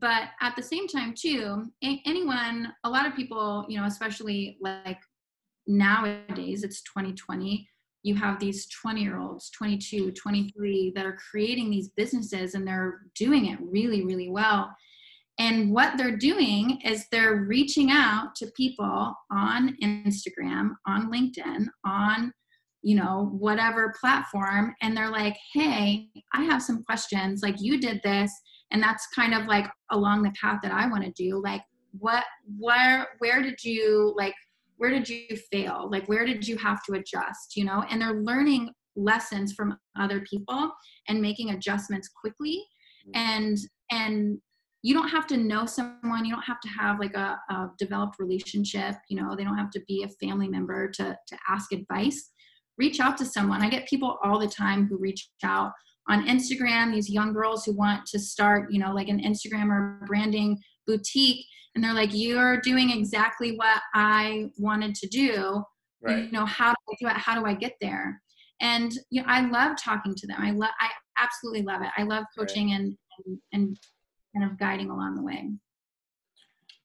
But 0.00 0.24
at 0.40 0.54
the 0.56 0.62
same 0.62 0.86
time 0.86 1.14
too 1.16 1.70
anyone 1.82 2.72
a 2.84 2.90
lot 2.90 3.06
of 3.06 3.14
people 3.14 3.64
you 3.68 3.80
know 3.80 3.86
especially 3.86 4.58
like 4.60 4.98
nowadays 5.66 6.64
it's 6.64 6.82
2020 6.82 7.68
you 8.02 8.16
have 8.16 8.40
these 8.40 8.66
20 8.68 9.00
year 9.00 9.18
olds 9.18 9.50
22 9.50 10.12
23 10.12 10.92
that 10.94 11.06
are 11.06 11.18
creating 11.30 11.70
these 11.70 11.88
businesses 11.90 12.54
and 12.54 12.66
they're 12.66 13.00
doing 13.14 13.46
it 13.46 13.58
really 13.60 14.04
really 14.04 14.28
well. 14.28 14.70
And 15.38 15.72
what 15.72 15.96
they're 15.96 16.16
doing 16.16 16.80
is 16.84 17.06
they're 17.10 17.46
reaching 17.48 17.90
out 17.90 18.34
to 18.36 18.52
people 18.54 19.14
on 19.30 19.76
instagram 19.82 20.72
on 20.86 21.10
linkedin 21.10 21.66
on 21.84 22.32
you 22.82 22.94
know 22.94 23.30
whatever 23.38 23.94
platform 23.98 24.74
and 24.82 24.96
they're 24.96 25.10
like 25.10 25.36
hey 25.54 26.08
i 26.34 26.42
have 26.42 26.62
some 26.62 26.82
questions 26.84 27.42
like 27.42 27.56
you 27.60 27.80
did 27.80 28.00
this 28.04 28.30
and 28.72 28.82
that's 28.82 29.06
kind 29.14 29.32
of 29.34 29.46
like 29.46 29.70
along 29.90 30.22
the 30.22 30.32
path 30.40 30.60
that 30.62 30.72
i 30.72 30.86
want 30.88 31.04
to 31.04 31.10
do 31.12 31.40
like 31.42 31.62
what 31.98 32.24
where 32.58 33.08
where 33.20 33.42
did 33.42 33.62
you 33.64 34.12
like 34.16 34.34
where 34.82 34.90
did 34.90 35.08
you 35.08 35.36
fail? 35.52 35.88
Like 35.92 36.08
where 36.08 36.26
did 36.26 36.48
you 36.48 36.56
have 36.56 36.82
to 36.86 36.94
adjust 36.94 37.56
you 37.56 37.64
know? 37.64 37.84
And 37.88 38.02
they're 38.02 38.20
learning 38.20 38.72
lessons 38.96 39.52
from 39.52 39.78
other 39.96 40.20
people 40.28 40.72
and 41.06 41.22
making 41.22 41.50
adjustments 41.50 42.08
quickly. 42.08 42.64
Mm-hmm. 43.06 43.10
and 43.14 43.58
and 43.92 44.38
you 44.82 44.92
don't 44.94 45.08
have 45.08 45.28
to 45.28 45.36
know 45.36 45.66
someone. 45.66 46.24
You 46.24 46.34
don't 46.34 46.42
have 46.42 46.60
to 46.60 46.68
have 46.68 46.98
like 46.98 47.14
a, 47.14 47.38
a, 47.50 47.68
developed 47.78 48.16
relationship 48.18 48.96
you 49.08 49.16
know? 49.16 49.36
They 49.36 49.44
don't 49.44 49.56
have 49.56 49.70
to 49.70 49.82
be 49.86 50.02
a 50.02 50.26
family 50.26 50.48
member 50.48 50.90
to 50.96 51.16
to 51.28 51.36
ask 51.48 51.70
advice. 51.72 52.30
Reach 52.76 52.98
out 52.98 53.16
to 53.18 53.24
someone. 53.24 53.62
I 53.62 53.70
get 53.70 53.86
people 53.86 54.18
all 54.24 54.40
the 54.40 54.48
time 54.48 54.88
who 54.88 54.96
reach 54.98 55.30
out 55.44 55.70
on 56.08 56.26
instagram 56.26 56.92
these 56.92 57.08
young 57.08 57.32
girls 57.32 57.64
who 57.64 57.72
want 57.76 58.04
to 58.04 58.18
start 58.18 58.72
you 58.72 58.80
know 58.80 58.92
like 58.92 59.06
an 59.06 59.20
instagram 59.20 59.70
or 59.70 60.04
branding 60.04 60.58
boutique 60.86 61.44
and 61.74 61.82
they're 61.82 61.94
like 61.94 62.10
you're 62.12 62.60
doing 62.60 62.90
exactly 62.90 63.56
what 63.56 63.80
i 63.94 64.50
wanted 64.58 64.94
to 64.94 65.06
do. 65.08 65.62
Right. 66.00 66.24
you 66.24 66.32
know 66.32 66.46
how 66.46 66.70
do 66.70 66.76
i 66.90 66.96
do 67.00 67.06
it? 67.08 67.20
How 67.20 67.38
do 67.38 67.46
i 67.46 67.54
get 67.54 67.74
there? 67.80 68.20
And 68.60 68.92
you 69.10 69.22
know, 69.22 69.28
i 69.28 69.40
love 69.48 69.76
talking 69.76 70.14
to 70.14 70.26
them. 70.26 70.38
I 70.40 70.50
love 70.50 70.70
i 70.80 70.88
absolutely 71.18 71.62
love 71.62 71.82
it. 71.82 71.90
I 71.96 72.02
love 72.02 72.24
coaching 72.36 72.70
right. 72.70 72.80
and, 72.80 72.96
and 73.26 73.38
and 73.52 73.78
kind 74.34 74.50
of 74.50 74.58
guiding 74.58 74.90
along 74.90 75.16
the 75.16 75.22
way. 75.22 75.50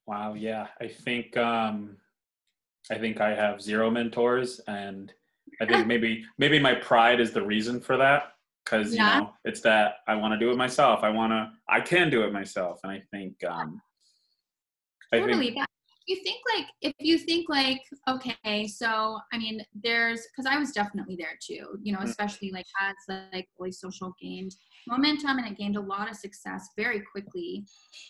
Wow 0.05 0.35
yeah. 0.35 0.67
I 0.79 0.87
think 0.87 1.35
um 1.37 1.97
i 2.89 2.97
think 2.97 3.19
i 3.19 3.35
have 3.35 3.61
zero 3.61 3.89
mentors 3.89 4.61
and 4.67 5.13
i 5.61 5.65
think 5.65 5.87
maybe 5.93 6.23
maybe 6.37 6.59
my 6.59 6.73
pride 6.75 7.19
is 7.19 7.31
the 7.31 7.45
reason 7.45 7.81
for 7.81 7.97
that 7.97 8.33
because 8.67 8.93
yeah. 8.93 9.15
you 9.15 9.21
know 9.21 9.33
it's 9.45 9.61
that 9.61 9.95
i 10.07 10.15
want 10.15 10.33
to 10.33 10.39
do 10.39 10.51
it 10.51 10.57
myself 10.57 10.99
i 11.03 11.09
want 11.09 11.31
to 11.31 11.49
i 11.69 11.79
can 11.79 12.09
do 12.09 12.23
it 12.23 12.33
myself 12.33 12.79
and 12.83 12.91
i 12.91 13.01
think 13.11 13.35
um 13.47 13.79
totally 15.13 15.51
I 15.51 15.53
think, 15.53 15.65
you 16.07 16.15
think 16.23 16.39
like 16.55 16.65
if 16.81 16.93
you 16.99 17.17
think 17.17 17.49
like 17.49 17.81
okay 18.07 18.67
so 18.67 19.19
i 19.33 19.37
mean 19.37 19.61
there's 19.83 20.21
because 20.31 20.51
i 20.51 20.57
was 20.57 20.71
definitely 20.71 21.15
there 21.17 21.37
too 21.45 21.77
you 21.83 21.93
know 21.93 21.99
mm. 21.99 22.05
especially 22.05 22.51
like 22.51 22.65
as 22.81 22.95
like 23.33 23.47
Aly 23.59 23.71
Social 23.71 24.13
gained 24.21 24.53
momentum 24.87 25.37
and 25.37 25.47
it 25.47 25.57
gained 25.57 25.75
a 25.75 25.81
lot 25.81 26.09
of 26.09 26.15
success 26.15 26.69
very 26.77 27.01
quickly 27.11 27.65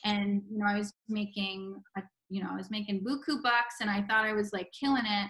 and 0.05 0.41
you 0.49 0.59
know 0.59 0.65
i 0.67 0.77
was 0.77 0.93
making 1.09 1.81
you 2.29 2.43
know 2.43 2.49
i 2.51 2.55
was 2.55 2.69
making 2.69 3.03
buku 3.03 3.41
bucks 3.41 3.75
and 3.81 3.89
i 3.89 4.01
thought 4.03 4.25
i 4.25 4.33
was 4.33 4.53
like 4.53 4.69
killing 4.79 5.05
it 5.05 5.29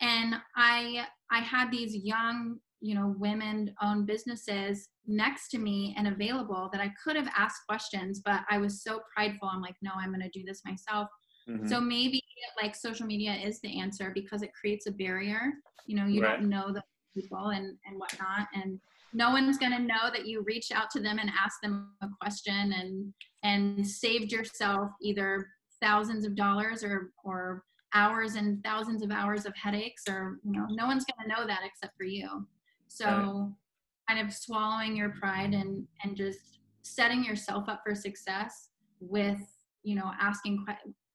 and 0.00 0.34
i 0.56 1.06
i 1.30 1.38
had 1.38 1.70
these 1.70 1.94
young 1.94 2.58
you 2.80 2.94
know 2.94 3.14
women 3.18 3.74
owned 3.82 4.06
businesses 4.06 4.88
next 5.06 5.48
to 5.48 5.58
me 5.58 5.94
and 5.98 6.08
available 6.08 6.68
that 6.72 6.80
i 6.80 6.90
could 7.02 7.16
have 7.16 7.28
asked 7.36 7.62
questions 7.68 8.20
but 8.24 8.40
i 8.50 8.58
was 8.58 8.82
so 8.82 9.00
prideful 9.14 9.48
i'm 9.52 9.60
like 9.60 9.76
no 9.82 9.90
i'm 9.96 10.10
going 10.10 10.20
to 10.20 10.38
do 10.38 10.44
this 10.44 10.62
myself 10.64 11.08
Mm-hmm. 11.48 11.68
So 11.68 11.80
maybe 11.80 12.22
like 12.60 12.74
social 12.74 13.06
media 13.06 13.34
is 13.34 13.60
the 13.60 13.80
answer 13.80 14.10
because 14.14 14.42
it 14.42 14.52
creates 14.54 14.86
a 14.86 14.92
barrier. 14.92 15.52
You 15.86 15.96
know, 15.96 16.06
you 16.06 16.22
right. 16.22 16.38
don't 16.38 16.48
know 16.48 16.72
the 16.72 16.82
people 17.14 17.48
and 17.48 17.76
and 17.86 17.98
whatnot, 17.98 18.48
and 18.54 18.78
no 19.12 19.30
one's 19.30 19.58
going 19.58 19.72
to 19.72 19.78
know 19.78 20.10
that 20.12 20.26
you 20.26 20.42
reach 20.42 20.70
out 20.72 20.90
to 20.90 21.00
them 21.00 21.18
and 21.18 21.30
ask 21.30 21.60
them 21.62 21.92
a 22.02 22.08
question 22.20 22.72
and 22.72 23.12
and 23.42 23.86
saved 23.86 24.32
yourself 24.32 24.90
either 25.02 25.46
thousands 25.82 26.24
of 26.24 26.34
dollars 26.36 26.84
or 26.84 27.10
or 27.24 27.64
hours 27.92 28.36
and 28.36 28.62
thousands 28.62 29.02
of 29.02 29.10
hours 29.10 29.46
of 29.46 29.54
headaches 29.56 30.04
or 30.08 30.38
you 30.44 30.52
know 30.52 30.66
no 30.70 30.86
one's 30.86 31.04
going 31.04 31.28
to 31.28 31.34
know 31.34 31.44
that 31.44 31.60
except 31.64 31.96
for 31.96 32.04
you 32.04 32.46
so 32.90 33.06
right. 33.06 34.16
kind 34.16 34.26
of 34.26 34.34
swallowing 34.34 34.96
your 34.96 35.10
pride 35.10 35.54
and 35.54 35.86
and 36.04 36.16
just 36.16 36.58
setting 36.82 37.24
yourself 37.24 37.68
up 37.68 37.82
for 37.86 37.94
success 37.94 38.70
with 39.00 39.40
you 39.82 39.94
know 39.94 40.10
asking 40.20 40.64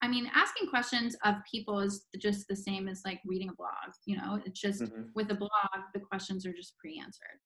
I 0.02 0.08
mean, 0.08 0.30
asking 0.36 0.70
questions 0.70 1.16
of 1.24 1.36
people 1.50 1.80
is 1.80 2.06
just 2.20 2.48
the 2.48 2.56
same 2.56 2.88
as 2.88 3.02
like 3.06 3.22
reading 3.26 3.50
a 3.50 3.56
blog. 3.56 3.92
You 4.06 4.18
know, 4.18 4.40
it's 4.46 4.60
just 4.60 4.84
mm-hmm. 4.84 5.04
with 5.16 5.32
a 5.32 5.36
blog, 5.36 5.50
the 5.96 6.00
questions 6.00 6.46
are 6.46 6.54
just 6.54 6.78
pre-answered. 6.78 7.40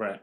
Right. 0.00 0.20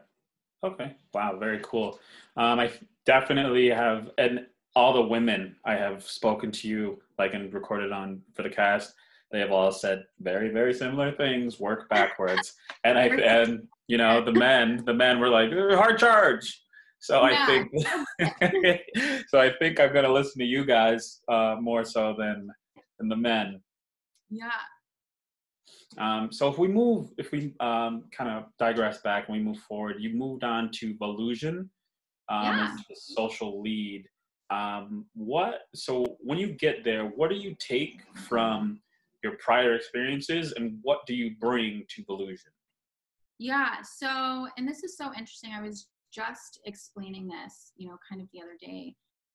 Okay. 0.62 0.94
Wow. 1.14 1.38
Very 1.38 1.60
cool. 1.62 1.98
Um, 2.36 2.60
I 2.60 2.70
definitely 3.06 3.70
have, 3.70 4.10
and 4.18 4.46
all 4.76 4.92
the 4.92 5.00
women 5.00 5.56
I 5.64 5.74
have 5.74 6.02
spoken 6.02 6.52
to 6.52 6.68
you, 6.68 7.00
like 7.18 7.32
and 7.32 7.52
recorded 7.54 7.92
on 7.92 8.20
for 8.34 8.42
the 8.42 8.50
cast, 8.50 8.92
they 9.32 9.40
have 9.40 9.52
all 9.52 9.70
said 9.72 10.04
very, 10.20 10.50
very 10.50 10.74
similar 10.74 11.12
things. 11.12 11.60
Work 11.60 11.88
backwards, 11.88 12.54
and 12.84 12.98
I 12.98 13.06
and 13.06 13.68
you 13.86 13.96
know 13.96 14.24
the 14.24 14.32
men, 14.32 14.82
the 14.84 14.94
men 14.94 15.20
were 15.20 15.28
like 15.28 15.52
hard 15.52 15.98
charge, 15.98 16.62
so 16.98 17.26
yeah. 17.26 17.42
I 17.42 17.46
think 17.46 18.80
so 19.28 19.40
I 19.40 19.52
think 19.58 19.80
I'm 19.80 19.92
gonna 19.92 20.12
listen 20.12 20.38
to 20.40 20.44
you 20.44 20.64
guys 20.64 21.20
uh, 21.28 21.56
more 21.60 21.84
so 21.84 22.14
than 22.18 22.50
than 22.98 23.08
the 23.08 23.16
men. 23.16 23.60
Yeah. 24.30 24.50
Um, 25.98 26.30
so 26.30 26.48
if 26.48 26.58
we 26.58 26.68
move, 26.68 27.10
if 27.18 27.32
we 27.32 27.54
um, 27.58 28.04
kind 28.12 28.30
of 28.30 28.44
digress 28.58 29.00
back 29.00 29.28
and 29.28 29.36
we 29.36 29.42
move 29.42 29.58
forward, 29.58 29.96
you 29.98 30.16
moved 30.16 30.44
on 30.44 30.70
to 30.74 30.94
Volusion 30.98 31.68
um, 32.28 32.44
yeah. 32.44 32.72
as 32.72 32.80
the 32.88 32.96
social 32.96 33.60
lead. 33.60 34.04
Um, 34.50 35.06
what? 35.14 35.62
So 35.74 36.04
when 36.20 36.38
you 36.38 36.52
get 36.52 36.84
there, 36.84 37.04
what 37.04 37.30
do 37.30 37.36
you 37.36 37.56
take 37.58 38.02
from 38.28 38.80
your 39.22 39.36
prior 39.38 39.74
experiences, 39.74 40.52
and 40.56 40.78
what 40.82 41.06
do 41.06 41.14
you 41.14 41.32
bring 41.40 41.84
to 41.94 42.04
Volusion? 42.04 42.52
Yeah. 43.38 43.76
So, 43.82 44.48
and 44.56 44.68
this 44.68 44.84
is 44.84 44.96
so 44.96 45.06
interesting. 45.16 45.52
I 45.54 45.62
was 45.62 45.88
just 46.12 46.60
explaining 46.66 47.28
this, 47.28 47.72
you 47.76 47.88
know, 47.88 47.96
kind 48.08 48.20
of 48.20 48.28
the 48.32 48.40
other 48.40 48.56
day. 48.60 48.94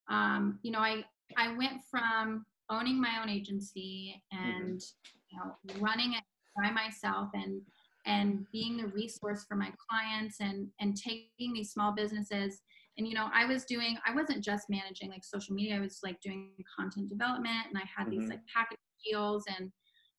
Um, 0.10 0.60
you 0.62 0.72
know, 0.72 0.80
I 0.80 1.04
I 1.38 1.56
went 1.56 1.82
from 1.90 2.46
owning 2.70 3.00
my 3.00 3.20
own 3.22 3.30
agency 3.30 4.22
and 4.32 4.80
mm-hmm. 4.80 5.18
you 5.30 5.40
know 5.40 5.80
running 5.80 6.14
it 6.14 6.24
by 6.56 6.72
myself 6.72 7.30
and 7.34 7.62
and 8.06 8.46
being 8.52 8.78
the 8.78 8.88
resource 8.88 9.46
for 9.48 9.56
my 9.56 9.72
clients 9.90 10.38
and 10.40 10.68
and 10.80 10.96
taking 10.96 11.54
these 11.54 11.72
small 11.72 11.94
businesses 11.94 12.62
and 12.98 13.08
you 13.08 13.14
know 13.14 13.30
i 13.34 13.46
was 13.46 13.66
doing 13.66 13.98
i 14.06 14.14
wasn't 14.14 14.44
just 14.44 14.70
managing 14.70 15.10
like 15.10 15.24
social 15.24 15.54
media 15.54 15.76
i 15.76 15.80
was 15.80 16.00
like 16.04 16.20
doing 16.22 16.52
content 16.78 17.10
development 17.10 17.68
and 17.70 17.78
i 17.78 17.84
had 17.96 18.08
mm-hmm. 18.08 18.20
these 18.22 18.30
like 18.30 18.42
package 18.54 18.78
deals 19.06 19.44
and 19.60 19.72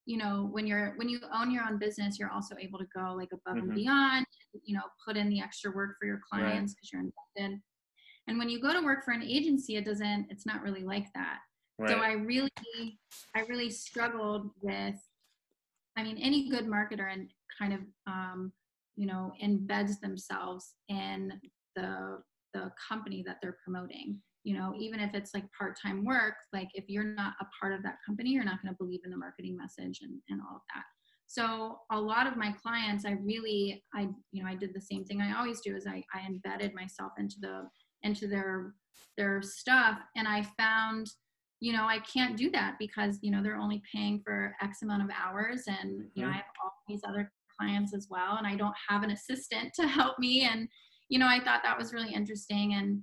you 0.07 0.16
know 0.16 0.49
when 0.53 0.66
you're 0.66 0.94
when 0.96 1.09
you 1.09 1.20
own 1.35 1.51
your 1.51 1.64
own 1.64 1.79
business 1.79 2.18
you're 2.18 2.31
also 2.31 2.55
able 2.61 2.79
to 2.79 2.87
go 2.96 3.14
like 3.14 3.29
above 3.33 3.57
mm-hmm. 3.57 3.70
and 3.70 3.75
beyond 3.75 4.27
you 4.64 4.75
know 4.75 4.83
put 5.05 5.16
in 5.16 5.29
the 5.29 5.40
extra 5.40 5.70
work 5.72 5.96
for 5.99 6.07
your 6.07 6.20
clients 6.31 6.75
because 6.75 6.90
right. 6.94 7.03
you're 7.03 7.12
invested 7.38 7.61
and 8.29 8.38
when 8.38 8.49
you 8.49 8.61
go 8.61 8.72
to 8.72 8.85
work 8.85 9.05
for 9.05 9.12
an 9.12 9.22
agency 9.22 9.77
it 9.77 9.85
doesn't 9.85 10.27
it's 10.31 10.46
not 10.46 10.62
really 10.62 10.85
like 10.85 11.07
that 11.14 11.38
right. 11.79 11.90
so 11.90 11.96
i 11.99 12.12
really 12.12 12.51
i 13.35 13.40
really 13.49 13.70
struggled 13.70 14.51
with 14.62 14.96
i 15.96 16.03
mean 16.03 16.16
any 16.18 16.49
good 16.49 16.66
marketer 16.66 17.12
and 17.12 17.29
kind 17.59 17.72
of 17.72 17.81
um, 18.07 18.53
you 18.96 19.07
know 19.07 19.33
embeds 19.42 20.01
themselves 20.01 20.75
in 20.88 21.33
the 21.75 22.20
the 22.55 22.70
company 22.88 23.22
that 23.27 23.37
they're 23.42 23.59
promoting 23.62 24.20
you 24.47 24.55
know 24.55 24.73
even 24.79 25.01
if 25.01 25.13
it's 25.13 25.35
like 25.35 25.45
part-time 25.59 26.05
work 26.05 26.35
like 26.53 26.69
if 26.75 26.85
you're 26.87 27.03
not 27.03 27.35
a 27.41 27.47
part 27.61 27.75
of 27.75 27.83
that 27.83 27.97
company 28.07 28.31
you're 28.31 28.45
not 28.45 28.63
going 28.63 28.73
to 28.73 28.79
believe 28.79 29.01
in 29.05 29.11
the 29.11 29.17
marketing 29.17 29.57
message 29.57 29.99
and, 30.03 30.21
and 30.29 30.41
all 30.41 30.57
of 30.57 30.63
that 30.73 30.85
so 31.27 31.79
a 31.91 32.01
lot 32.01 32.29
of 32.29 32.37
my 32.37 32.55
clients 32.63 33.05
i 33.05 33.17
really 33.23 33.83
i 33.95 34.07
you 34.31 34.43
know 34.43 34.49
i 34.49 34.55
did 34.55 34.71
the 34.73 34.81
same 34.81 35.05
thing 35.05 35.21
i 35.21 35.37
always 35.37 35.61
do 35.61 35.75
is 35.75 35.87
i, 35.87 36.03
I 36.15 36.25
embedded 36.27 36.73
myself 36.75 37.13
into 37.19 37.37
the 37.41 37.65
into 38.05 38.29
their 38.29 38.73
their 39.19 39.43
stuff 39.43 39.99
and 40.15 40.29
i 40.29 40.47
found 40.57 41.09
you 41.59 41.73
know 41.73 41.85
i 41.85 41.99
can't 41.99 42.37
do 42.37 42.49
that 42.53 42.77
because 42.79 43.19
you 43.23 43.33
know 43.33 43.43
they're 43.43 43.59
only 43.59 43.83
paying 43.93 44.23
for 44.25 44.55
x 44.63 44.83
amount 44.83 45.03
of 45.03 45.11
hours 45.11 45.65
and 45.67 46.05
you 46.15 46.23
know 46.23 46.29
mm-hmm. 46.29 46.35
i 46.35 46.37
have 46.37 46.45
all 46.63 46.73
these 46.87 47.01
other 47.09 47.33
clients 47.59 47.93
as 47.95 48.07
well 48.09 48.37
and 48.37 48.47
i 48.47 48.55
don't 48.55 48.77
have 48.89 49.03
an 49.03 49.11
assistant 49.11 49.73
to 49.75 49.89
help 49.89 50.17
me 50.21 50.49
and 50.49 50.68
you 51.09 51.18
know 51.18 51.27
i 51.27 51.41
thought 51.43 51.62
that 51.64 51.77
was 51.77 51.93
really 51.93 52.14
interesting 52.14 52.75
and 52.75 53.03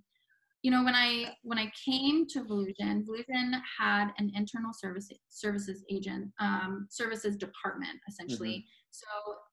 you 0.64 0.72
know, 0.72 0.84
when 0.84 0.96
I 0.96 1.36
when 1.44 1.60
I 1.60 1.72
came 1.86 2.26
to 2.28 2.40
Volusion, 2.40 3.04
Volusion 3.06 3.52
had 3.80 4.08
an 4.18 4.32
internal 4.34 4.72
service 4.74 5.10
services 5.30 5.84
agent 5.92 6.32
um, 6.40 6.88
services 6.90 7.36
department 7.36 8.00
essentially. 8.08 8.66
Mm-hmm. 8.66 8.92
So 8.92 9.06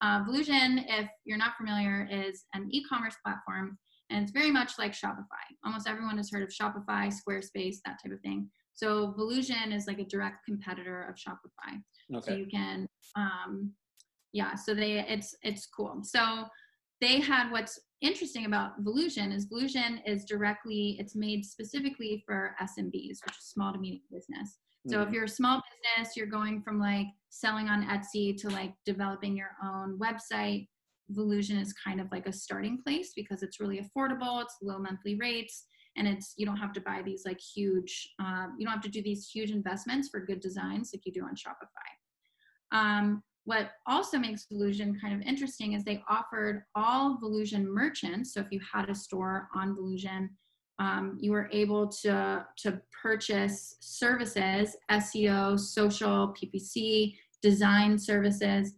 uh, 0.03 0.25
Volusion, 0.25 0.85
if 0.87 1.09
you're 1.25 1.37
not 1.37 1.57
familiar, 1.57 2.09
is 2.11 2.45
an 2.55 2.69
e-commerce 2.71 3.17
platform, 3.25 3.77
and 4.09 4.23
it's 4.23 4.31
very 4.31 4.53
much 4.53 4.73
like 4.79 4.93
Shopify. 4.93 5.45
Almost 5.65 5.89
everyone 5.89 6.17
has 6.17 6.31
heard 6.31 6.45
of 6.45 6.51
Shopify, 6.51 7.13
Squarespace, 7.13 7.79
that 7.85 7.99
type 8.03 8.13
of 8.13 8.21
thing. 8.21 8.49
So 8.75 9.13
Volusion 9.19 9.73
is 9.73 9.89
like 9.89 9.99
a 9.99 10.05
direct 10.05 10.45
competitor 10.47 11.03
of 11.09 11.17
Shopify. 11.17 11.81
Okay. 12.15 12.25
So 12.25 12.37
you 12.37 12.47
can, 12.47 12.87
um, 13.17 13.73
yeah. 14.33 14.55
So 14.55 14.75
they 14.75 15.01
it's 15.01 15.35
it's 15.43 15.67
cool. 15.67 16.03
So 16.05 16.45
they 17.01 17.21
had 17.21 17.51
what's 17.51 17.79
interesting 18.01 18.47
about 18.47 18.83
Volusion 18.83 19.33
is 19.33 19.47
Volusion 19.47 20.01
is 20.07 20.25
directly, 20.25 20.97
it's 20.99 21.15
made 21.15 21.45
specifically 21.45 22.23
for 22.27 22.55
SMBs, 22.61 23.19
which 23.25 23.39
is 23.39 23.45
small 23.45 23.73
to 23.73 23.79
medium 23.79 24.03
business. 24.11 24.59
So 24.89 24.97
mm-hmm. 24.97 25.09
if 25.09 25.15
you're 25.15 25.25
a 25.25 25.29
small 25.29 25.61
business, 25.97 26.17
you're 26.17 26.27
going 26.27 26.63
from 26.63 26.81
like 26.81 27.07
selling 27.29 27.69
on 27.69 27.85
Etsy 27.85 28.37
to 28.41 28.49
like 28.49 28.73
developing 28.87 29.37
your 29.37 29.51
own 29.63 29.99
website. 29.99 30.69
Volusion 31.11 31.59
is 31.59 31.73
kind 31.73 32.01
of 32.01 32.07
like 32.11 32.27
a 32.27 32.33
starting 32.33 32.81
place 32.83 33.13
because 33.15 33.43
it's 33.43 33.61
really 33.61 33.81
affordable, 33.81 34.41
it's 34.41 34.57
low 34.63 34.79
monthly 34.79 35.17
rates, 35.17 35.67
and 35.97 36.07
it's 36.07 36.35
you 36.37 36.47
don't 36.47 36.57
have 36.57 36.73
to 36.73 36.81
buy 36.81 37.03
these 37.05 37.23
like 37.27 37.41
huge 37.41 38.13
uh, 38.23 38.47
you 38.59 38.65
don't 38.65 38.73
have 38.73 38.83
to 38.83 38.89
do 38.89 39.03
these 39.03 39.29
huge 39.29 39.51
investments 39.51 40.09
for 40.09 40.21
good 40.21 40.41
designs 40.41 40.91
like 40.93 41.05
you 41.05 41.13
do 41.13 41.23
on 41.25 41.35
shopify 41.35 41.91
um, 42.73 43.23
what 43.45 43.71
also 43.87 44.19
makes 44.19 44.47
Volusion 44.53 45.01
kind 45.01 45.15
of 45.15 45.27
interesting 45.27 45.73
is 45.73 45.85
they 45.85 46.03
offered 46.09 46.63
all 46.75 47.19
Volusion 47.23 47.65
merchants. 47.65 48.35
So 48.35 48.41
if 48.41 48.47
you 48.51 48.61
had 48.73 48.89
a 48.89 48.95
store 48.95 49.49
on 49.55 49.75
Volusion, 49.77 50.29
um, 50.79 51.19
you 51.21 51.33
were 51.33 51.49
able 51.53 51.89
to, 51.89 52.47
to 52.59 52.81
purchase 53.03 53.77
services, 53.81 54.77
SEO, 54.91 55.59
social, 55.59 56.35
PPC, 56.35 57.15
design 57.43 57.99
services, 57.99 58.73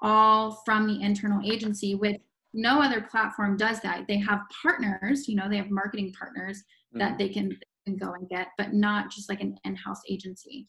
all 0.00 0.62
from 0.64 0.86
the 0.86 1.00
internal 1.02 1.40
agency, 1.48 1.94
which 1.94 2.20
no 2.52 2.80
other 2.80 3.02
platform 3.02 3.56
does 3.56 3.80
that. 3.80 4.06
They 4.08 4.18
have 4.18 4.40
partners, 4.62 5.28
you 5.28 5.36
know, 5.36 5.48
they 5.48 5.56
have 5.56 5.70
marketing 5.70 6.12
partners 6.18 6.58
mm-hmm. 6.58 6.98
that 6.98 7.18
they 7.18 7.28
can, 7.28 7.56
can 7.86 7.96
go 7.96 8.12
and 8.12 8.28
get, 8.28 8.48
but 8.58 8.72
not 8.72 9.10
just 9.10 9.28
like 9.28 9.40
an 9.40 9.56
in-house 9.64 10.00
agency. 10.08 10.66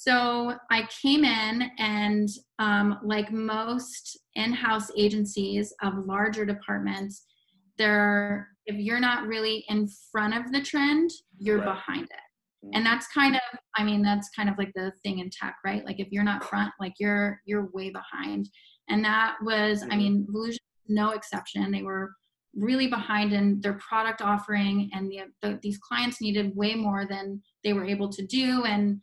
So 0.00 0.54
I 0.70 0.88
came 1.02 1.24
in 1.24 1.70
and 1.78 2.28
um, 2.60 3.00
like 3.02 3.32
most 3.32 4.16
in-house 4.36 4.92
agencies 4.96 5.74
of 5.82 6.06
larger 6.06 6.46
departments, 6.46 7.24
there 7.78 8.46
if 8.66 8.76
you're 8.76 9.00
not 9.00 9.26
really 9.26 9.64
in 9.68 9.88
front 10.12 10.34
of 10.36 10.52
the 10.52 10.62
trend, 10.62 11.10
you're 11.38 11.58
right. 11.58 11.74
behind 11.74 12.04
it. 12.04 12.64
Mm-hmm. 12.64 12.76
And 12.76 12.86
that's 12.86 13.08
kind 13.08 13.34
of, 13.34 13.58
I 13.76 13.82
mean, 13.82 14.00
that's 14.00 14.28
kind 14.36 14.48
of 14.48 14.56
like 14.56 14.70
the 14.76 14.92
thing 15.02 15.18
in 15.18 15.30
tech, 15.30 15.56
right? 15.64 15.84
Like 15.84 15.98
if 15.98 16.06
you're 16.12 16.22
not 16.22 16.44
front, 16.44 16.72
like 16.78 16.94
you're 17.00 17.40
you're 17.44 17.68
way 17.72 17.90
behind. 17.90 18.48
And 18.88 19.04
that 19.04 19.34
was, 19.42 19.82
I 19.82 19.86
mm-hmm. 19.86 19.98
mean, 19.98 20.26
Volusion 20.32 20.58
no 20.86 21.10
exception. 21.10 21.72
They 21.72 21.82
were 21.82 22.12
really 22.54 22.86
behind 22.86 23.32
in 23.32 23.60
their 23.62 23.74
product 23.74 24.22
offering, 24.22 24.90
and 24.92 25.10
the, 25.10 25.22
the, 25.42 25.58
these 25.60 25.78
clients 25.78 26.20
needed 26.20 26.54
way 26.54 26.76
more 26.76 27.04
than 27.04 27.42
they 27.64 27.72
were 27.72 27.84
able 27.84 28.08
to 28.10 28.24
do. 28.26 28.62
And 28.64 29.02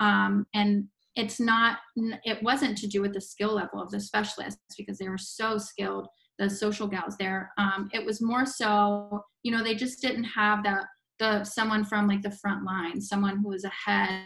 um, 0.00 0.46
and 0.54 0.84
it's 1.14 1.40
not 1.40 1.78
it 1.96 2.42
wasn't 2.42 2.76
to 2.76 2.86
do 2.86 3.00
with 3.00 3.14
the 3.14 3.20
skill 3.20 3.54
level 3.54 3.80
of 3.80 3.90
the 3.90 4.00
specialists 4.00 4.60
because 4.76 4.98
they 4.98 5.08
were 5.08 5.18
so 5.18 5.58
skilled 5.58 6.06
the 6.38 6.48
social 6.48 6.86
gals 6.86 7.16
there 7.18 7.50
um, 7.58 7.88
it 7.92 8.04
was 8.04 8.20
more 8.20 8.44
so 8.44 9.22
you 9.42 9.50
know 9.50 9.64
they 9.64 9.74
just 9.74 10.00
didn't 10.00 10.24
have 10.24 10.62
the 10.62 10.84
the 11.18 11.42
someone 11.44 11.84
from 11.84 12.06
like 12.06 12.22
the 12.22 12.30
front 12.30 12.64
line 12.64 13.00
someone 13.00 13.38
who 13.38 13.48
was 13.48 13.64
ahead 13.64 14.20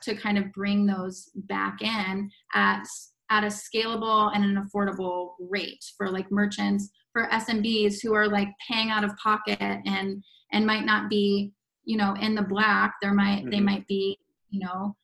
to 0.00 0.14
kind 0.14 0.38
of 0.38 0.50
bring 0.52 0.86
those 0.86 1.30
back 1.34 1.82
in 1.82 2.30
at 2.54 2.84
at 3.30 3.44
a 3.44 3.48
scalable 3.48 4.34
and 4.34 4.44
an 4.44 4.66
affordable 4.66 5.32
rate 5.48 5.84
for 5.96 6.10
like 6.10 6.30
merchants 6.32 6.90
for 7.12 7.28
SMBs 7.28 7.96
who 8.02 8.14
are 8.14 8.28
like 8.28 8.48
paying 8.68 8.90
out 8.90 9.04
of 9.04 9.16
pocket 9.16 9.58
and 9.60 10.22
and 10.52 10.66
might 10.66 10.84
not 10.84 11.10
be 11.10 11.52
you 11.84 11.96
know 11.96 12.14
in 12.20 12.34
the 12.34 12.42
black 12.42 12.94
there 13.02 13.14
might 13.14 13.40
mm-hmm. 13.40 13.50
they 13.50 13.60
might 13.60 13.86
be 13.86 14.18
you 14.50 14.60
know 14.60 14.96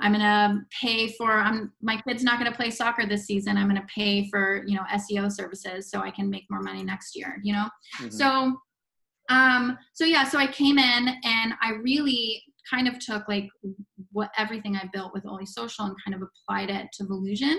i'm 0.00 0.12
going 0.12 0.20
to 0.20 0.60
pay 0.80 1.08
for 1.12 1.32
i'm 1.32 1.72
my 1.80 2.00
kid's 2.06 2.22
not 2.22 2.38
going 2.38 2.50
to 2.50 2.56
play 2.56 2.70
soccer 2.70 3.06
this 3.06 3.26
season. 3.26 3.56
I'm 3.56 3.68
going 3.68 3.80
to 3.80 3.86
pay 3.94 4.28
for 4.30 4.62
you 4.66 4.76
know 4.76 4.82
seo 4.94 5.30
services 5.30 5.90
so 5.90 6.00
i 6.00 6.10
can 6.10 6.30
make 6.30 6.44
more 6.50 6.62
money 6.62 6.82
next 6.82 7.16
year 7.16 7.38
you 7.42 7.52
know? 7.52 7.68
Mm-hmm. 8.00 8.10
so 8.10 8.56
um 9.28 9.78
so 9.92 10.04
yeah 10.04 10.24
so 10.24 10.38
i 10.38 10.46
came 10.46 10.78
in 10.78 11.08
and 11.24 11.54
i 11.62 11.72
really 11.82 12.42
kind 12.68 12.88
of 12.88 12.98
took 12.98 13.28
like 13.28 13.48
what 14.12 14.30
everything 14.36 14.76
i 14.76 14.88
built 14.92 15.12
with 15.12 15.26
Aly 15.26 15.46
Social 15.46 15.86
and 15.86 15.96
kind 16.04 16.14
of 16.14 16.22
applied 16.22 16.70
it 16.70 16.86
to 16.94 17.04
Volusion. 17.04 17.56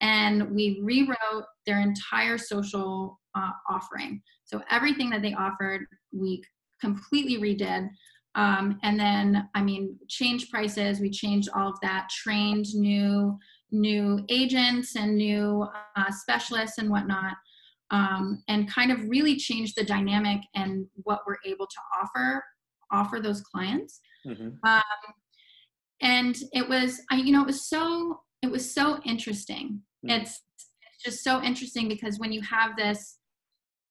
And 0.00 0.50
we 0.52 0.80
rewrote 0.82 1.44
their 1.66 1.80
entire 1.80 2.38
social 2.38 3.20
uh, 3.34 3.50
offering. 3.68 4.22
So 4.44 4.62
everything 4.70 5.10
that 5.10 5.22
they 5.22 5.34
offered 5.34 5.82
we 6.12 6.42
completely 6.80 7.36
redid 7.38 7.88
um, 8.34 8.78
and 8.82 8.98
then, 8.98 9.48
I 9.54 9.62
mean, 9.62 9.98
change 10.08 10.50
prices. 10.50 11.00
We 11.00 11.10
changed 11.10 11.48
all 11.54 11.68
of 11.68 11.80
that. 11.82 12.08
Trained 12.10 12.66
new 12.74 13.38
new 13.72 14.24
agents 14.28 14.96
and 14.96 15.16
new 15.16 15.64
uh, 15.96 16.10
specialists 16.10 16.78
and 16.78 16.90
whatnot, 16.90 17.34
um, 17.90 18.42
and 18.48 18.72
kind 18.72 18.90
of 18.90 19.08
really 19.08 19.36
changed 19.36 19.74
the 19.76 19.84
dynamic 19.84 20.40
and 20.54 20.86
what 21.04 21.20
we're 21.26 21.38
able 21.46 21.66
to 21.66 21.80
offer 22.00 22.42
offer 22.92 23.20
those 23.20 23.40
clients. 23.42 24.00
Mm-hmm. 24.26 24.48
Um, 24.64 24.82
and 26.02 26.36
it 26.52 26.68
was, 26.68 27.00
I, 27.10 27.16
you 27.16 27.32
know, 27.32 27.42
it 27.42 27.46
was 27.46 27.68
so 27.68 28.20
it 28.42 28.50
was 28.50 28.72
so 28.72 29.00
interesting. 29.04 29.82
Mm-hmm. 30.04 30.20
It's, 30.20 30.40
it's 30.92 31.04
just 31.04 31.24
so 31.24 31.42
interesting 31.42 31.88
because 31.88 32.18
when 32.18 32.32
you 32.32 32.40
have 32.42 32.76
this, 32.76 33.18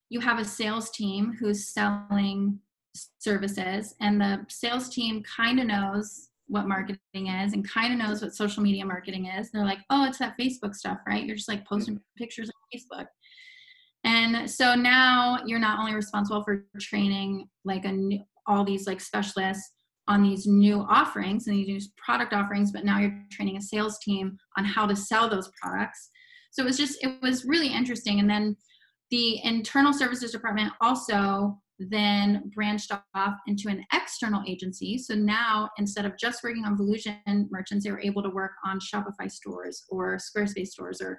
you 0.10 0.20
have 0.20 0.40
a 0.40 0.46
sales 0.46 0.90
team 0.90 1.36
who's 1.40 1.68
selling 1.68 2.60
services 3.20 3.95
and 4.00 4.20
the 4.20 4.45
sales 4.50 4.89
team 4.89 5.24
kind 5.24 5.60
of 5.60 5.68
knows 5.68 6.30
what 6.47 6.68
marketing 6.68 7.28
is 7.28 7.54
and 7.54 7.70
kind 7.70 7.93
of 7.93 8.00
knows 8.00 8.22
what 8.22 8.34
social 8.34 8.64
media 8.64 8.86
marketing 8.86 9.28
is. 9.28 9.52
They're 9.52 9.66
like 9.66 9.80
oh 9.89 10.06
it's 10.06 10.18
that 10.18 10.36
facebook 10.39 10.76
stuff 10.76 10.97
right? 11.08 11.24
You're 11.24 11.36
just 11.36 11.50
like 11.50 11.66
posting 11.66 11.95
mm-hmm. 11.95 12.24
pictures 12.24 12.50
on 12.50 12.80
facebook. 12.80 13.06
And 14.04 14.50
so 14.50 14.76
now 14.76 15.39
you're 15.45 15.60
not 15.60 15.80
only 15.80 15.93
responsible 15.93 16.43
for 16.43 16.66
training 16.80 17.47
like 17.66 17.86
a 17.86 17.91
new, 17.91 18.22
all 18.47 18.64
these 18.64 18.88
like 18.88 19.02
specialists 19.02 19.72
on 20.08 20.24
these 20.24 20.47
new 20.47 20.80
offerings 20.89 21.47
and 21.47 21.56
these 21.56 21.68
new 21.68 21.80
product 21.97 22.34
offerings 22.34 22.72
but 22.72 22.84
now 22.86 23.00
you're 23.00 23.24
training 23.32 23.58
a 23.58 23.62
sales 23.62 24.00
team 24.00 24.38
on 24.58 24.66
how 24.66 24.88
to 24.88 24.95
sell 24.95 25.30
those 25.30 25.52
products. 25.62 26.10
So 26.52 26.64
it 26.64 26.66
was 26.66 26.78
just 26.78 27.04
it 27.04 27.22
was 27.22 27.45
really 27.45 27.72
interesting. 27.72 28.20
And 28.20 28.30
then 28.30 28.56
the 29.12 29.43
internal 29.43 29.93
services 29.93 30.32
department 30.32 30.74
also 30.82 31.60
then 31.80 32.52
branched 32.54 32.92
off 33.16 33.36
into 33.48 33.70
an 33.70 33.86
external 33.94 34.44
agency. 34.48 34.98
So 34.98 35.16
now 35.16 35.70
instead 35.78 36.06
of 36.06 36.18
just 36.18 36.44
working 36.44 36.66
on 36.66 36.78
Volusion 36.78 37.48
merchants, 37.50 37.86
they 37.86 37.92
were 37.92 38.02
able 38.02 38.22
to 38.24 38.30
work 38.30 38.52
on 38.66 38.80
Shopify 38.80 39.32
stores 39.32 39.86
or 39.90 40.18
Squarespace 40.18 40.68
stores 40.68 41.02
or 41.02 41.18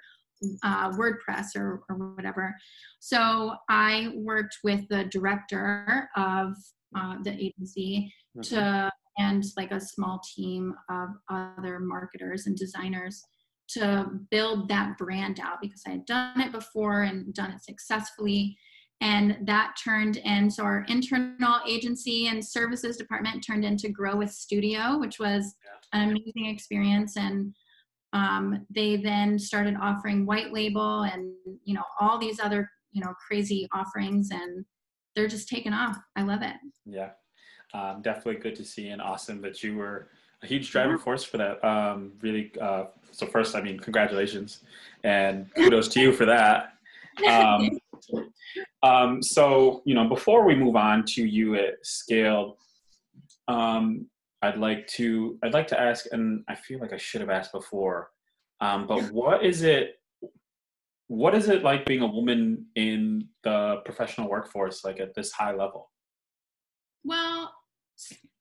uh, 0.63 0.91
WordPress 0.91 1.57
or, 1.57 1.83
or 1.89 1.97
whatever. 2.15 2.55
So 3.01 3.55
I 3.69 4.13
worked 4.17 4.59
with 4.63 4.87
the 4.89 5.05
director 5.05 6.09
of 6.17 6.55
uh, 6.97 7.17
the 7.23 7.33
agency 7.33 8.13
okay. 8.39 8.49
to 8.51 8.91
and 9.19 9.45
like 9.57 9.71
a 9.71 9.81
small 9.81 10.21
team 10.35 10.75
of 10.89 11.09
other 11.31 11.79
marketers 11.79 12.47
and 12.47 12.57
designers 12.57 13.23
to 13.69 14.09
build 14.31 14.69
that 14.69 14.97
brand 14.99 15.41
out 15.41 15.59
because 15.61 15.83
I 15.87 15.91
had 15.91 16.07
done 16.07 16.41
it 16.41 16.53
before 16.53 17.03
and 17.03 17.33
done 17.35 17.53
it 17.53 17.63
successfully 17.63 18.57
and 19.01 19.39
that 19.43 19.75
turned 19.83 20.19
into 20.19 20.63
our 20.63 20.85
internal 20.89 21.61
agency 21.67 22.29
and 22.29 22.45
services 22.45 22.97
department 22.97 23.45
turned 23.45 23.65
into 23.65 23.89
grow 23.89 24.17
with 24.17 24.31
studio 24.31 24.99
which 24.99 25.19
was 25.19 25.55
an 25.93 26.11
amazing 26.11 26.47
experience. 26.47 27.17
And 27.17 27.55
um, 28.13 28.67
they 28.71 28.97
then 28.97 29.39
started 29.39 29.77
offering 29.81 30.27
white 30.27 30.53
label 30.53 31.03
and 31.03 31.33
you 31.65 31.75
know 31.75 31.85
all 32.01 32.19
these 32.19 32.41
other 32.41 32.69
you 32.93 33.01
know 33.01 33.15
crazy 33.27 33.69
offerings 33.73 34.31
and 34.33 34.65
they're 35.15 35.29
just 35.29 35.49
taking 35.49 35.73
off. 35.73 35.97
I 36.17 36.23
love 36.23 36.43
it. 36.43 36.55
Yeah. 36.85 37.11
Um, 37.73 38.03
definitely 38.03 38.41
good 38.41 38.57
to 38.57 38.65
see 38.65 38.89
and 38.89 39.01
awesome 39.01 39.41
that 39.43 39.63
you 39.63 39.77
were 39.77 40.09
a 40.43 40.47
huge 40.47 40.71
driving 40.71 40.99
force 40.99 41.23
for 41.23 41.37
that. 41.39 41.65
Um, 41.65 42.13
really 42.21 42.53
uh, 42.61 42.85
so 43.13 43.27
first 43.27 43.57
i 43.57 43.61
mean 43.61 43.79
congratulations 43.79 44.61
and 45.03 45.53
kudos 45.55 45.89
to 45.89 46.01
you 46.01 46.13
for 46.13 46.27
that. 46.27 46.75
Um, 47.29 47.79
um, 48.83 49.23
so, 49.23 49.83
you 49.85 49.95
know, 49.95 50.09
before 50.09 50.45
we 50.45 50.55
move 50.55 50.77
on 50.77 51.05
to 51.07 51.25
you 51.25 51.55
at 51.57 51.85
Skaled, 51.85 52.57
um, 53.49 54.07
I'd 54.43 54.59
like 54.59 54.87
to 54.89 55.39
I'd 55.43 55.53
like 55.53 55.67
to 55.69 55.81
ask, 55.81 56.07
and 56.13 56.45
I 56.49 56.55
feel 56.55 56.81
like 56.81 56.93
I 56.93 56.97
should 56.97 57.21
have 57.21 57.31
asked 57.31 57.53
before, 57.53 58.11
um, 58.61 58.87
but 58.87 59.11
what 59.13 59.45
is 59.45 59.63
it? 59.63 59.97
What 61.09 61.35
is 61.35 61.49
it 61.49 61.63
like 61.63 61.85
being 61.87 62.03
a 62.03 62.07
woman 62.07 62.67
in 62.77 63.29
the 63.43 63.83
professional 63.85 64.31
workforce, 64.31 64.85
like 64.85 65.01
at 65.01 65.15
this 65.15 65.33
high 65.33 65.55
level? 65.55 65.91
Well, 67.05 67.53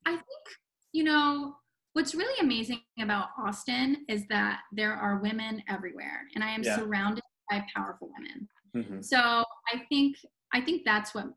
I 0.06 0.12
think 0.12 0.46
you 0.94 1.04
know 1.04 1.56
what's 1.94 2.16
really 2.16 2.40
amazing 2.40 2.82
about 3.02 3.30
Austin 3.38 4.06
is 4.08 4.26
that 4.30 4.62
there 4.72 4.94
are 4.94 5.20
women 5.20 5.62
everywhere, 5.68 6.22
and 6.36 6.44
I 6.44 6.52
am 6.52 6.64
yeah. 6.64 6.78
surrounded 6.78 7.24
by 7.50 7.66
powerful 7.76 8.10
women. 8.18 8.48
Mm-hmm. 8.76 9.02
So 9.02 9.18
I 9.18 9.84
think 9.90 10.18
I 10.54 10.62
think 10.62 10.84
that's 10.86 11.14
what 11.14 11.28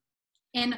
in 0.54 0.74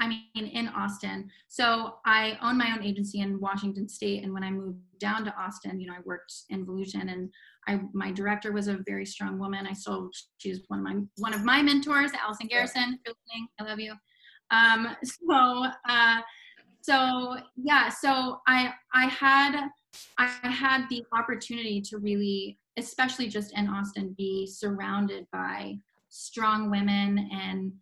I 0.00 0.08
mean 0.08 0.22
in 0.34 0.68
Austin. 0.68 1.30
So 1.48 1.94
I 2.04 2.38
own 2.42 2.58
my 2.58 2.72
own 2.76 2.84
agency 2.84 3.20
in 3.20 3.40
Washington 3.40 3.88
State, 3.88 4.22
and 4.22 4.32
when 4.32 4.44
I 4.44 4.50
moved 4.50 4.78
down 4.98 5.24
to 5.24 5.34
Austin, 5.36 5.80
you 5.80 5.88
know, 5.88 5.94
I 5.94 6.00
worked 6.04 6.32
in 6.50 6.66
Volusion, 6.66 7.10
and 7.10 7.30
I 7.66 7.80
my 7.92 8.10
director 8.12 8.52
was 8.52 8.68
a 8.68 8.80
very 8.86 9.06
strong 9.06 9.38
woman. 9.38 9.66
I 9.66 9.72
still 9.72 10.10
she's 10.38 10.60
one 10.68 10.80
of 10.80 10.84
my 10.84 10.96
one 11.16 11.34
of 11.34 11.44
my 11.44 11.62
mentors, 11.62 12.12
Allison 12.12 12.48
Garrison. 12.48 12.98
Allison, 13.06 13.48
I 13.58 13.64
love 13.64 13.80
you. 13.80 13.94
Um, 14.50 14.94
so 15.04 15.66
uh, 15.88 16.20
so 16.82 17.36
yeah, 17.56 17.88
so 17.88 18.40
I 18.46 18.74
I 18.92 19.06
had 19.06 19.68
I 20.18 20.26
had 20.26 20.86
the 20.90 21.02
opportunity 21.12 21.80
to 21.80 21.98
really, 21.98 22.58
especially 22.76 23.28
just 23.28 23.56
in 23.56 23.68
Austin, 23.68 24.14
be 24.18 24.46
surrounded 24.46 25.26
by 25.32 25.78
strong 26.14 26.70
women 26.70 27.28
and 27.32 27.72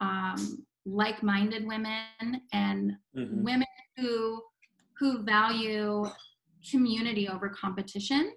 um, 0.00 0.66
like-minded 0.84 1.64
women 1.64 2.40
and 2.52 2.92
mm-hmm. 3.16 3.44
women 3.44 3.66
who 3.96 4.42
who 4.98 5.22
value 5.22 6.04
community 6.68 7.28
over 7.28 7.48
competition 7.48 8.32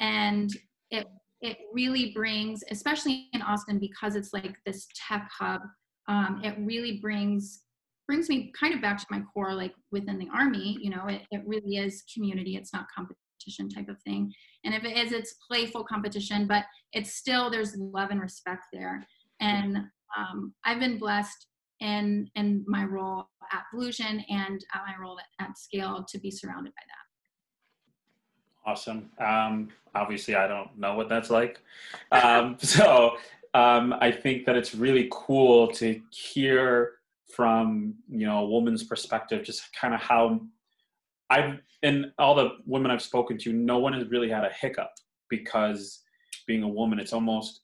and 0.00 0.50
it 0.90 1.06
it 1.42 1.58
really 1.74 2.10
brings 2.12 2.64
especially 2.70 3.28
in 3.34 3.42
austin 3.42 3.78
because 3.78 4.16
it's 4.16 4.32
like 4.32 4.56
this 4.64 4.88
tech 4.94 5.28
hub 5.38 5.60
um, 6.08 6.40
it 6.42 6.54
really 6.58 6.98
brings 6.98 7.64
brings 8.06 8.30
me 8.30 8.50
kind 8.58 8.72
of 8.72 8.80
back 8.80 8.98
to 8.98 9.06
my 9.10 9.20
core 9.34 9.52
like 9.52 9.74
within 9.92 10.18
the 10.18 10.28
army 10.34 10.78
you 10.80 10.88
know 10.88 11.06
it, 11.06 11.22
it 11.30 11.42
really 11.46 11.76
is 11.76 12.02
community 12.14 12.56
it's 12.56 12.72
not 12.72 12.86
competition 12.94 13.25
type 13.74 13.88
of 13.88 14.00
thing 14.02 14.32
and 14.64 14.74
if 14.74 14.84
it 14.84 14.96
is 14.96 15.12
it's 15.12 15.36
playful 15.48 15.84
competition 15.84 16.46
but 16.46 16.64
it's 16.92 17.14
still 17.14 17.50
there's 17.50 17.76
love 17.76 18.10
and 18.10 18.20
respect 18.20 18.66
there 18.72 19.06
and 19.40 19.78
um, 20.16 20.52
i've 20.64 20.80
been 20.80 20.98
blessed 20.98 21.46
in 21.80 22.30
in 22.34 22.64
my 22.66 22.84
role 22.84 23.28
at 23.52 23.64
Volusion 23.74 24.24
and 24.28 24.64
at 24.74 24.82
my 24.86 24.94
role 25.00 25.18
at, 25.18 25.46
at 25.46 25.54
Skaled 25.56 26.06
to 26.08 26.18
be 26.18 26.30
surrounded 26.30 26.72
by 26.74 26.82
that. 26.86 28.70
Awesome. 28.70 29.10
Um, 29.18 29.68
obviously, 29.94 30.34
I 30.34 30.48
don't 30.48 30.76
know 30.76 30.94
what 30.94 31.08
that's 31.08 31.30
like. 31.30 31.60
Um, 32.10 32.56
so 32.60 33.16
um, 33.54 33.94
I 34.00 34.10
think 34.10 34.44
that 34.46 34.56
it's 34.56 34.74
really 34.74 35.08
cool 35.12 35.68
to 35.74 36.00
hear 36.10 36.94
from 37.34 37.94
you 38.08 38.26
know 38.26 38.38
a 38.38 38.46
woman's 38.46 38.82
perspective, 38.82 39.44
just 39.44 39.72
kind 39.74 39.94
of 39.94 40.00
how 40.00 40.40
I've 41.30 41.58
and 41.82 42.06
all 42.18 42.34
the 42.34 42.50
women 42.66 42.90
I've 42.90 43.02
spoken 43.02 43.38
to, 43.38 43.52
no 43.52 43.78
one 43.78 43.92
has 43.92 44.08
really 44.08 44.30
had 44.30 44.44
a 44.44 44.50
hiccup 44.50 44.90
because 45.28 46.02
being 46.46 46.62
a 46.62 46.68
woman, 46.68 46.98
it's 46.98 47.12
almost 47.12 47.62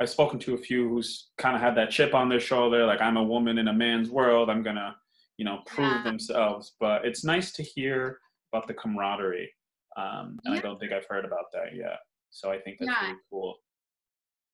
I've 0.00 0.10
spoken 0.10 0.38
to 0.40 0.54
a 0.54 0.58
few 0.58 0.88
who's 0.88 1.28
kind 1.38 1.54
of 1.54 1.62
had 1.62 1.76
that 1.76 1.90
chip 1.90 2.14
on 2.14 2.28
their 2.28 2.40
shoulder, 2.40 2.84
like 2.86 3.00
I'm 3.00 3.16
a 3.16 3.22
woman 3.22 3.58
in 3.58 3.68
a 3.68 3.72
man's 3.72 4.10
world. 4.10 4.50
I'm 4.50 4.62
gonna, 4.62 4.96
you 5.36 5.44
know, 5.44 5.60
prove 5.66 5.92
yeah. 5.92 6.02
themselves. 6.02 6.74
But 6.80 7.04
it's 7.04 7.24
nice 7.24 7.52
to 7.52 7.62
hear 7.62 8.18
about 8.52 8.66
the 8.66 8.74
camaraderie, 8.74 9.52
um, 9.96 10.38
and 10.44 10.54
yeah. 10.54 10.58
I 10.58 10.60
don't 10.60 10.78
think 10.80 10.92
I've 10.92 11.06
heard 11.08 11.24
about 11.24 11.52
that 11.52 11.76
yet. 11.76 11.98
So 12.30 12.50
I 12.50 12.58
think 12.58 12.78
that's 12.80 12.90
yeah. 12.90 13.06
really 13.06 13.18
cool. 13.30 13.56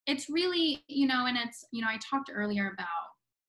It's 0.06 0.28
really, 0.28 0.84
you 0.88 1.06
know, 1.06 1.26
and 1.26 1.36
it's, 1.36 1.64
you 1.70 1.82
know, 1.82 1.88
I 1.88 1.98
talked 1.98 2.30
earlier 2.32 2.72
about 2.72 2.86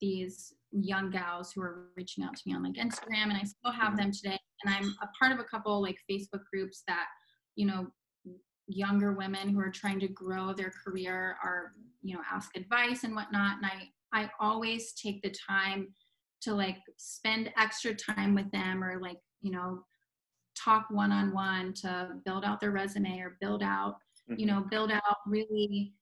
these 0.02 0.54
young 0.72 1.10
gals 1.10 1.52
who 1.52 1.62
are 1.62 1.88
reaching 1.96 2.24
out 2.24 2.36
to 2.36 2.42
me 2.46 2.54
on 2.54 2.64
like 2.64 2.74
Instagram, 2.74 3.24
and 3.24 3.34
I 3.34 3.44
still 3.44 3.72
have 3.72 3.90
mm-hmm. 3.90 3.96
them 3.98 4.12
today. 4.12 4.40
And 4.64 4.74
I'm 4.74 4.96
a 5.02 5.08
part 5.20 5.32
of 5.32 5.40
a 5.40 5.44
couple 5.44 5.82
like 5.82 5.98
Facebook 6.10 6.42
groups 6.52 6.84
that, 6.88 7.06
you 7.56 7.66
know, 7.66 7.88
younger 8.70 9.14
women 9.14 9.50
who 9.50 9.60
are 9.60 9.72
trying 9.72 10.00
to 10.00 10.08
grow 10.08 10.54
their 10.54 10.72
career 10.86 11.38
are 11.44 11.74
you 12.02 12.16
know 12.16 12.22
ask 12.32 12.56
advice 12.56 13.04
and 13.04 13.16
whatnot 13.16 13.58
and 13.58 13.66
i 13.66 14.22
i 14.22 14.30
always 14.40 14.94
take 14.94 15.22
the 15.24 15.34
time 15.50 15.88
to 16.42 16.54
like 16.54 16.78
spend 16.98 17.52
extra 17.58 17.94
time 17.94 18.36
with 18.36 18.50
them 18.52 18.84
or 18.84 19.00
like 19.02 19.18
you 19.42 19.52
know 19.52 19.84
talk 20.56 20.86
one 20.90 21.12
on 21.12 21.34
one 21.34 21.74
to 21.74 22.10
build 22.26 22.46
out 22.46 22.60
their 22.60 22.72
resume 22.72 23.20
or 23.20 23.38
build 23.42 23.64
out 23.64 23.96
mm-hmm. 24.30 24.40
you 24.40 24.46
know 24.46 24.64
build 24.70 24.92
out 24.92 25.18
really 25.26 25.94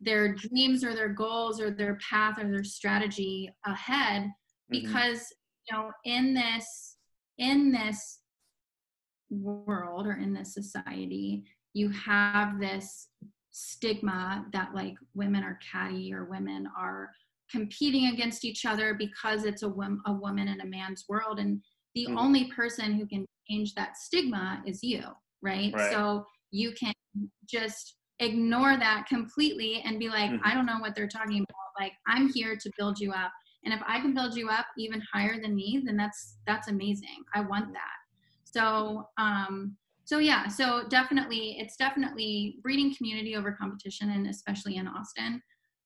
their 0.00 0.34
dreams 0.34 0.84
or 0.84 0.94
their 0.94 1.08
goals 1.08 1.60
or 1.60 1.70
their 1.70 1.96
path 2.10 2.38
or 2.38 2.50
their 2.50 2.64
strategy 2.64 3.48
ahead 3.66 4.22
mm-hmm. 4.22 4.80
because 4.80 5.32
you 5.70 5.76
know 5.76 5.90
in 6.04 6.34
this 6.34 6.95
in 7.38 7.72
this 7.72 8.20
world 9.30 10.06
or 10.06 10.14
in 10.14 10.32
this 10.32 10.54
society 10.54 11.44
you 11.74 11.90
have 11.90 12.58
this 12.60 13.08
stigma 13.50 14.44
that 14.52 14.74
like 14.74 14.94
women 15.14 15.42
are 15.42 15.58
catty 15.72 16.12
or 16.12 16.24
women 16.24 16.68
are 16.78 17.10
competing 17.50 18.08
against 18.08 18.44
each 18.44 18.64
other 18.64 18.94
because 18.94 19.44
it's 19.44 19.62
a, 19.62 19.68
wom- 19.68 20.02
a 20.06 20.12
woman 20.12 20.48
in 20.48 20.60
a 20.60 20.66
man's 20.66 21.04
world 21.08 21.38
and 21.38 21.60
the 21.94 22.06
mm. 22.06 22.18
only 22.18 22.50
person 22.52 22.94
who 22.94 23.06
can 23.06 23.26
change 23.48 23.74
that 23.74 23.96
stigma 23.96 24.62
is 24.66 24.82
you 24.82 25.02
right? 25.42 25.72
right, 25.74 25.92
so 25.92 26.24
you 26.50 26.72
can 26.72 26.94
just 27.48 27.96
ignore 28.20 28.76
that 28.76 29.06
completely 29.08 29.82
and 29.84 29.98
be 29.98 30.08
like 30.08 30.30
mm. 30.30 30.40
i 30.44 30.54
don't 30.54 30.66
know 30.66 30.78
what 30.78 30.94
they're 30.94 31.08
talking 31.08 31.38
about 31.38 31.82
like 31.84 31.92
i'm 32.06 32.28
here 32.32 32.56
to 32.56 32.70
build 32.78 32.98
you 32.98 33.12
up 33.12 33.32
and 33.66 33.74
if 33.74 33.80
i 33.86 34.00
can 34.00 34.14
build 34.14 34.34
you 34.34 34.48
up 34.48 34.66
even 34.78 35.02
higher 35.12 35.38
than 35.40 35.54
me 35.54 35.82
then 35.84 35.96
that's 35.96 36.38
that's 36.46 36.68
amazing. 36.68 37.24
I 37.34 37.40
want 37.42 37.72
that. 37.72 37.96
So 38.44 39.08
um 39.18 39.76
so 40.04 40.18
yeah 40.18 40.48
so 40.48 40.84
definitely 40.88 41.56
it's 41.58 41.76
definitely 41.76 42.58
breeding 42.62 42.94
community 42.94 43.36
over 43.36 43.52
competition 43.52 44.10
and 44.10 44.26
especially 44.28 44.76
in 44.76 44.86
austin 44.88 45.42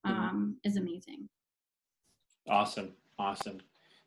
mm-hmm. 0.06 0.12
um, 0.12 0.56
is 0.62 0.76
amazing. 0.76 1.28
Awesome. 2.48 2.92
Awesome. 3.18 3.58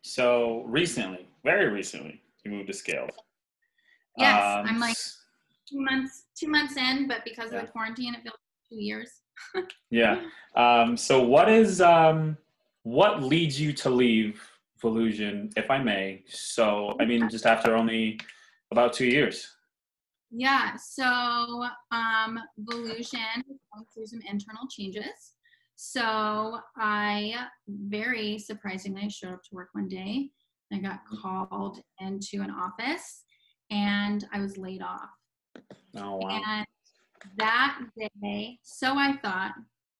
So 0.02 0.62
recently 0.66 1.26
very 1.44 1.68
recently 1.68 2.22
you 2.44 2.52
moved 2.52 2.68
to 2.68 2.72
Skaled 2.72 3.10
yes 4.16 4.42
um, 4.42 4.66
i'm 4.68 4.78
like 4.78 4.96
two 5.68 5.80
months 5.80 6.24
two 6.38 6.48
months 6.48 6.76
in 6.76 7.08
but 7.08 7.22
because 7.24 7.50
yeah. 7.50 7.58
of 7.58 7.66
the 7.66 7.72
quarantine 7.72 8.14
it 8.14 8.22
feels 8.22 8.34
like 8.34 8.68
two 8.70 8.82
years. 8.82 9.10
Yeah. 9.90 10.22
Um, 10.56 10.96
so 10.96 11.22
what 11.22 11.48
is 11.48 11.80
um, 11.80 12.36
what 12.84 13.22
leads 13.22 13.60
you 13.60 13.72
to 13.72 13.90
leave 13.90 14.40
Volusion, 14.80 15.52
if 15.56 15.70
I 15.70 15.78
may? 15.78 16.22
So, 16.28 16.96
I 17.00 17.04
mean, 17.04 17.28
just 17.28 17.46
after 17.46 17.74
only 17.74 18.20
about 18.70 18.92
two 18.92 19.06
years. 19.06 19.50
Yeah, 20.30 20.76
so 20.76 21.04
um, 21.90 22.38
Volusion 22.58 23.42
going 23.72 23.86
through 23.92 24.06
some 24.06 24.20
internal 24.28 24.66
changes. 24.70 25.34
So 25.76 26.58
I 26.76 27.34
very 27.68 28.38
surprisingly 28.38 29.08
showed 29.10 29.32
up 29.32 29.42
to 29.44 29.54
work 29.54 29.68
one 29.72 29.88
day. 29.88 30.30
I 30.72 30.78
got 30.78 31.00
called 31.06 31.80
into 32.00 32.42
an 32.42 32.50
office 32.50 33.24
and 33.70 34.26
I 34.32 34.40
was 34.40 34.58
laid 34.58 34.82
off. 34.82 35.10
Oh, 35.96 36.16
wow. 36.16 36.42
And 36.46 36.66
that 37.36 37.78
day, 38.22 38.58
so 38.62 38.96
I 38.96 39.16
thought, 39.22 39.52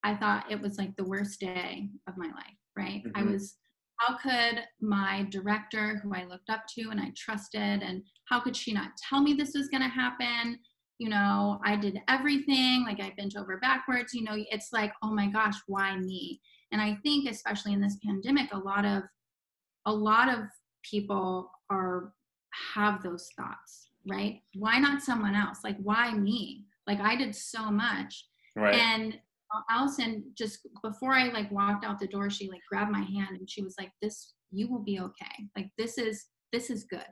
I 0.02 0.14
thought 0.14 0.50
it 0.50 0.60
was 0.60 0.78
like 0.78 0.96
the 0.96 1.04
worst 1.04 1.40
day 1.40 1.88
of 2.08 2.16
my 2.16 2.26
life, 2.26 2.58
right? 2.76 3.02
Mm-hmm. 3.04 3.16
I 3.16 3.22
was 3.30 3.56
how 3.98 4.16
could 4.16 4.62
my 4.80 5.26
director, 5.30 6.00
who 6.02 6.14
I 6.14 6.24
looked 6.24 6.50
up 6.50 6.64
to 6.74 6.90
and 6.90 7.00
I 7.00 7.12
trusted, 7.16 7.82
and 7.82 8.02
how 8.28 8.40
could 8.40 8.56
she 8.56 8.72
not 8.72 8.90
tell 9.08 9.20
me 9.20 9.34
this 9.34 9.54
was 9.54 9.68
going 9.68 9.82
to 9.82 9.88
happen? 9.88 10.58
You 10.98 11.08
know, 11.08 11.60
I 11.64 11.76
did 11.76 12.00
everything, 12.08 12.84
like 12.86 13.00
I 13.00 13.12
bent 13.16 13.36
over 13.36 13.58
backwards. 13.58 14.14
You 14.14 14.24
know, 14.24 14.36
it's 14.36 14.72
like, 14.72 14.92
oh 15.02 15.12
my 15.12 15.28
gosh, 15.28 15.54
why 15.66 15.96
me? 15.96 16.40
And 16.72 16.80
I 16.80 16.98
think, 17.02 17.28
especially 17.28 17.72
in 17.72 17.80
this 17.80 17.98
pandemic, 18.04 18.52
a 18.52 18.58
lot 18.58 18.84
of 18.84 19.02
a 19.86 19.92
lot 19.92 20.28
of 20.28 20.44
people 20.82 21.50
are 21.70 22.12
have 22.74 23.02
those 23.02 23.28
thoughts, 23.36 23.90
right? 24.08 24.40
Why 24.54 24.78
not 24.78 25.02
someone 25.02 25.34
else? 25.34 25.58
Like, 25.64 25.76
why 25.82 26.14
me? 26.14 26.64
Like, 26.86 27.00
I 27.00 27.16
did 27.16 27.34
so 27.34 27.70
much. 27.70 28.26
Right. 28.56 28.74
And 28.74 29.18
Allison 29.70 30.24
just 30.36 30.66
before 30.82 31.12
I 31.12 31.28
like 31.28 31.50
walked 31.50 31.84
out 31.84 31.98
the 31.98 32.06
door, 32.06 32.30
she 32.30 32.48
like 32.48 32.60
grabbed 32.68 32.90
my 32.90 33.02
hand 33.02 33.36
and 33.38 33.48
she 33.48 33.62
was 33.62 33.74
like, 33.78 33.90
"This, 34.02 34.34
you 34.50 34.68
will 34.70 34.82
be 34.82 35.00
okay. 35.00 35.48
Like 35.56 35.70
this 35.78 35.98
is 35.98 36.26
this 36.52 36.70
is 36.70 36.84
good, 36.84 37.06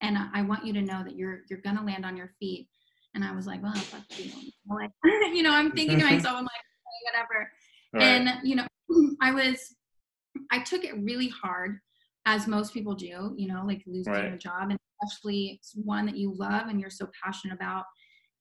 and 0.00 0.18
I 0.34 0.42
want 0.42 0.64
you 0.64 0.72
to 0.74 0.82
know 0.82 1.02
that 1.04 1.16
you're 1.16 1.40
you're 1.48 1.60
gonna 1.60 1.84
land 1.84 2.04
on 2.04 2.16
your 2.16 2.32
feet." 2.38 2.68
And 3.14 3.24
I 3.24 3.34
was 3.34 3.46
like, 3.46 3.62
"Well, 3.62 3.74
fuck 3.74 4.04
you." 4.18 4.30
Like, 4.68 4.90
you 5.34 5.42
know, 5.42 5.52
I'm 5.52 5.72
thinking 5.72 5.98
to 5.98 6.04
myself, 6.04 6.36
I'm 6.36 6.44
like, 6.44 6.50
whatever. 7.12 7.50
Right. 7.92 8.02
And 8.02 8.46
you 8.46 8.56
know, 8.56 8.66
I 9.20 9.32
was, 9.32 9.74
I 10.50 10.60
took 10.60 10.84
it 10.84 10.94
really 11.02 11.28
hard, 11.28 11.78
as 12.26 12.46
most 12.46 12.72
people 12.72 12.94
do. 12.94 13.34
You 13.36 13.48
know, 13.48 13.62
like 13.66 13.82
losing 13.86 14.12
right. 14.12 14.28
your 14.28 14.38
job, 14.38 14.70
and 14.70 14.78
especially 15.02 15.60
one 15.74 16.06
that 16.06 16.16
you 16.16 16.34
love 16.36 16.68
and 16.68 16.80
you're 16.80 16.90
so 16.90 17.08
passionate 17.22 17.54
about. 17.54 17.84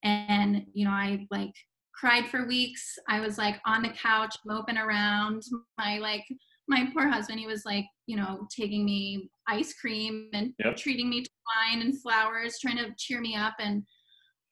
And 0.03 0.65
you 0.73 0.85
know, 0.85 0.91
I 0.91 1.27
like 1.29 1.53
cried 1.93 2.27
for 2.27 2.47
weeks. 2.47 2.97
I 3.09 3.19
was 3.19 3.37
like 3.37 3.59
on 3.65 3.83
the 3.83 3.89
couch 3.89 4.35
moping 4.45 4.77
around. 4.77 5.43
My 5.77 5.99
like 5.99 6.25
my 6.67 6.87
poor 6.93 7.07
husband, 7.07 7.39
he 7.39 7.47
was 7.47 7.63
like, 7.65 7.85
you 8.05 8.15
know, 8.15 8.47
taking 8.55 8.85
me 8.85 9.29
ice 9.47 9.73
cream 9.73 10.29
and 10.33 10.53
yep. 10.63 10.77
treating 10.77 11.09
me 11.09 11.23
to 11.23 11.29
wine 11.55 11.81
and 11.81 12.01
flowers, 12.01 12.59
trying 12.59 12.77
to 12.77 12.93
cheer 12.97 13.19
me 13.19 13.35
up. 13.35 13.55
And 13.59 13.83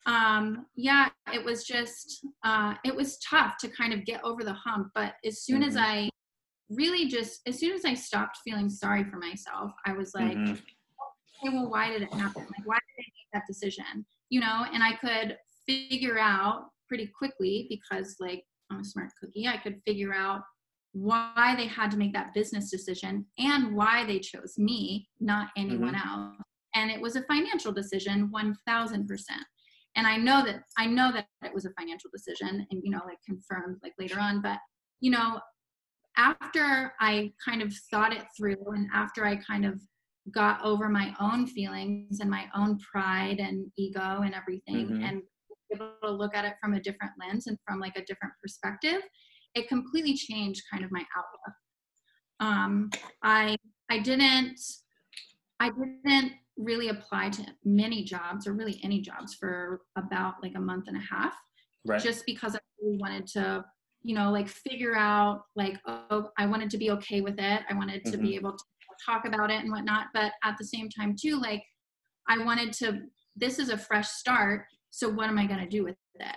um, 0.06 0.66
yeah, 0.76 1.10
it 1.34 1.44
was 1.44 1.64
just 1.64 2.26
uh, 2.44 2.74
it 2.84 2.96
was 2.96 3.18
tough 3.20 3.58
to 3.62 3.70
kind 3.70 3.94
of 3.94 4.06
get 4.06 4.24
over 4.24 4.44
the 4.44 4.54
hump. 4.54 4.90
But 4.96 5.14
as 5.26 5.44
soon 5.44 5.62
mm-hmm. 5.62 5.70
as 5.70 5.78
I 5.78 6.10
really 6.70 7.08
just 7.08 7.42
as 7.48 7.58
soon 7.58 7.74
as 7.74 7.86
I 7.86 7.94
stopped 7.94 8.40
feeling 8.44 8.70
sorry 8.70 9.04
for 9.06 9.18
myself, 9.18 9.72
I 9.86 9.94
was 9.94 10.14
like, 10.14 10.38
mm-hmm. 10.38 10.52
okay, 10.52 11.56
well, 11.56 11.70
why 11.70 11.90
did 11.90 12.02
it 12.02 12.14
happen? 12.14 12.44
Like, 12.44 12.66
why 12.66 12.76
did 12.76 13.04
I 13.04 13.08
make 13.08 13.30
that 13.34 13.44
decision? 13.48 14.06
You 14.30 14.42
know, 14.42 14.66
and 14.74 14.84
I 14.84 14.94
could 14.94 15.38
figure 15.68 16.20
out 16.20 16.66
pretty 16.90 17.08
quickly 17.08 17.68
because 17.70 18.18
like 18.20 18.44
I'm 18.70 18.82
a 18.82 18.84
smart 18.84 19.10
cookie. 19.22 19.48
I 19.48 19.58
could 19.58 19.82
figure 19.86 20.14
out 20.14 20.42
why 20.92 21.54
they 21.56 21.68
had 21.68 21.92
to 21.92 21.98
make 21.98 22.14
that 22.14 22.34
business 22.34 22.70
decision 22.70 23.26
and 23.38 23.76
why 23.76 24.06
they 24.06 24.20
chose 24.20 24.56
me, 24.58 25.08
not 25.20 25.50
anyone 25.56 25.94
mm-hmm. 25.94 26.10
else. 26.10 26.36
And 26.76 26.92
it 26.92 27.00
was 27.00 27.16
a 27.16 27.24
financial 27.24 27.72
decision, 27.72 28.32
1000%. 28.34 29.06
And 29.96 30.06
I 30.06 30.18
know 30.18 30.44
that 30.46 30.64
I 30.78 30.86
know 30.86 31.12
that 31.12 31.26
it 31.44 31.54
was 31.54 31.66
a 31.66 31.74
financial 31.80 32.10
decision 32.14 32.66
and 32.70 32.82
you 32.84 32.92
know 32.92 33.02
like 33.06 33.18
confirmed 33.26 33.78
like 33.84 33.94
later 34.00 34.20
on, 34.20 34.42
but 34.42 34.60
you 35.00 35.12
know 35.12 35.40
after 36.18 36.94
I 37.00 37.32
kind 37.44 37.62
of 37.62 37.74
thought 37.90 38.14
it 38.14 38.24
through 38.38 38.64
and 38.68 38.88
after 38.94 39.26
I 39.26 39.38
kind 39.38 39.66
of 39.66 39.80
got 40.32 40.64
over 40.64 40.90
my 40.90 41.16
own 41.20 41.48
feelings 41.48 42.20
and 42.20 42.30
my 42.30 42.46
own 42.56 42.78
pride 42.80 43.40
and 43.40 43.72
ego 43.78 44.22
and 44.24 44.36
everything 44.36 44.88
mm-hmm. 44.88 45.04
and 45.04 45.22
able 45.74 45.91
to 46.03 46.11
look 46.11 46.36
at 46.36 46.45
it 46.45 46.53
from 46.61 46.74
a 46.74 46.82
different 46.82 47.13
lens 47.20 47.47
and 47.47 47.57
from 47.65 47.80
like 47.80 47.95
a 47.95 48.05
different 48.05 48.34
perspective 48.41 49.01
it 49.55 49.67
completely 49.67 50.13
changed 50.13 50.63
kind 50.72 50.84
of 50.84 50.91
my 50.91 51.03
outlook 51.17 51.55
um, 52.39 52.89
i 53.24 53.55
i 53.89 53.99
didn't 53.99 54.59
i 55.59 55.70
didn't 56.05 56.34
really 56.57 56.89
apply 56.89 57.30
to 57.30 57.45
many 57.63 58.03
jobs 58.03 58.45
or 58.45 58.53
really 58.53 58.80
any 58.84 59.01
jobs 59.01 59.34
for 59.34 59.82
about 59.97 60.36
like 60.43 60.53
a 60.55 60.59
month 60.59 60.88
and 60.88 60.97
a 60.97 61.15
half 61.15 61.34
right. 61.88 62.01
just 62.01 62.26
because 62.26 62.55
i 62.55 62.59
really 62.82 62.97
wanted 62.97 63.26
to 63.26 63.63
you 64.03 64.15
know 64.15 64.32
like 64.32 64.47
figure 64.47 64.95
out 64.95 65.43
like 65.55 65.80
oh 65.86 66.30
i 66.38 66.45
wanted 66.45 66.70
to 66.70 66.78
be 66.78 66.91
okay 66.91 67.22
with 67.22 67.39
it 67.39 67.61
i 67.70 67.74
wanted 67.74 68.03
to 68.03 68.11
mm-hmm. 68.11 68.22
be 68.22 68.36
able 68.36 68.51
to 68.51 68.63
talk 69.05 69.26
about 69.26 69.49
it 69.49 69.61
and 69.61 69.72
whatnot 69.72 70.07
but 70.13 70.34
at 70.43 70.57
the 70.57 70.65
same 70.65 70.89
time 70.89 71.15
too 71.20 71.39
like 71.39 71.63
i 72.28 72.38
wanted 72.38 72.74
to 72.74 72.99
this 73.36 73.59
is 73.59 73.70
a 73.70 73.78
fresh 73.78 74.09
start 74.09 74.65
so 74.90 75.10
what 75.10 75.28
am 75.28 75.38
i 75.38 75.46
going 75.46 75.60
to 75.60 75.70
do 75.70 75.84
with 75.84 75.96
it 76.16 76.36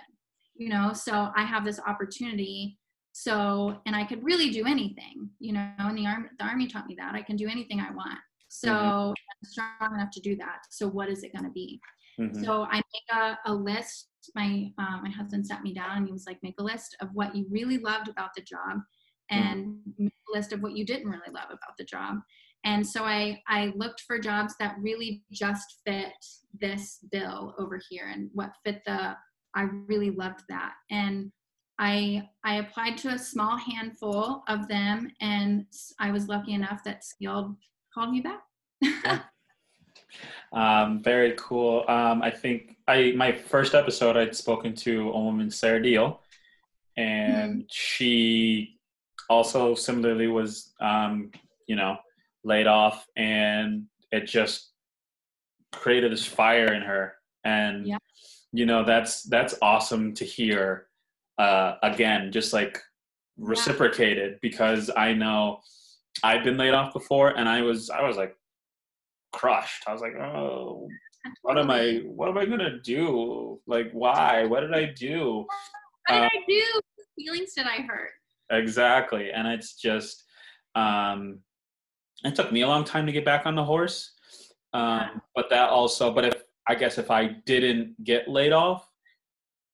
you 0.55 0.69
know 0.69 0.93
so 0.93 1.29
i 1.35 1.43
have 1.43 1.65
this 1.65 1.79
opportunity 1.87 2.77
so 3.11 3.79
and 3.85 3.95
i 3.95 4.03
could 4.03 4.23
really 4.23 4.49
do 4.49 4.65
anything 4.65 5.29
you 5.39 5.53
know 5.53 5.71
and 5.77 5.97
the 5.97 6.05
army 6.05 6.27
the 6.39 6.45
army 6.45 6.67
taught 6.67 6.87
me 6.87 6.95
that 6.97 7.15
i 7.15 7.21
can 7.21 7.35
do 7.35 7.47
anything 7.47 7.79
i 7.79 7.91
want 7.91 8.19
so 8.49 8.69
mm-hmm. 8.69 9.09
i'm 9.09 9.43
strong 9.43 9.95
enough 9.95 10.11
to 10.11 10.21
do 10.21 10.35
that 10.35 10.59
so 10.69 10.87
what 10.87 11.09
is 11.09 11.23
it 11.23 11.33
going 11.33 11.45
to 11.45 11.51
be 11.51 11.79
mm-hmm. 12.19 12.43
so 12.43 12.63
i 12.71 12.75
make 12.75 13.17
a, 13.19 13.37
a 13.45 13.53
list 13.53 14.09
my 14.35 14.71
uh, 14.77 15.01
my 15.01 15.09
husband 15.09 15.45
sat 15.45 15.63
me 15.63 15.73
down 15.73 15.97
and 15.97 16.07
he 16.07 16.13
was 16.13 16.25
like 16.25 16.37
make 16.43 16.55
a 16.59 16.63
list 16.63 16.95
of 17.01 17.09
what 17.13 17.35
you 17.35 17.45
really 17.49 17.77
loved 17.77 18.07
about 18.07 18.29
the 18.35 18.41
job 18.41 18.77
mm-hmm. 19.31 19.37
and 19.37 19.65
mm-hmm. 19.65 20.05
make 20.05 20.13
a 20.33 20.37
list 20.37 20.53
of 20.53 20.61
what 20.61 20.75
you 20.75 20.85
didn't 20.85 21.09
really 21.09 21.31
love 21.33 21.47
about 21.47 21.75
the 21.77 21.83
job 21.83 22.17
and 22.63 22.85
so 22.85 23.03
I, 23.03 23.41
I 23.47 23.73
looked 23.75 24.01
for 24.01 24.17
jobs 24.17 24.55
that 24.59 24.75
really 24.79 25.23
just 25.31 25.79
fit 25.85 26.13
this 26.59 26.99
bill 27.11 27.55
over 27.59 27.79
here 27.89 28.09
and 28.11 28.29
what 28.33 28.51
fit 28.63 28.81
the, 28.85 29.15
I 29.55 29.63
really 29.87 30.11
loved 30.11 30.43
that. 30.49 30.73
And 30.89 31.31
I, 31.77 32.29
I 32.45 32.55
applied 32.55 32.97
to 32.99 33.09
a 33.09 33.19
small 33.19 33.57
handful 33.57 34.43
of 34.47 34.67
them 34.69 35.11
and 35.19 35.65
I 35.99 36.11
was 36.11 36.29
lucky 36.29 36.53
enough 36.53 36.83
that 36.85 37.03
Skaled 37.03 37.55
called 37.93 38.11
me 38.11 38.21
back. 38.21 38.43
yeah. 38.81 39.19
um, 40.53 41.03
very 41.03 41.33
cool. 41.37 41.83
Um, 41.89 42.21
I 42.21 42.31
think 42.31 42.77
I, 42.87 43.13
my 43.17 43.33
first 43.33 43.73
episode, 43.73 44.15
I'd 44.15 44.35
spoken 44.35 44.73
to 44.75 45.09
a 45.09 45.19
woman, 45.19 45.51
Sarah 45.51 45.81
Deal, 45.81 46.21
and 46.95 47.53
mm-hmm. 47.53 47.67
she 47.69 48.79
also 49.29 49.75
similarly 49.75 50.27
was, 50.27 50.73
um, 50.79 51.31
you 51.67 51.75
know, 51.75 51.97
laid 52.43 52.67
off 52.67 53.05
and 53.15 53.83
it 54.11 54.25
just 54.25 54.71
created 55.71 56.11
this 56.11 56.25
fire 56.25 56.73
in 56.73 56.81
her. 56.81 57.13
And 57.43 57.87
yeah. 57.87 57.97
you 58.51 58.65
know 58.65 58.83
that's 58.85 59.23
that's 59.23 59.55
awesome 59.61 60.13
to 60.13 60.23
hear 60.25 60.87
uh 61.39 61.75
again 61.83 62.31
just 62.31 62.53
like 62.53 62.79
reciprocated 63.37 64.33
yeah. 64.33 64.37
because 64.41 64.91
i 64.95 65.11
know 65.11 65.57
i've 66.21 66.43
been 66.43 66.57
laid 66.57 66.75
off 66.75 66.93
before 66.93 67.29
and 67.29 67.49
i 67.49 67.59
was 67.61 67.89
i 67.89 68.07
was 68.07 68.15
like 68.15 68.37
crushed. 69.33 69.83
I 69.87 69.91
was 69.91 70.01
like 70.01 70.15
oh 70.15 70.87
what 71.41 71.57
am 71.57 71.69
i 71.69 72.01
what 72.05 72.29
am 72.29 72.37
i 72.37 72.45
gonna 72.45 72.79
do? 72.79 73.59
Like 73.67 73.91
why? 73.91 74.45
What 74.45 74.61
did 74.61 74.73
i 74.73 74.85
do? 74.85 75.45
What 76.07 76.15
did 76.15 76.23
um, 76.23 76.29
i 76.31 76.43
do? 76.47 76.63
Feelings 77.17 77.53
did 77.53 77.65
i 77.65 77.81
hurt. 77.81 78.11
exactly. 78.51 79.31
And 79.31 79.47
it's 79.47 79.75
just 79.75 80.23
um 80.75 81.39
it 82.23 82.35
took 82.35 82.51
me 82.51 82.61
a 82.61 82.67
long 82.67 82.83
time 82.83 83.05
to 83.05 83.11
get 83.11 83.25
back 83.25 83.45
on 83.45 83.55
the 83.55 83.63
horse. 83.63 84.13
Um, 84.73 85.21
but 85.35 85.49
that 85.49 85.69
also, 85.69 86.11
but 86.11 86.25
if 86.25 86.43
I 86.67 86.75
guess 86.75 86.97
if 86.97 87.11
I 87.11 87.27
didn't 87.45 88.03
get 88.03 88.27
laid 88.27 88.53
off, 88.53 88.89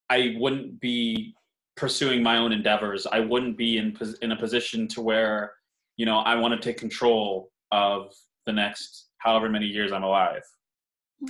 I 0.10 0.36
wouldn't 0.40 0.80
be 0.80 1.36
pursuing 1.78 2.22
my 2.22 2.38
own 2.38 2.52
endeavors. 2.52 3.08
I 3.08 3.20
wouldn't 3.20 3.58
be 3.58 3.78
in 3.78 3.98
in 4.22 4.32
a 4.32 4.36
position 4.36 4.88
to 4.90 5.02
where 5.02 5.54
you 5.98 6.06
know 6.06 6.20
I 6.20 6.36
want 6.36 6.60
to 6.60 6.60
take 6.60 6.78
control 6.78 7.52
of 7.72 8.14
the 8.46 8.54
next 8.54 9.10
however 9.20 9.48
many 9.50 9.68
years 9.68 9.92
I'm 9.92 10.04
alive. 10.04 10.44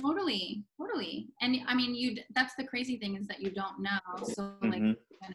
Totally, 0.00 0.64
totally. 0.78 1.28
And 1.40 1.56
I 1.66 1.74
mean, 1.74 1.94
you 1.94 2.16
that's 2.34 2.54
the 2.54 2.64
crazy 2.64 2.96
thing 2.96 3.16
is 3.16 3.26
that 3.26 3.40
you 3.40 3.50
don't 3.50 3.80
know. 3.80 3.98
So 4.24 4.52
like, 4.62 4.80
mm-hmm. 4.80 5.32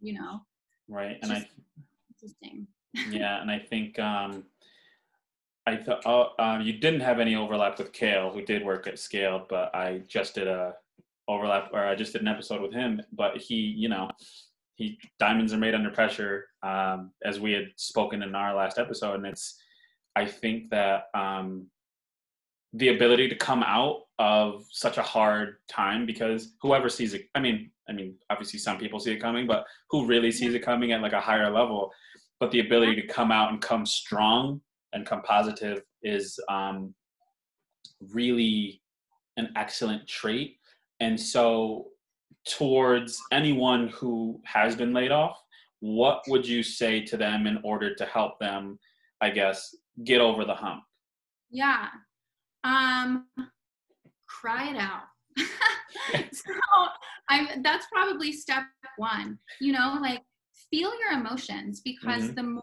you 0.00 0.14
know. 0.14 0.40
Right, 0.88 1.18
and 1.22 1.32
I. 1.32 1.48
Interesting. 2.14 2.66
yeah, 3.10 3.42
and 3.42 3.50
I 3.50 3.58
think 3.58 3.98
um, 3.98 4.44
I 5.68 5.76
thought 5.76 6.02
oh, 6.06 6.28
um, 6.38 6.62
you 6.62 6.72
didn't 6.72 7.00
have 7.00 7.20
any 7.20 7.34
overlap 7.36 7.76
with 7.78 7.92
Kale, 7.92 8.30
who 8.30 8.40
did 8.40 8.64
work 8.64 8.86
at 8.86 8.94
Skaled, 8.94 9.48
but 9.50 9.74
I 9.74 10.00
just 10.08 10.34
did 10.34 10.48
a 10.48 10.74
overlap, 11.28 11.68
or 11.74 11.84
I 11.84 11.94
just 11.94 12.14
did 12.14 12.22
an 12.22 12.28
episode 12.28 12.62
with 12.62 12.72
him. 12.72 13.02
But 13.12 13.36
he, 13.36 13.56
you 13.56 13.90
know, 13.90 14.08
he 14.76 14.98
diamonds 15.18 15.52
are 15.52 15.58
made 15.58 15.74
under 15.74 15.90
pressure, 15.90 16.46
um, 16.62 17.10
as 17.22 17.38
we 17.38 17.52
had 17.52 17.66
spoken 17.76 18.22
in 18.22 18.34
our 18.34 18.54
last 18.54 18.78
episode, 18.78 19.16
and 19.16 19.26
it's. 19.26 19.60
I 20.16 20.24
think 20.24 20.70
that 20.70 21.04
um, 21.14 21.66
the 22.72 22.88
ability 22.88 23.28
to 23.28 23.36
come 23.36 23.62
out 23.62 24.06
of 24.18 24.64
such 24.70 24.96
a 24.96 25.02
hard 25.02 25.56
time 25.68 26.06
because 26.06 26.54
whoever 26.60 26.88
sees 26.88 27.14
it, 27.14 27.26
I 27.36 27.40
mean, 27.40 27.70
I 27.88 27.92
mean, 27.92 28.16
obviously 28.30 28.58
some 28.58 28.78
people 28.78 28.98
see 28.98 29.12
it 29.12 29.20
coming, 29.20 29.46
but 29.46 29.64
who 29.90 30.06
really 30.06 30.32
sees 30.32 30.54
it 30.54 30.64
coming 30.64 30.90
at 30.90 31.02
like 31.02 31.12
a 31.12 31.20
higher 31.20 31.50
level? 31.50 31.92
But 32.40 32.50
the 32.50 32.60
ability 32.60 33.00
to 33.00 33.06
come 33.06 33.30
out 33.30 33.52
and 33.52 33.60
come 33.60 33.86
strong 33.86 34.60
and 34.92 35.06
compositive 35.06 35.80
is 36.02 36.38
um, 36.48 36.94
really 38.12 38.80
an 39.36 39.50
excellent 39.56 40.06
trait. 40.08 40.56
And 41.00 41.18
so, 41.18 41.88
towards 42.46 43.20
anyone 43.30 43.88
who 43.88 44.40
has 44.44 44.74
been 44.74 44.92
laid 44.92 45.12
off, 45.12 45.38
what 45.80 46.24
would 46.28 46.46
you 46.46 46.62
say 46.62 47.02
to 47.04 47.16
them 47.16 47.46
in 47.46 47.58
order 47.62 47.94
to 47.94 48.04
help 48.06 48.38
them, 48.40 48.78
I 49.20 49.30
guess, 49.30 49.74
get 50.04 50.20
over 50.20 50.44
the 50.44 50.54
hump? 50.54 50.82
Yeah. 51.50 51.88
Um, 52.64 53.26
cry 54.26 54.70
it 54.70 54.76
out. 54.76 55.02
so 56.32 56.52
I'm 57.28 57.62
that's 57.62 57.86
probably 57.92 58.32
step 58.32 58.64
one. 58.96 59.38
You 59.60 59.72
know, 59.72 59.98
like 60.00 60.22
feel 60.70 60.90
your 60.98 61.20
emotions 61.20 61.80
because 61.80 62.24
mm-hmm. 62.24 62.34
the 62.34 62.42
more 62.42 62.62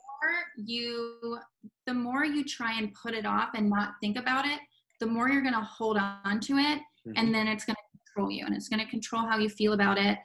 you 0.56 1.38
the 1.86 1.94
more 1.94 2.26
you 2.26 2.44
try 2.44 2.78
and 2.78 2.94
put 2.94 3.14
it 3.14 3.26
off 3.26 3.50
and 3.56 3.70
not 3.70 3.94
think 4.02 4.18
about 4.18 4.46
it 4.46 4.60
the 5.00 5.06
more 5.06 5.30
you're 5.30 5.42
going 5.42 5.54
to 5.54 5.62
hold 5.62 5.98
on 5.98 6.40
to 6.40 6.58
it 6.58 6.80
mm-hmm. 6.80 7.14
and 7.16 7.34
then 7.34 7.48
it's 7.48 7.66
going 7.66 7.76
to 7.76 8.00
control 8.16 8.32
you 8.32 8.46
and 8.46 8.56
it's 8.56 8.70
going 8.70 8.84
to 8.84 8.90
control 8.90 9.24
how 9.24 9.38
you 9.38 9.50
feel 9.50 9.74
about 9.74 9.98
it. 9.98 10.18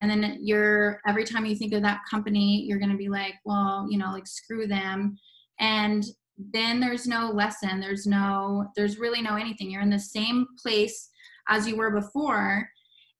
And 0.00 0.10
then 0.10 0.38
you're 0.40 1.00
every 1.06 1.24
time 1.24 1.44
you 1.44 1.56
think 1.56 1.72
of 1.72 1.82
that 1.82 2.02
company 2.08 2.64
you're 2.64 2.78
going 2.78 2.92
to 2.92 2.96
be 2.96 3.08
like 3.08 3.34
well 3.44 3.86
you 3.90 3.98
know 3.98 4.12
like 4.12 4.26
screw 4.26 4.66
them. 4.66 5.18
And 5.58 6.04
then 6.52 6.80
there's 6.80 7.06
no 7.06 7.30
lesson 7.30 7.80
there's 7.80 8.06
no 8.06 8.66
there's 8.76 8.98
really 8.98 9.20
no 9.20 9.36
anything. 9.36 9.70
You're 9.70 9.82
in 9.82 9.90
the 9.90 9.98
same 9.98 10.46
place 10.62 11.10
as 11.48 11.66
you 11.66 11.76
were 11.76 11.90
before 11.90 12.68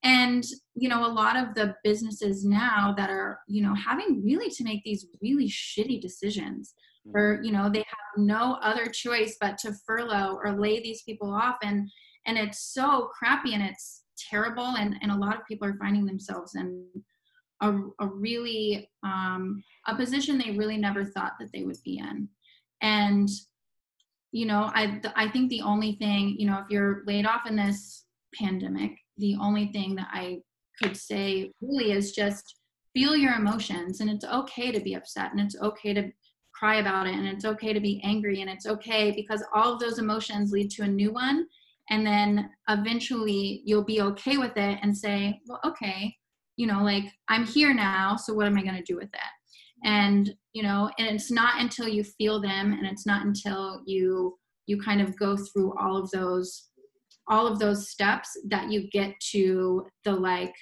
and 0.05 0.44
you 0.74 0.88
know 0.88 1.07
a 1.07 1.12
lot 1.12 1.36
of 1.36 1.55
the 1.55 1.74
businesses 1.82 2.44
now 2.44 2.94
that 2.96 3.11
are 3.11 3.40
you 3.48 3.62
know 3.62 3.74
having 3.74 4.22
really 4.22 4.50
to 4.50 4.62
make 4.62 4.82
these 4.84 5.07
really 5.22 5.48
shitty 5.48 6.00
decisions 6.00 6.74
mm-hmm. 7.07 7.16
or 7.16 7.42
you 7.42 7.50
know 7.50 7.68
they 7.68 7.78
have 7.78 7.86
no 8.16 8.59
other 8.62 8.86
choice 8.86 9.36
but 9.40 9.59
to 9.59 9.72
furlough 9.86 10.38
or 10.42 10.52
lay 10.52 10.80
these 10.80 11.02
people 11.02 11.32
off. 11.32 11.57
And 11.62 11.90
and 12.26 12.38
it's 12.38 12.72
so 12.72 13.11
crappy 13.18 13.55
and 13.55 13.62
it's 13.62 14.02
terrible. 14.30 14.74
And 14.78 14.96
and 15.02 15.11
a 15.11 15.16
lot 15.16 15.36
of 15.36 15.46
people 15.46 15.68
are 15.68 15.78
finding 15.78 16.07
themselves 16.07 16.55
in 16.55 16.86
a, 17.61 17.72
a 18.00 18.07
really 18.07 18.90
um, 19.02 19.62
a 19.86 19.96
position 19.96 20.38
they 20.38 20.52
really 20.52 20.76
never 20.76 21.05
thought 21.05 21.32
that 21.40 21.50
they 21.52 21.64
would 21.64 21.82
be 21.84 21.98
in. 21.98 22.28
And 22.80 23.28
you 24.32 24.46
know 24.46 24.68
i 24.74 25.00
i 25.14 25.28
think 25.28 25.48
the 25.48 25.61
only 25.61 25.92
thing 25.92 26.34
you 26.36 26.44
know 26.44 26.59
if 26.59 26.66
you're 26.68 27.05
laid 27.07 27.24
off 27.24 27.46
in 27.46 27.55
this 27.55 28.05
pandemic 28.34 28.90
the 29.18 29.36
only 29.40 29.66
thing 29.68 29.94
that 29.96 30.08
I 30.12 30.40
could 30.80 30.96
say 30.96 31.52
really 31.60 31.92
is 31.92 32.12
just 32.12 32.56
feel 32.94 33.16
your 33.16 33.34
emotions 33.34 34.00
and 34.00 34.08
it's 34.08 34.24
okay 34.24 34.70
to 34.72 34.80
be 34.80 34.94
upset 34.94 35.32
and 35.32 35.40
it's 35.40 35.56
okay 35.60 35.92
to 35.92 36.10
cry 36.54 36.76
about 36.76 37.06
it 37.06 37.14
and 37.14 37.26
it's 37.26 37.44
okay 37.44 37.72
to 37.72 37.80
be 37.80 38.00
angry 38.04 38.40
and 38.40 38.48
it's 38.48 38.66
okay 38.66 39.10
because 39.10 39.42
all 39.52 39.72
of 39.72 39.80
those 39.80 39.98
emotions 39.98 40.52
lead 40.52 40.70
to 40.70 40.82
a 40.82 40.88
new 40.88 41.12
one 41.12 41.46
and 41.90 42.06
then 42.06 42.48
eventually 42.68 43.62
you'll 43.64 43.84
be 43.84 44.00
okay 44.00 44.38
with 44.38 44.56
it 44.56 44.78
and 44.82 44.96
say 44.96 45.38
well 45.46 45.60
okay 45.64 46.14
you 46.56 46.66
know 46.66 46.82
like 46.82 47.04
i'm 47.28 47.44
here 47.44 47.74
now 47.74 48.16
so 48.16 48.32
what 48.32 48.46
am 48.46 48.56
i 48.56 48.62
going 48.62 48.76
to 48.76 48.82
do 48.82 48.96
with 48.96 49.12
it? 49.12 49.20
And 49.86 50.34
you 50.52 50.62
know 50.62 50.90
and 50.98 51.08
it's 51.08 51.30
not 51.30 51.60
until 51.60 51.88
you 51.88 52.04
feel 52.04 52.40
them 52.40 52.72
and 52.72 52.86
it's 52.86 53.04
not 53.04 53.26
until 53.26 53.82
you 53.84 54.38
you 54.66 54.80
kind 54.80 55.02
of 55.02 55.18
go 55.18 55.36
through 55.36 55.74
all 55.78 55.96
of 55.96 56.10
those 56.10 56.68
all 57.29 57.47
of 57.47 57.59
those 57.59 57.89
steps 57.89 58.37
that 58.49 58.70
you 58.70 58.89
get 58.91 59.14
to 59.33 59.87
the 60.05 60.12
like 60.12 60.55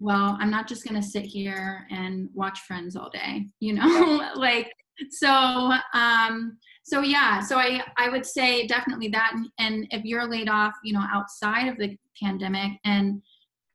well, 0.00 0.36
I'm 0.38 0.50
not 0.50 0.68
just 0.68 0.84
going 0.84 1.00
to 1.00 1.06
sit 1.06 1.24
here 1.24 1.84
and 1.90 2.28
watch 2.32 2.60
Friends 2.60 2.94
all 2.94 3.10
day, 3.10 3.46
you 3.58 3.72
know, 3.72 4.30
like 4.36 4.72
so 5.10 5.72
um 5.94 6.56
so 6.82 7.02
yeah 7.02 7.40
so 7.40 7.56
i 7.56 7.80
i 7.96 8.08
would 8.08 8.26
say 8.26 8.66
definitely 8.66 9.08
that 9.08 9.32
and, 9.34 9.48
and 9.58 9.86
if 9.90 10.04
you're 10.04 10.28
laid 10.28 10.48
off 10.48 10.74
you 10.82 10.92
know 10.92 11.04
outside 11.12 11.68
of 11.68 11.76
the 11.78 11.96
pandemic 12.20 12.72
and 12.84 13.22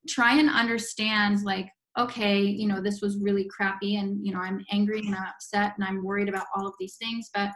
try 0.07 0.37
and 0.37 0.49
understand 0.49 1.41
like 1.43 1.69
okay 1.97 2.41
you 2.41 2.67
know 2.67 2.81
this 2.81 3.01
was 3.01 3.17
really 3.19 3.45
crappy 3.45 3.95
and 3.95 4.25
you 4.25 4.33
know 4.33 4.39
i'm 4.39 4.65
angry 4.71 4.99
and 4.99 5.15
i'm 5.15 5.23
upset 5.23 5.73
and 5.77 5.85
i'm 5.87 6.03
worried 6.03 6.27
about 6.27 6.45
all 6.55 6.67
of 6.67 6.73
these 6.79 6.95
things 6.95 7.29
but 7.33 7.51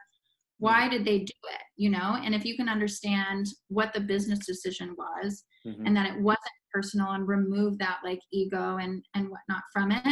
why 0.60 0.90
did 0.90 1.06
they 1.06 1.20
do 1.20 1.34
it 1.54 1.62
you 1.78 1.92
know? 1.92 2.18
And 2.22 2.36
if 2.36 2.44
you 2.44 2.58
can 2.58 2.68
understand 2.68 3.48
what 3.70 3.94
the 3.94 4.02
business 4.02 4.40
decision 4.40 4.96
was 4.98 5.44
mm-hmm. 5.66 5.86
and 5.86 5.96
that 5.96 6.08
it 6.08 6.20
wasn't 6.20 6.42
personal 6.74 7.12
and 7.12 7.28
remove 7.28 7.78
that 7.78 8.00
like 8.04 8.20
ego 8.34 8.78
and 8.78 9.04
and 9.16 9.30
whatnot 9.30 9.64
from 9.72 9.92
it 9.92 10.04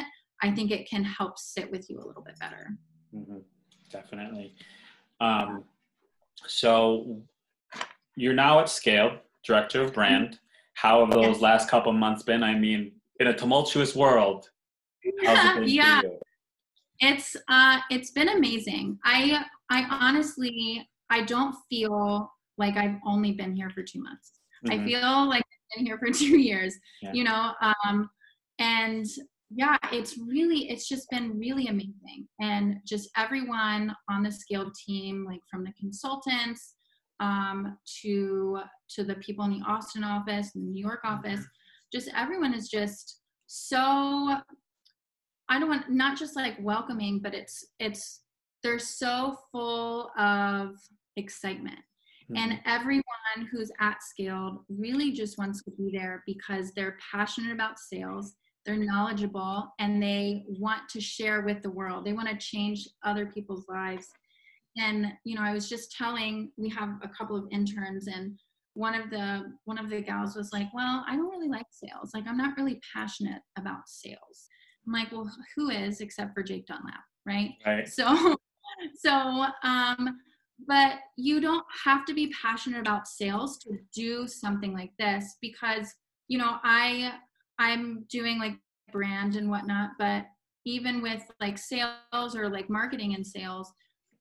i 0.41 0.50
think 0.50 0.72
it 0.72 0.89
can 0.89 1.04
help 1.04 1.38
sit 1.38 1.70
with 1.70 1.89
you 1.89 1.98
a 1.98 2.06
little 2.06 2.24
bit 2.24 2.39
better. 2.39 2.70
Mm-hmm. 3.14 3.39
definitely. 3.91 4.56
Um, 5.20 5.64
so 6.48 7.22
you're 8.16 8.34
now 8.34 8.60
at 8.60 8.66
Skaled 8.68 9.20
director 9.46 9.82
of 9.82 9.93
brand. 9.93 10.39
How 10.74 11.06
have 11.06 11.14
those 11.14 11.36
yes. 11.36 11.41
last 11.41 11.70
couple 11.70 11.91
months 11.93 12.24
been? 12.24 12.43
I 12.43 12.56
mean 12.56 12.93
in 13.20 13.28
a 13.28 13.34
tumultuous 13.34 13.96
world 13.96 14.50
it 15.04 15.68
yeah. 15.68 16.02
it's 17.00 17.36
uh 17.48 17.80
it's 17.89 18.12
been 18.12 18.30
amazing. 18.30 19.00
I 19.04 19.46
i 19.70 19.86
honestly 19.89 20.88
i 21.09 21.22
don't 21.22 21.55
feel 21.70 22.32
like 22.57 22.76
i've 22.78 22.97
only 23.05 23.32
been 23.32 23.55
here 23.55 23.70
for 23.70 23.84
two 23.84 24.01
months 24.01 24.34
mm-hmm. 24.66 24.80
i 24.80 24.86
feel 24.86 25.28
like 25.28 25.43
i've 25.43 25.78
been 25.78 25.86
here 25.86 25.97
for 25.97 26.09
two 26.11 26.38
years 26.38 26.76
yeah. 27.01 27.11
you 27.13 27.24
know 27.24 27.51
um 27.61 28.09
and 28.59 29.05
yeah 29.49 29.78
it's 29.91 30.18
really 30.18 30.70
it's 30.70 30.88
just 30.88 31.09
been 31.09 31.38
really 31.38 31.68
amazing 31.68 32.28
and 32.39 32.78
just 32.86 33.09
everyone 33.18 33.93
on 34.09 34.24
the 34.24 34.30
Skaled 34.30 34.74
team 34.74 35.26
like 35.26 35.41
from 35.49 35.63
the 35.63 35.72
consultants 35.80 36.76
um 37.20 37.78
to 38.01 38.59
to 38.89 39.03
the 39.03 39.16
people 39.16 39.45
in 39.45 39.51
the 39.51 39.66
austin 39.68 40.03
office 40.03 40.51
the 40.53 40.59
new 40.59 40.82
york 40.82 40.99
office 41.05 41.39
mm-hmm. 41.39 41.97
just 41.97 42.09
everyone 42.16 42.53
is 42.53 42.68
just 42.70 43.22
so 43.47 44.36
I 45.47 45.59
don't 45.59 45.70
want 45.70 45.89
not 45.89 46.18
just 46.18 46.36
like 46.36 46.57
welcoming, 46.59 47.20
but 47.20 47.34
it's 47.34 47.66
it's 47.80 48.22
they're 48.66 48.80
so 48.80 49.38
full 49.51 50.09
of 50.18 50.76
excitement. 51.18 51.78
Mm-hmm. 52.32 52.38
And 52.38 52.59
everyone 52.66 53.03
who's 53.51 53.72
at 53.80 53.99
Skaled 54.01 54.57
really 54.68 55.11
just 55.11 55.38
wants 55.38 55.63
to 55.63 55.72
be 55.72 55.91
there 55.93 56.24
because 56.26 56.72
they're 56.74 56.97
passionate 57.11 57.51
about 57.51 57.78
sales, 57.78 58.34
they're 58.66 58.76
knowledgeable, 58.76 59.72
and 59.80 60.01
they 60.01 60.43
want 60.47 60.89
to 60.89 60.99
share 60.99 61.41
with 61.41 61.61
the 61.61 61.70
world. 61.70 62.05
They 62.05 62.13
want 62.13 62.28
to 62.30 62.38
change 62.38 62.89
other 63.03 63.28
people's 63.28 63.68
lives. 63.70 64.07
And 64.78 65.13
you 65.24 65.36
know, 65.36 65.43
I 65.43 65.53
was 65.53 65.70
just 65.70 65.91
telling 65.91 66.51
we 66.57 66.68
have 66.70 66.89
a 67.03 67.07
couple 67.09 67.38
of 67.38 67.47
interns 67.51 68.07
and 68.07 68.38
one 68.74 68.95
of 68.95 69.11
the 69.11 69.53
one 69.66 69.78
of 69.78 69.89
the 69.89 70.01
gals 70.01 70.36
was 70.36 70.51
like, 70.51 70.68
"Well, 70.74 71.05
I 71.07 71.16
don't 71.16 71.30
really 71.30 71.47
like 71.47 71.68
sales. 71.70 72.11
Like 72.13 72.26
I'm 72.28 72.36
not 72.36 72.57
really 72.57 72.82
passionate 72.93 73.41
about 73.57 73.88
sales." 73.88 74.49
I'm 74.86 74.93
like, 74.93 75.11
well, 75.11 75.32
who 75.55 75.70
is 75.70 76.01
except 76.01 76.34
for 76.34 76.43
Jake 76.43 76.68
Dunlap, 76.68 77.03
right? 77.26 77.51
Right. 77.66 77.88
So, 77.88 78.36
so, 78.98 79.46
um, 79.64 80.20
but 80.68 80.94
you 81.18 81.42
don't 81.42 81.66
have 81.84 82.06
to 82.06 82.14
be 82.14 82.34
passionate 82.42 82.80
about 82.80 83.08
sales 83.08 83.58
to 83.60 83.78
do 83.94 84.28
something 84.28 84.74
like 84.74 84.92
this 84.98 85.36
because 85.42 85.94
you 86.28 86.38
know 86.38 86.58
I 86.64 87.14
I'm 87.60 88.06
doing 88.10 88.40
like 88.40 88.56
brand 88.92 89.36
and 89.36 89.50
whatnot, 89.50 89.92
but 90.00 90.26
even 90.66 91.02
with 91.02 91.24
like 91.40 91.58
sales 91.58 92.36
or 92.36 92.50
like 92.50 92.70
marketing 92.70 93.16
and 93.16 93.26
sales, 93.26 93.72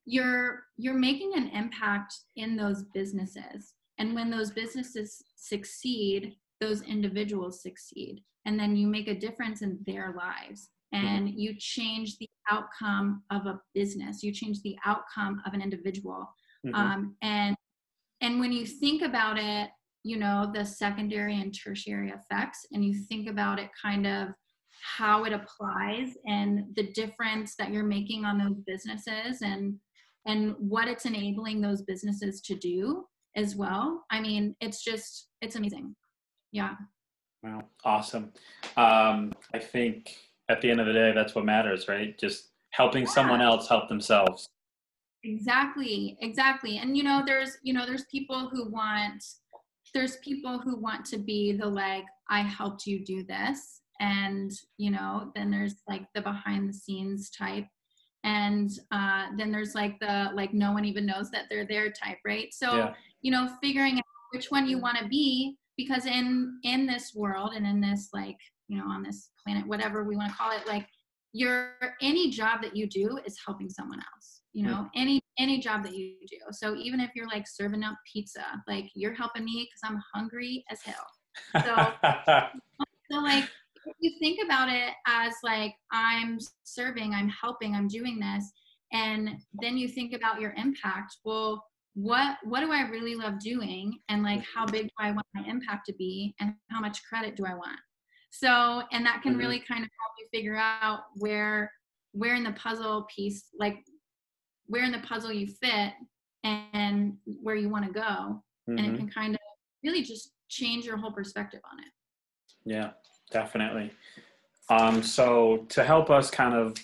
you're 0.04 0.64
you're 0.76 0.98
making 0.98 1.32
an 1.36 1.48
impact 1.48 2.14
in 2.36 2.56
those 2.56 2.84
businesses, 2.94 3.74
and 3.98 4.14
when 4.14 4.30
those 4.30 4.50
businesses 4.50 5.22
succeed, 5.36 6.34
those 6.60 6.82
individuals 6.82 7.62
succeed. 7.62 8.22
And 8.46 8.60
then 8.60 8.76
you 8.76 8.86
make 8.86 9.08
a 9.08 9.18
difference 9.18 9.62
in 9.62 9.78
their 9.86 10.14
lives. 10.16 10.68
Mm-hmm. 10.94 11.06
and 11.06 11.30
you 11.30 11.54
change 11.58 12.18
the 12.18 12.28
outcome 12.50 13.22
of 13.30 13.46
a 13.46 13.60
business. 13.74 14.22
You 14.22 14.32
change 14.32 14.62
the 14.62 14.76
outcome 14.84 15.42
of 15.46 15.54
an 15.54 15.62
individual. 15.62 16.28
Mm-hmm. 16.66 16.74
um, 16.74 17.16
and 17.20 17.54
and 18.22 18.40
when 18.40 18.50
you 18.50 18.64
think 18.64 19.02
about 19.02 19.36
it 19.38 19.68
you 20.02 20.16
know 20.16 20.50
the 20.54 20.64
secondary 20.64 21.38
and 21.38 21.54
tertiary 21.54 22.08
effects 22.10 22.64
and 22.72 22.82
you 22.82 22.94
think 22.94 23.28
about 23.28 23.58
it 23.58 23.68
kind 23.82 24.06
of 24.06 24.28
how 24.82 25.24
it 25.24 25.34
applies 25.34 26.16
and 26.26 26.74
the 26.74 26.90
difference 26.92 27.54
that 27.58 27.70
you're 27.70 27.84
making 27.84 28.24
on 28.24 28.38
those 28.38 28.62
businesses 28.66 29.42
and 29.42 29.74
and 30.24 30.54
what 30.58 30.88
it's 30.88 31.04
enabling 31.04 31.60
those 31.60 31.82
businesses 31.82 32.40
to 32.40 32.54
do 32.54 33.04
as 33.36 33.54
well 33.56 34.06
i 34.10 34.18
mean 34.18 34.56
it's 34.62 34.82
just 34.82 35.28
it's 35.44 35.56
amazing. 35.56 35.94
Yeah. 36.52 36.74
Wow, 37.42 37.64
awesome. 37.84 38.32
Um, 38.76 39.32
I 39.52 39.58
think 39.58 40.16
at 40.48 40.60
the 40.60 40.70
end 40.70 40.80
of 40.80 40.86
the 40.86 40.92
day, 40.92 41.12
that's 41.14 41.34
what 41.34 41.44
matters, 41.44 41.88
right? 41.88 42.18
Just 42.18 42.50
helping 42.70 43.04
yeah. 43.04 43.10
someone 43.10 43.40
else 43.40 43.68
help 43.68 43.88
themselves. 43.88 44.48
Exactly, 45.22 46.18
exactly. 46.20 46.78
And 46.78 46.96
you 46.96 47.02
know, 47.02 47.22
there's 47.24 47.56
you 47.62 47.72
know, 47.72 47.86
there's 47.86 48.04
people 48.10 48.48
who 48.48 48.70
want 48.70 49.24
there's 49.94 50.16
people 50.16 50.58
who 50.58 50.76
want 50.76 51.06
to 51.06 51.18
be 51.18 51.52
the 51.52 51.66
like, 51.66 52.04
I 52.28 52.40
helped 52.40 52.84
you 52.84 53.04
do 53.04 53.22
this. 53.22 53.80
And, 54.00 54.50
you 54.76 54.90
know, 54.90 55.30
then 55.36 55.50
there's 55.50 55.76
like 55.88 56.02
the 56.14 56.20
behind 56.20 56.68
the 56.68 56.74
scenes 56.74 57.30
type. 57.30 57.66
And 58.24 58.70
uh, 58.90 59.28
then 59.38 59.52
there's 59.52 59.74
like 59.74 59.98
the 60.00 60.30
like 60.34 60.52
no 60.52 60.72
one 60.72 60.84
even 60.84 61.06
knows 61.06 61.30
that 61.30 61.44
they're 61.48 61.66
there 61.66 61.92
type, 61.92 62.18
right? 62.26 62.52
So, 62.52 62.76
yeah. 62.76 62.94
you 63.22 63.30
know, 63.30 63.48
figuring 63.62 63.98
out 63.98 64.04
which 64.32 64.50
one 64.50 64.66
you 64.66 64.78
want 64.78 64.98
to 64.98 65.06
be 65.06 65.56
because 65.76 66.06
in 66.06 66.58
in 66.64 66.86
this 66.86 67.12
world 67.14 67.52
and 67.54 67.66
in 67.66 67.80
this 67.80 68.08
like 68.12 68.38
you 68.68 68.78
know 68.78 68.86
on 68.86 69.02
this 69.02 69.30
planet 69.44 69.66
whatever 69.66 70.04
we 70.04 70.16
want 70.16 70.30
to 70.30 70.36
call 70.36 70.50
it 70.50 70.66
like 70.66 70.86
your 71.32 71.72
any 72.00 72.30
job 72.30 72.62
that 72.62 72.76
you 72.76 72.86
do 72.88 73.18
is 73.26 73.36
helping 73.44 73.68
someone 73.68 73.98
else 73.98 74.42
you 74.52 74.64
hmm. 74.64 74.70
know 74.70 74.88
any 74.94 75.20
any 75.38 75.58
job 75.58 75.82
that 75.82 75.94
you 75.94 76.14
do. 76.30 76.38
So 76.52 76.76
even 76.76 77.00
if 77.00 77.10
you're 77.14 77.28
like 77.28 77.46
serving 77.48 77.82
up 77.82 77.96
pizza 78.10 78.44
like 78.68 78.88
you're 78.94 79.14
helping 79.14 79.44
me 79.44 79.68
because 79.68 79.80
i'm 79.84 80.02
hungry 80.14 80.64
as 80.70 80.80
hell. 80.82 81.06
So 81.64 81.92
so 83.10 83.18
like 83.18 83.44
if 83.86 83.96
you 83.98 84.12
think 84.20 84.38
about 84.44 84.72
it 84.72 84.92
as 85.06 85.34
like 85.42 85.74
i'm 85.92 86.38
serving 86.62 87.12
i'm 87.12 87.28
helping 87.28 87.74
i'm 87.74 87.88
doing 87.88 88.18
this 88.18 88.50
and 88.92 89.30
then 89.60 89.76
you 89.76 89.88
think 89.88 90.14
about 90.14 90.40
your 90.40 90.54
impact 90.56 91.16
well 91.24 91.62
what 91.94 92.38
what 92.44 92.60
do 92.60 92.72
i 92.72 92.88
really 92.88 93.14
love 93.14 93.38
doing? 93.40 93.98
And 94.08 94.22
like 94.22 94.40
hmm. 94.40 94.58
how 94.58 94.66
big 94.66 94.84
do 94.84 94.94
i 95.00 95.10
want 95.10 95.26
my 95.34 95.44
impact 95.46 95.86
to 95.86 95.94
be? 95.94 96.34
And 96.40 96.54
how 96.70 96.80
much 96.80 97.04
credit 97.08 97.36
do 97.36 97.44
i 97.44 97.54
want 97.54 97.78
so 98.34 98.82
and 98.90 99.06
that 99.06 99.22
can 99.22 99.32
mm-hmm. 99.32 99.40
really 99.40 99.58
kind 99.60 99.84
of 99.84 99.90
help 100.00 100.12
you 100.18 100.26
figure 100.32 100.56
out 100.56 101.00
where 101.16 101.70
where 102.12 102.34
in 102.34 102.42
the 102.42 102.52
puzzle 102.52 103.06
piece 103.14 103.44
like 103.58 103.78
where 104.66 104.82
in 104.84 104.90
the 104.90 104.98
puzzle 105.00 105.32
you 105.32 105.46
fit 105.46 105.92
and 106.42 107.16
where 107.42 107.54
you 107.54 107.68
want 107.68 107.84
to 107.84 107.92
go 107.92 108.00
mm-hmm. 108.00 108.76
and 108.76 108.80
it 108.80 108.82
mm-hmm. 108.88 108.96
can 108.96 109.08
kind 109.08 109.34
of 109.34 109.40
really 109.84 110.02
just 110.02 110.32
change 110.48 110.84
your 110.84 110.96
whole 110.96 111.12
perspective 111.12 111.60
on 111.70 111.78
it 111.78 111.92
yeah 112.64 112.90
definitely 113.30 113.90
um 114.68 115.02
so 115.02 115.64
to 115.68 115.84
help 115.84 116.10
us 116.10 116.30
kind 116.30 116.54
of 116.54 116.76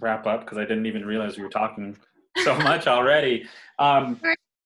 wrap 0.00 0.26
up 0.26 0.40
because 0.40 0.58
i 0.58 0.62
didn't 0.62 0.86
even 0.86 1.04
realize 1.04 1.36
we 1.36 1.42
were 1.42 1.50
talking 1.50 1.96
so 2.44 2.54
much 2.58 2.86
already 2.86 3.44
um 3.78 4.20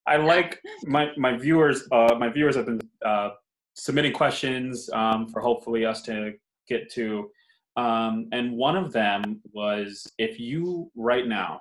I 0.07 0.17
like 0.19 0.63
my 0.85 1.11
my 1.17 1.37
viewers. 1.37 1.83
Uh, 1.91 2.15
my 2.17 2.29
viewers 2.29 2.55
have 2.55 2.67
been 2.67 2.81
uh, 3.05 3.31
submitting 3.77 4.13
questions 4.13 4.91
um, 4.93 5.29
for 5.29 5.41
hopefully 5.41 5.85
us 5.85 6.03
to 6.03 6.35
get 6.69 6.91
to, 6.93 7.31
um, 7.77 8.29
and 8.33 8.57
one 8.57 8.77
of 8.77 8.93
them 8.93 9.41
was 9.53 10.11
if 10.19 10.41
you 10.41 10.91
right 10.97 11.27
now 11.27 11.61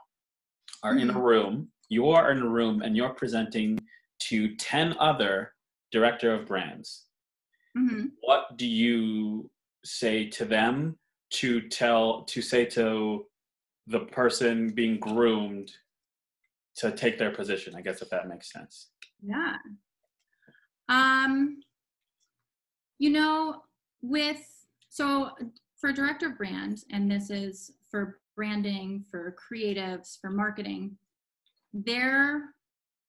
are 0.84 0.98
in 0.98 1.10
a 1.10 1.14
mm-hmm. 1.14 1.22
room, 1.22 1.68
you 1.90 2.10
are 2.10 2.32
in 2.32 2.42
a 2.42 2.48
room, 2.48 2.82
and 2.82 2.96
you're 2.96 3.14
presenting 3.14 3.78
to 4.20 4.56
ten 4.56 4.96
other 5.00 5.52
director 5.92 6.34
of 6.34 6.46
brands. 6.46 7.06
Mm-hmm. 7.78 8.06
What 8.22 8.58
do 8.58 8.66
you 8.66 9.50
say 9.84 10.28
to 10.30 10.46
them 10.46 10.98
to 11.32 11.62
tell 11.70 12.24
to 12.24 12.42
say 12.42 12.66
to 12.66 13.26
the 13.88 14.00
person 14.00 14.70
being 14.70 15.00
groomed 15.00 15.72
to 16.76 16.92
take 16.92 17.18
their 17.18 17.32
position 17.32 17.76
i 17.76 17.82
guess 17.82 18.02
if 18.02 18.10
that 18.10 18.28
makes 18.28 18.52
sense 18.52 18.90
yeah 19.22 19.56
um 20.90 21.58
you 23.00 23.10
know 23.10 23.62
with 24.02 24.42
so 24.90 25.32
for 25.80 25.92
director 25.92 26.28
of 26.28 26.38
brand 26.38 26.84
and 26.92 27.10
this 27.10 27.30
is 27.30 27.72
for 27.90 28.20
branding 28.36 29.04
for 29.10 29.36
creatives 29.36 30.20
for 30.20 30.30
marketing 30.30 30.98
there 31.74 32.44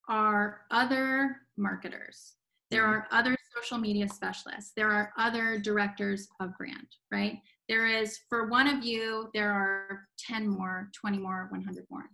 are 0.09 0.61
other 0.71 1.37
marketers 1.57 2.35
there 2.71 2.83
mm-hmm. 2.83 3.15
are 3.15 3.19
other 3.19 3.37
social 3.57 3.79
media 3.79 4.09
specialists, 4.09 4.73
There 4.77 4.91
are 4.91 5.13
other 5.17 5.59
directors 5.59 6.29
of 6.41 6.57
brand, 6.59 6.87
right? 7.11 7.39
There 7.69 7.87
is, 7.87 8.21
for 8.29 8.49
one 8.49 8.69
of 8.69 8.85
you, 8.85 9.29
there 9.35 9.51
are 9.51 10.07
10 10.19 10.47
more, 10.47 10.91
20 10.99 11.19
more, 11.19 11.49
100 11.51 11.85
more. 11.91 12.05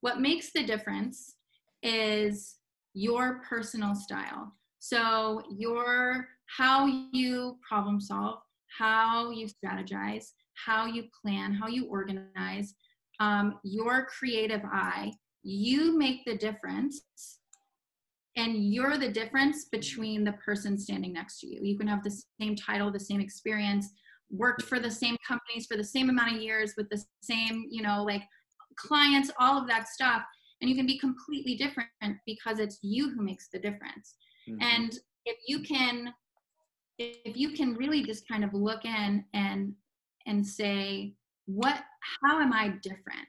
What 0.00 0.20
makes 0.20 0.52
the 0.52 0.64
difference 0.64 1.34
is 1.82 2.56
your 2.94 3.40
personal 3.48 3.94
style. 3.94 4.52
So, 4.78 5.42
your 5.56 6.28
how 6.46 6.86
you 7.12 7.58
problem 7.68 8.00
solve, 8.00 8.38
how 8.78 9.30
you 9.30 9.46
strategize, 9.46 10.26
how 10.54 10.86
you 10.86 11.04
plan, 11.22 11.52
how 11.52 11.68
you 11.68 11.86
organize, 11.86 12.74
um, 13.20 13.58
your 13.62 14.06
creative 14.06 14.62
eye, 14.64 15.12
you 15.42 15.96
make 15.96 16.24
the 16.24 16.36
difference 16.36 17.02
and 18.36 18.72
you're 18.72 18.98
the 18.98 19.08
difference 19.08 19.66
between 19.66 20.22
the 20.22 20.32
person 20.32 20.78
standing 20.78 21.12
next 21.12 21.40
to 21.40 21.46
you. 21.46 21.60
You 21.62 21.78
can 21.78 21.88
have 21.88 22.04
the 22.04 22.22
same 22.40 22.54
title, 22.54 22.92
the 22.92 23.00
same 23.00 23.20
experience, 23.20 23.88
worked 24.30 24.62
for 24.62 24.78
the 24.78 24.90
same 24.90 25.16
companies 25.26 25.66
for 25.66 25.76
the 25.76 25.84
same 25.84 26.10
amount 26.10 26.34
of 26.34 26.42
years 26.42 26.74
with 26.76 26.88
the 26.90 27.02
same, 27.22 27.66
you 27.70 27.82
know, 27.82 28.02
like 28.04 28.22
clients, 28.76 29.30
all 29.38 29.60
of 29.60 29.66
that 29.68 29.88
stuff. 29.88 30.22
And 30.60 30.68
you 30.68 30.76
can 30.76 30.86
be 30.86 30.98
completely 30.98 31.54
different 31.54 31.88
because 32.26 32.58
it's 32.58 32.78
you 32.82 33.10
who 33.10 33.22
makes 33.22 33.48
the 33.48 33.58
difference. 33.58 34.16
Mm-hmm. 34.48 34.62
And 34.62 34.98
if 35.24 35.36
you 35.46 35.60
can, 35.60 36.12
if 36.98 37.36
you 37.36 37.50
can 37.50 37.74
really 37.74 38.02
just 38.02 38.26
kind 38.28 38.44
of 38.44 38.54
look 38.54 38.84
in 38.84 39.24
and 39.34 39.74
and 40.26 40.44
say, 40.44 41.14
what, 41.46 41.80
how 42.22 42.40
am 42.40 42.52
I 42.52 42.68
different? 42.82 43.28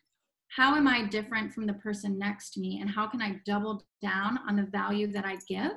how 0.58 0.76
am 0.76 0.88
I 0.88 1.04
different 1.04 1.54
from 1.54 1.68
the 1.68 1.74
person 1.74 2.18
next 2.18 2.52
to 2.56 2.60
me 2.60 2.80
and 2.82 2.90
how 2.90 3.06
can 3.08 3.22
I 3.22 3.40
double 3.46 3.86
down 4.02 4.40
on 4.50 4.56
the 4.56 4.64
value 4.64 5.06
that 5.12 5.24
I 5.24 5.38
give, 5.48 5.72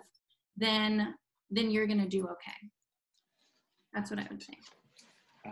then 0.57 1.15
then 1.51 1.71
you're 1.71 1.87
going 1.87 2.01
to 2.01 2.09
do 2.09 2.27
okay. 2.29 2.71
That's 3.93 4.11
what 4.11 4.21
I 4.21 4.27
would 4.31 4.43
say. 4.43 4.55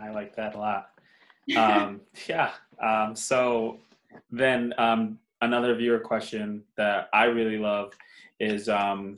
I 0.01 0.11
like 0.11 0.35
that 0.35 0.55
a 0.55 0.57
lot. 0.57 0.89
Um, 1.57 2.01
yeah. 2.27 2.51
Um, 2.81 3.15
so 3.15 3.79
then 4.31 4.73
um, 4.77 5.19
another 5.41 5.75
viewer 5.75 5.99
question 5.99 6.63
that 6.77 7.09
I 7.13 7.25
really 7.25 7.57
love 7.57 7.91
is 8.39 8.69
um, 8.69 9.17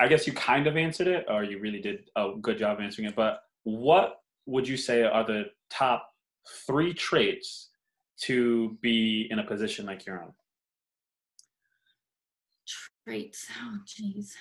I 0.00 0.08
guess 0.08 0.26
you 0.26 0.32
kind 0.32 0.66
of 0.66 0.76
answered 0.76 1.06
it 1.06 1.26
or 1.28 1.44
you 1.44 1.58
really 1.58 1.80
did 1.80 2.10
a 2.16 2.32
good 2.40 2.58
job 2.58 2.80
answering 2.80 3.08
it, 3.08 3.16
but 3.16 3.42
what 3.64 4.22
would 4.46 4.66
you 4.66 4.76
say 4.76 5.02
are 5.02 5.24
the 5.24 5.44
top 5.70 6.08
three 6.66 6.92
traits 6.92 7.68
to 8.22 8.76
be 8.80 9.28
in 9.30 9.38
a 9.38 9.44
position 9.44 9.86
like 9.86 10.06
your 10.06 10.22
own? 10.22 10.32
Traits. 13.04 13.46
Oh, 13.60 13.78
geez. 13.86 14.34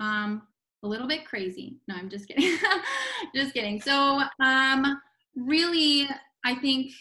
Um, 0.00 0.42
a 0.82 0.88
little 0.88 1.08
bit 1.08 1.24
crazy. 1.24 1.76
No, 1.88 1.94
I'm 1.96 2.10
just 2.10 2.28
kidding. 2.28 2.58
just 3.34 3.54
kidding. 3.54 3.80
So, 3.80 4.20
um, 4.40 5.00
really, 5.34 6.08
I 6.44 6.54
think 6.54 6.92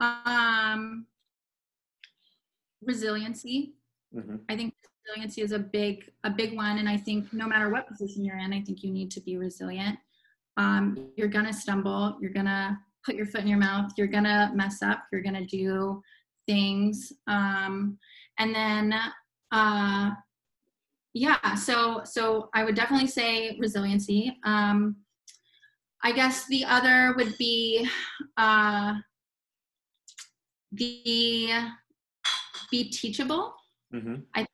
um, 0.00 1.06
resiliency. 2.82 3.74
Mm-hmm. 4.14 4.36
I 4.48 4.56
think 4.56 4.74
resiliency 5.06 5.42
is 5.42 5.52
a 5.52 5.58
big, 5.58 6.10
a 6.24 6.30
big 6.30 6.56
one, 6.56 6.78
and 6.78 6.88
I 6.88 6.96
think 6.96 7.32
no 7.32 7.46
matter 7.46 7.70
what 7.70 7.88
position 7.88 8.24
you're 8.24 8.38
in, 8.38 8.52
I 8.52 8.60
think 8.62 8.82
you 8.82 8.90
need 8.90 9.10
to 9.12 9.20
be 9.20 9.36
resilient. 9.36 9.98
Um, 10.56 11.10
you're 11.16 11.28
gonna 11.28 11.52
stumble. 11.52 12.16
You're 12.20 12.32
gonna 12.32 12.78
put 13.06 13.14
your 13.14 13.26
foot 13.26 13.42
in 13.42 13.46
your 13.46 13.58
mouth 13.58 13.92
you're 13.96 14.08
gonna 14.08 14.50
mess 14.54 14.82
up 14.82 15.04
you're 15.12 15.22
gonna 15.22 15.46
do 15.46 16.02
things 16.46 17.12
um, 17.28 17.96
and 18.38 18.52
then 18.54 18.94
uh, 19.52 20.10
yeah 21.14 21.54
so 21.54 22.02
so 22.04 22.50
i 22.52 22.64
would 22.64 22.74
definitely 22.74 23.06
say 23.06 23.56
resiliency 23.60 24.36
um, 24.44 24.96
i 26.02 26.10
guess 26.10 26.46
the 26.48 26.64
other 26.64 27.14
would 27.16 27.38
be 27.38 27.88
uh, 28.36 28.94
the 30.72 31.48
be 32.70 32.90
teachable 32.90 33.54
mm-hmm. 33.94 34.16
i 34.34 34.44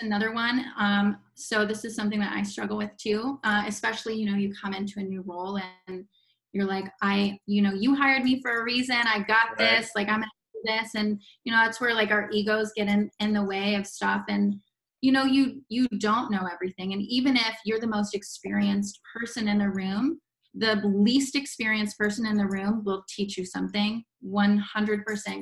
another 0.00 0.32
one. 0.32 0.64
Um, 0.78 1.18
so 1.36 1.66
this 1.66 1.84
is 1.84 1.94
something 1.94 2.18
that 2.18 2.32
i 2.32 2.42
struggle 2.42 2.76
with 2.76 2.90
too 2.96 3.38
uh, 3.44 3.62
especially 3.66 4.14
you 4.14 4.28
know 4.28 4.36
you 4.36 4.52
come 4.60 4.72
into 4.72 4.98
a 5.00 5.02
new 5.02 5.22
role 5.26 5.60
and 5.86 6.04
you're 6.52 6.66
like 6.66 6.86
i 7.02 7.38
you 7.46 7.60
know 7.60 7.72
you 7.72 7.94
hired 7.94 8.24
me 8.24 8.40
for 8.40 8.60
a 8.60 8.64
reason. 8.64 8.96
I 8.96 9.18
got 9.20 9.50
right. 9.50 9.58
this. 9.58 9.90
Like 9.94 10.08
i'm 10.08 10.20
gonna 10.20 10.30
do 10.54 10.60
this. 10.64 10.94
And 10.94 11.20
you 11.44 11.52
know 11.52 11.58
that's 11.58 11.80
where 11.80 11.94
like 11.94 12.10
our 12.10 12.28
egos 12.32 12.72
get 12.74 12.88
in 12.88 13.10
in 13.20 13.32
the 13.32 13.44
way 13.44 13.74
of 13.74 13.86
stuff. 13.86 14.22
And 14.28 14.54
you 15.02 15.12
know 15.12 15.24
you 15.24 15.62
you 15.68 15.86
don't 15.98 16.30
know 16.30 16.48
everything. 16.50 16.94
And 16.94 17.02
even 17.02 17.36
if 17.36 17.56
you're 17.64 17.80
the 17.80 17.86
most 17.86 18.14
experienced 18.14 18.98
person 19.14 19.48
in 19.48 19.58
the 19.58 19.70
room 19.70 20.20
the 20.58 20.76
least 20.86 21.36
experienced 21.36 21.98
person 21.98 22.24
in 22.24 22.34
the 22.34 22.46
room 22.46 22.82
will 22.86 23.04
teach 23.10 23.36
you 23.36 23.44
something 23.44 24.02
100% 24.24 24.64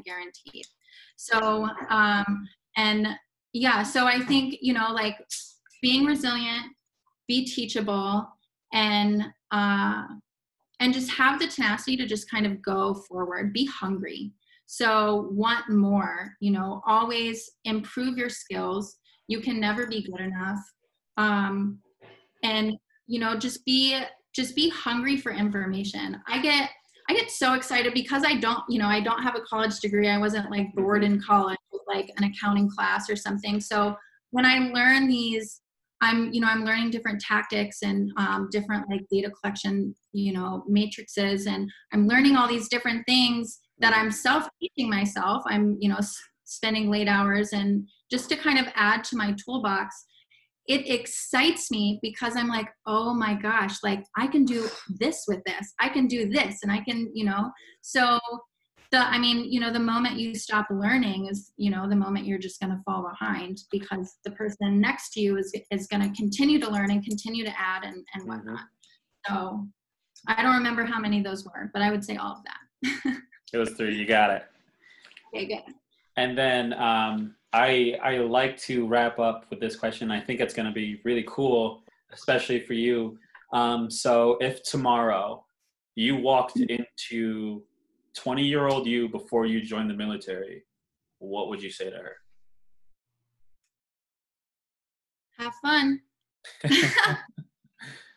guaranteed. 0.05 0.67
So 1.17 1.69
um 1.89 2.49
and 2.77 3.07
yeah 3.55 3.83
so 3.83 4.07
i 4.07 4.21
think 4.27 4.57
you 4.61 4.75
know 4.75 4.93
like 4.93 5.17
being 5.81 6.05
resilient 6.05 6.67
be 7.27 7.47
teachable 7.47 8.29
and 8.75 9.25
uh 9.51 10.05
and 10.81 10.93
just 10.93 11.11
have 11.11 11.39
the 11.39 11.47
tenacity 11.47 11.97
to 11.97 12.07
just 12.07 12.31
kind 12.31 12.47
of 12.47 12.61
go 12.61 12.95
forward. 12.95 13.53
Be 13.53 13.67
hungry. 13.67 14.33
So 14.67 15.29
want 15.31 15.71
more 15.71 16.33
you 16.41 16.51
know 16.51 16.83
always 16.87 17.51
improve 17.65 18.19
your 18.19 18.29
skills. 18.29 18.97
You 19.29 19.41
can 19.41 19.61
never 19.61 19.87
be 19.87 20.03
good 20.03 20.21
enough. 20.21 20.59
Um, 21.17 21.79
and 22.43 22.77
you 23.07 23.21
know 23.21 23.37
just 23.37 23.65
be 23.65 24.01
just 24.35 24.57
be 24.57 24.69
hungry 24.69 25.17
for 25.17 25.33
information. 25.33 26.21
I 26.29 26.41
get 26.41 26.71
i 27.09 27.13
get 27.13 27.31
so 27.31 27.53
excited 27.53 27.93
because 27.93 28.25
i 28.25 28.35
don't 28.35 28.65
you 28.67 28.79
know 28.79 28.87
i 28.89 28.99
don't 28.99 29.23
have 29.23 29.37
a 29.37 29.43
college 29.43 29.79
degree. 29.81 30.09
I 30.09 30.19
wasn't 30.19 30.51
like 30.51 30.73
bored 30.75 31.05
in 31.05 31.21
college 31.21 31.59
like 31.89 32.11
an 32.17 32.25
accounting 32.25 32.69
class 32.71 33.09
or 33.11 33.17
something 33.17 33.61
so 33.61 33.95
when 34.31 34.45
i 34.45 34.71
learn 34.73 35.07
these 35.09 35.61
I'm, 36.05 36.33
you 36.33 36.41
know, 36.41 36.49
I'm 36.49 36.65
learning 36.65 36.91
different 36.91 37.21
tactics 37.21 37.79
and 37.83 38.13
um, 38.19 38.49
different 38.51 38.91
like 38.91 39.03
data 39.11 39.31
collection, 39.31 39.95
you 40.13 40.35
know, 40.35 40.63
matrices, 40.69 41.47
and 41.47 41.71
I'm 41.93 42.07
learning 42.07 42.37
all 42.37 42.47
these 42.47 42.69
different 42.69 43.07
things 43.07 43.61
that 43.79 43.95
I'm 43.97 44.11
self 44.11 44.47
teaching 44.61 44.91
myself. 44.91 45.43
I'm, 45.47 45.79
you 45.81 45.89
know, 45.89 45.97
s- 45.97 46.21
spending 46.45 46.91
late 46.91 47.09
hours 47.09 47.53
and 47.53 47.89
just 48.11 48.29
to 48.29 48.37
kind 48.37 48.59
of 48.59 48.67
add 48.75 49.03
to 49.05 49.17
my 49.17 49.35
toolbox. 49.45 49.95
It 50.67 50.89
excites 50.89 51.71
me 51.71 51.99
because 52.03 52.37
I'm 52.37 52.49
like, 52.49 52.69
oh 52.87 53.15
my 53.15 53.35
gosh, 53.35 53.83
like 53.83 54.05
I 54.17 54.27
can 54.27 54.45
do 54.45 54.69
this 54.89 55.25
with 55.27 55.41
this. 55.47 55.73
I 55.81 55.89
can 55.89 56.07
do 56.07 56.29
this, 56.29 56.59
and 56.63 56.71
I 56.71 56.81
can, 56.81 57.11
you 57.15 57.25
know. 57.25 57.51
So 57.81 58.19
the 58.95 59.01
i 59.09 59.19
mean 59.19 59.51
you 59.51 59.61
know 59.61 59.73
the 59.73 59.79
moment 59.79 60.17
you 60.17 60.35
stop 60.35 60.67
learning 60.71 61.27
is 61.27 61.53
you 61.57 61.71
know 61.71 61.89
the 61.89 61.97
moment 61.97 62.27
you're 62.27 62.39
just 62.39 62.61
going 62.61 62.71
to 62.71 62.81
fall 62.85 63.03
behind 63.09 63.59
because 63.71 64.19
the 64.25 64.31
person 64.31 64.81
next 64.81 65.11
to 65.13 65.21
you 65.21 65.37
is 65.37 65.55
is 65.71 65.87
going 65.87 66.03
to 66.03 66.17
continue 66.17 66.59
to 66.61 66.71
learn 66.71 66.91
and 66.91 67.05
continue 67.05 67.45
to 67.45 67.53
add 67.59 67.85
and 67.85 67.97
and 68.15 68.23
mm-hmm. 68.23 68.29
whatnot. 68.29 68.67
So 69.27 69.67
i 70.29 70.43
don't 70.43 70.55
remember 70.55 70.85
how 70.85 71.01
many 71.01 71.23
those 71.23 71.45
were 71.45 71.71
but 71.73 71.83
i 71.83 71.91
would 71.91 72.05
say 72.05 72.17
all 72.17 72.33
of 72.33 72.43
that. 72.45 73.21
It 73.53 73.59
was 73.59 73.71
three. 73.71 73.95
You 73.95 74.05
got 74.05 74.31
it. 74.31 74.43
Okay 75.33 75.47
good. 75.47 75.75
And 76.17 76.37
then 76.37 76.73
um, 76.73 77.37
i 77.53 77.95
i 78.03 78.19
like 78.19 78.57
to 78.69 78.85
wrap 78.87 79.21
up 79.21 79.47
with 79.49 79.61
this 79.61 79.77
question. 79.77 80.11
I 80.11 80.21
think 80.21 80.41
it's 80.41 80.55
going 80.55 80.67
to 80.67 80.73
be 80.73 81.01
really 81.05 81.25
cool 81.29 81.85
especially 82.13 82.61
for 82.61 82.75
you. 82.75 83.19
Um, 83.53 83.91
so 83.91 84.39
if 84.41 84.63
tomorrow 84.63 85.45
you 85.95 86.17
walked 86.17 86.57
mm-hmm. 86.57 86.83
into 86.83 87.63
20 88.17 88.43
year 88.43 88.69
old 88.69 88.87
you 88.87 89.09
before 89.09 89.47
you 89.47 89.63
joined 89.63 89.91
the 89.91 89.95
military, 89.95 90.65
what 91.19 91.49
would 91.49 91.63
you 91.63 91.71
say 91.71 91.91
to 91.91 91.97
her? 91.97 92.17
Have 95.39 95.55
fun. 95.63 96.01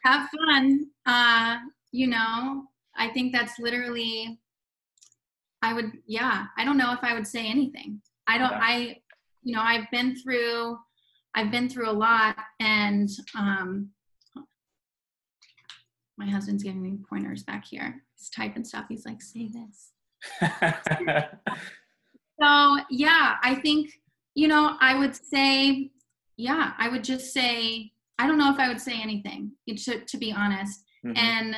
Have 0.04 0.30
fun. 0.30 0.88
Uh, 1.06 1.58
you 1.92 2.08
know, 2.08 2.64
I 2.96 3.10
think 3.10 3.34
that's 3.34 3.60
literally, 3.60 4.40
I 5.62 5.74
would, 5.74 5.92
yeah, 6.06 6.46
I 6.58 6.64
don't 6.64 6.78
know 6.78 6.94
if 6.94 7.00
I 7.02 7.14
would 7.14 7.28
say 7.28 7.48
anything. 7.48 8.02
I 8.28 8.38
don't, 8.38 8.52
yeah. 8.52 8.60
I, 8.62 8.98
you 9.44 9.56
know, 9.56 9.62
I've 9.62 9.90
been 9.92 10.16
through, 10.16 10.78
I've 11.36 11.52
been 11.52 11.70
through 11.70 11.90
a 11.90 11.92
lot 11.92 12.38
and, 12.60 13.10
um, 13.36 13.90
my 16.18 16.28
husband's 16.28 16.64
giving 16.64 16.82
me 16.82 16.98
pointers 17.10 17.44
back 17.44 17.66
here. 17.66 18.02
He's 18.16 18.30
typing 18.30 18.64
stuff. 18.64 18.86
He's 18.90 19.06
like, 19.06 19.22
say 19.22 19.50
this. 19.50 19.92
so 22.42 22.78
yeah, 22.90 23.36
I 23.44 23.56
think, 23.62 23.92
you 24.34 24.48
know, 24.48 24.76
I 24.80 24.98
would 24.98 25.16
say, 25.16 25.92
yeah, 26.38 26.74
I 26.78 26.90
would 26.90 27.04
just 27.04 27.34
say, 27.34 27.92
I 28.20 28.28
don't 28.28 28.38
know 28.38 28.52
if 28.52 28.60
I 28.60 28.68
would 28.68 28.82
say 28.82 29.00
anything, 29.02 29.52
to, 29.68 30.00
to 30.06 30.18
be 30.18 30.32
honest. 30.32 30.84
Mm-hmm. 31.06 31.18
And 31.18 31.56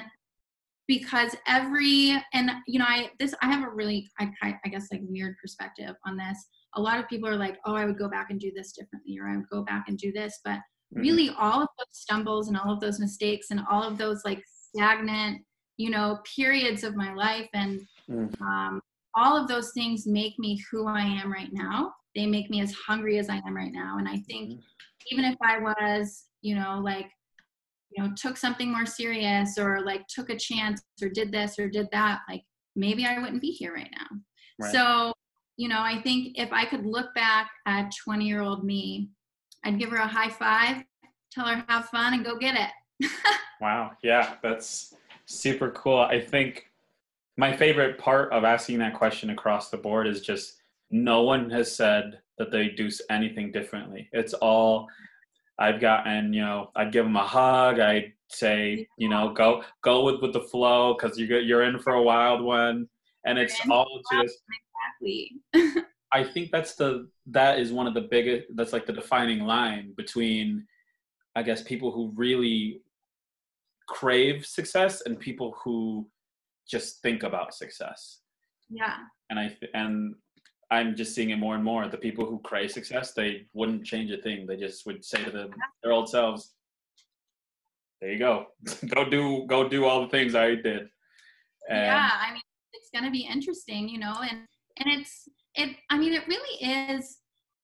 because 0.90 1.36
every 1.48 2.18
and 2.34 2.50
you 2.66 2.80
know 2.80 2.86
i 2.88 3.12
this 3.20 3.36
i 3.44 3.46
have 3.46 3.64
a 3.64 3.70
really 3.70 4.10
I, 4.20 4.32
I 4.44 4.70
guess 4.70 4.88
like 4.92 5.02
weird 5.04 5.36
perspective 5.40 5.96
on 6.06 6.18
this 6.18 6.48
a 6.76 6.82
lot 6.82 7.00
of 7.00 7.08
people 7.08 7.30
are 7.30 7.36
like 7.36 7.60
oh 7.66 7.76
i 7.76 7.86
would 7.86 8.00
go 8.00 8.10
back 8.10 8.32
and 8.32 8.40
do 8.40 8.52
this 8.56 8.72
differently 8.74 9.18
or 9.20 9.30
i 9.30 9.38
would 9.38 9.48
go 9.50 9.64
back 9.64 9.86
and 9.88 10.00
do 10.00 10.12
this 10.12 10.40
but 10.44 10.58
mm-hmm. 10.94 11.02
really 11.02 11.30
all 11.38 11.62
of 11.62 11.70
those 11.78 11.88
stumbles 11.92 12.48
and 12.48 12.58
all 12.58 12.72
of 12.72 12.80
those 12.80 13.00
mistakes 13.00 13.48
and 13.52 13.62
all 13.70 13.84
of 13.84 13.98
those 13.98 14.22
like 14.26 14.44
stagnant 14.48 15.42
you 15.78 15.90
know 15.90 16.20
periods 16.36 16.84
of 16.84 16.96
my 16.96 17.14
life 17.14 17.50
and 17.54 17.82
mm. 18.10 18.42
um, 18.42 18.82
all 19.16 19.36
of 19.36 19.48
those 19.48 19.72
things 19.74 20.06
make 20.06 20.38
me 20.38 20.62
who 20.70 20.88
i 20.88 21.02
am 21.02 21.32
right 21.32 21.52
now 21.52 21.92
they 22.16 22.26
make 22.26 22.50
me 22.50 22.62
as 22.62 22.74
hungry 22.74 23.18
as 23.18 23.30
i 23.30 23.38
am 23.48 23.56
right 23.56 23.72
now 23.72 23.98
and 23.98 24.08
i 24.08 24.18
think 24.28 24.52
mm. 24.52 24.60
even 25.12 25.26
if 25.26 25.36
i 25.42 25.58
was 25.58 26.26
you 26.42 26.56
know 26.56 26.80
like 26.84 27.10
you 27.92 28.04
know 28.04 28.12
took 28.16 28.38
something 28.38 28.72
more 28.72 28.86
serious 28.86 29.58
or 29.58 29.82
like 29.82 30.06
took 30.08 30.30
a 30.30 30.38
chance 30.38 30.82
or 31.02 31.10
did 31.10 31.32
this 31.32 31.58
or 31.58 31.68
did 31.70 31.88
that 31.92 32.20
like 32.30 32.44
maybe 32.76 33.06
i 33.06 33.18
wouldn't 33.18 33.42
be 33.42 33.52
here 33.52 33.74
right 33.74 33.92
now 33.98 34.18
right. 34.62 34.72
so 34.72 35.14
you 35.58 35.68
know 35.68 35.80
i 35.80 36.02
think 36.02 36.38
if 36.38 36.52
i 36.52 36.66
could 36.66 36.86
look 36.86 37.14
back 37.16 37.50
at 37.66 37.92
20 38.04 38.28
year 38.28 38.42
old 38.42 38.64
me 38.64 39.10
i'd 39.64 39.80
give 39.80 39.90
her 39.90 39.98
a 39.98 40.08
high 40.08 40.30
five 40.30 40.84
tell 41.32 41.46
her 41.46 41.64
have 41.68 41.86
fun 41.86 42.14
and 42.14 42.26
go 42.26 42.38
get 42.38 42.56
it 42.56 43.10
wow 43.62 43.92
yeah 44.04 44.36
that's 44.42 44.94
super 45.26 45.72
cool 45.72 46.00
i 46.00 46.20
think 46.20 46.66
my 47.38 47.56
favorite 47.56 47.98
part 47.98 48.32
of 48.34 48.44
asking 48.44 48.80
that 48.80 48.94
question 48.94 49.30
across 49.30 49.70
the 49.70 49.78
board 49.78 50.08
is 50.08 50.22
just 50.22 50.56
no 50.92 51.22
one 51.22 51.50
has 51.50 51.74
said 51.74 52.20
that 52.38 52.52
they 52.52 52.70
do 52.70 52.90
anything 53.10 53.52
differently 53.52 54.10
it's 54.12 54.34
all 54.34 54.88
I've 55.60 55.82
gotten, 55.82 56.32
you 56.34 56.42
know, 56.42 56.72
I'd 56.76 56.94
give 56.94 57.04
them 57.04 57.18
a 57.18 57.26
hug. 57.26 57.80
I'd 57.80 58.14
say, 58.30 58.88
you 58.98 59.10
know, 59.10 59.34
go 59.34 59.64
go 59.84 60.06
with 60.06 60.22
with 60.22 60.32
the 60.32 60.42
flow 60.42 60.96
because 60.96 61.20
you 61.20 61.28
get 61.28 61.44
you're 61.44 61.64
in 61.64 61.80
for 61.80 61.94
a 61.94 62.02
wild 62.02 62.42
one, 62.42 62.88
and 63.26 63.38
it's 63.38 63.60
all 63.70 64.02
just 64.14 64.38
exactly. 65.02 65.84
I 66.12 66.24
think 66.24 66.52
that's 66.52 66.76
the 66.76 67.08
that 67.28 67.60
is 67.60 67.72
one 67.72 67.88
of 67.88 67.94
the 67.94 68.02
biggest. 68.02 68.48
That's 68.56 68.74
like 68.74 68.86
the 68.86 68.94
defining 68.94 69.42
line 69.42 69.94
between, 69.96 70.66
I 71.36 71.44
guess, 71.44 71.62
people 71.62 71.92
who 71.92 72.12
really 72.16 72.82
crave 73.88 74.46
success 74.46 75.02
and 75.02 75.20
people 75.20 75.56
who 75.64 76.08
just 76.68 77.02
think 77.02 77.24
about 77.24 77.54
success. 77.54 78.20
Yeah. 78.70 78.98
And 79.30 79.40
I 79.40 79.58
and 79.74 80.16
I'm 80.72 80.96
just 80.96 81.16
seeing 81.16 81.32
it 81.32 81.38
more 81.38 81.56
and 81.56 81.64
more. 81.64 81.88
The 81.88 81.98
people 81.98 82.26
who 82.26 82.40
crave 82.40 82.72
success, 82.72 83.14
they 83.14 83.48
wouldn't 83.54 83.86
change 83.86 84.12
a 84.12 84.18
thing. 84.18 84.46
They 84.46 84.58
just 84.58 84.86
would 84.86 85.04
say 85.04 85.24
to 85.24 85.32
them, 85.32 85.52
their 85.84 85.92
old 85.92 86.10
selves, 86.10 86.54
"There 88.02 88.12
you 88.12 88.20
go, 88.20 88.48
go 88.94 89.10
do 89.10 89.46
go 89.48 89.68
do 89.68 89.86
all 89.86 90.02
the 90.02 90.10
things 90.10 90.36
I 90.36 90.56
did." 90.56 90.90
And 91.70 91.86
yeah, 91.86 92.12
I 92.20 92.34
mean, 92.34 92.42
it's 92.74 92.90
gonna 92.94 93.12
be 93.12 93.28
interesting, 93.32 93.90
you 93.90 94.00
know, 94.00 94.16
and 94.22 94.46
and 94.78 95.00
it's 95.00 95.28
it. 95.60 95.76
I 95.90 95.98
mean, 95.98 96.14
it 96.14 96.28
really 96.28 96.96
is 96.96 97.20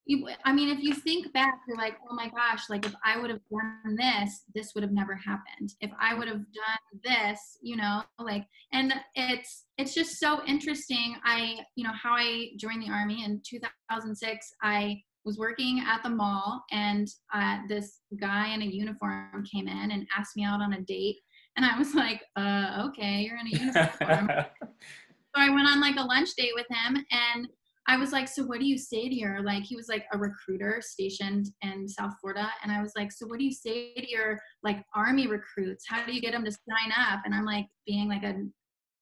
you 0.05 0.27
i 0.45 0.53
mean 0.53 0.69
if 0.69 0.79
you 0.79 0.93
think 0.93 1.31
back 1.33 1.59
you're 1.67 1.77
like 1.77 1.97
oh 2.09 2.15
my 2.15 2.29
gosh 2.29 2.69
like 2.69 2.85
if 2.85 2.93
i 3.03 3.19
would 3.19 3.29
have 3.29 3.39
done 3.51 3.95
this 3.95 4.43
this 4.53 4.73
would 4.73 4.83
have 4.83 4.93
never 4.93 5.15
happened 5.15 5.73
if 5.81 5.91
i 5.99 6.13
would 6.13 6.27
have 6.27 6.37
done 6.37 7.01
this 7.03 7.57
you 7.61 7.75
know 7.75 8.03
like 8.19 8.45
and 8.71 8.93
it's 9.15 9.65
it's 9.77 9.93
just 9.93 10.19
so 10.19 10.43
interesting 10.45 11.15
i 11.23 11.57
you 11.75 11.83
know 11.83 11.93
how 11.93 12.13
i 12.13 12.49
joined 12.57 12.81
the 12.81 12.89
army 12.89 13.23
in 13.23 13.41
2006 13.47 14.53
i 14.61 14.99
was 15.25 15.39
working 15.39 15.83
at 15.87 16.03
the 16.03 16.09
mall 16.09 16.63
and 16.71 17.07
uh, 17.33 17.57
this 17.67 18.01
guy 18.19 18.49
in 18.49 18.61
a 18.61 18.65
uniform 18.65 19.43
came 19.51 19.67
in 19.67 19.89
and 19.89 20.05
asked 20.15 20.35
me 20.35 20.43
out 20.43 20.61
on 20.61 20.73
a 20.73 20.81
date 20.81 21.17
and 21.57 21.65
i 21.65 21.77
was 21.77 21.95
like 21.95 22.21
uh 22.35 22.87
okay 22.87 23.21
you're 23.21 23.37
in 23.37 23.47
a 23.47 23.57
uniform 23.57 24.29
so 24.61 25.35
i 25.35 25.49
went 25.49 25.67
on 25.67 25.81
like 25.81 25.95
a 25.95 26.03
lunch 26.03 26.29
date 26.37 26.53
with 26.53 26.67
him 26.69 27.03
and 27.09 27.47
I 27.88 27.97
was 27.97 28.11
like, 28.11 28.27
so 28.27 28.43
what 28.43 28.59
do 28.59 28.65
you 28.65 28.77
say 28.77 29.07
to 29.07 29.15
your 29.15 29.41
like 29.43 29.63
he 29.63 29.75
was 29.75 29.88
like 29.88 30.05
a 30.11 30.17
recruiter 30.17 30.81
stationed 30.83 31.47
in 31.61 31.88
South 31.88 32.13
Florida 32.19 32.49
and 32.63 32.71
I 32.71 32.81
was 32.81 32.93
like, 32.97 33.11
so 33.11 33.27
what 33.27 33.38
do 33.38 33.45
you 33.45 33.53
say 33.53 33.93
to 33.93 34.09
your 34.09 34.39
like 34.63 34.83
army 34.95 35.27
recruits? 35.27 35.86
How 35.88 36.05
do 36.05 36.13
you 36.13 36.21
get 36.21 36.31
them 36.31 36.45
to 36.45 36.51
sign 36.51 36.91
up? 36.97 37.21
And 37.25 37.36
I'm 37.36 37.45
like 37.45 37.67
being 37.86 38.09
like 38.09 38.23
an 38.23 38.51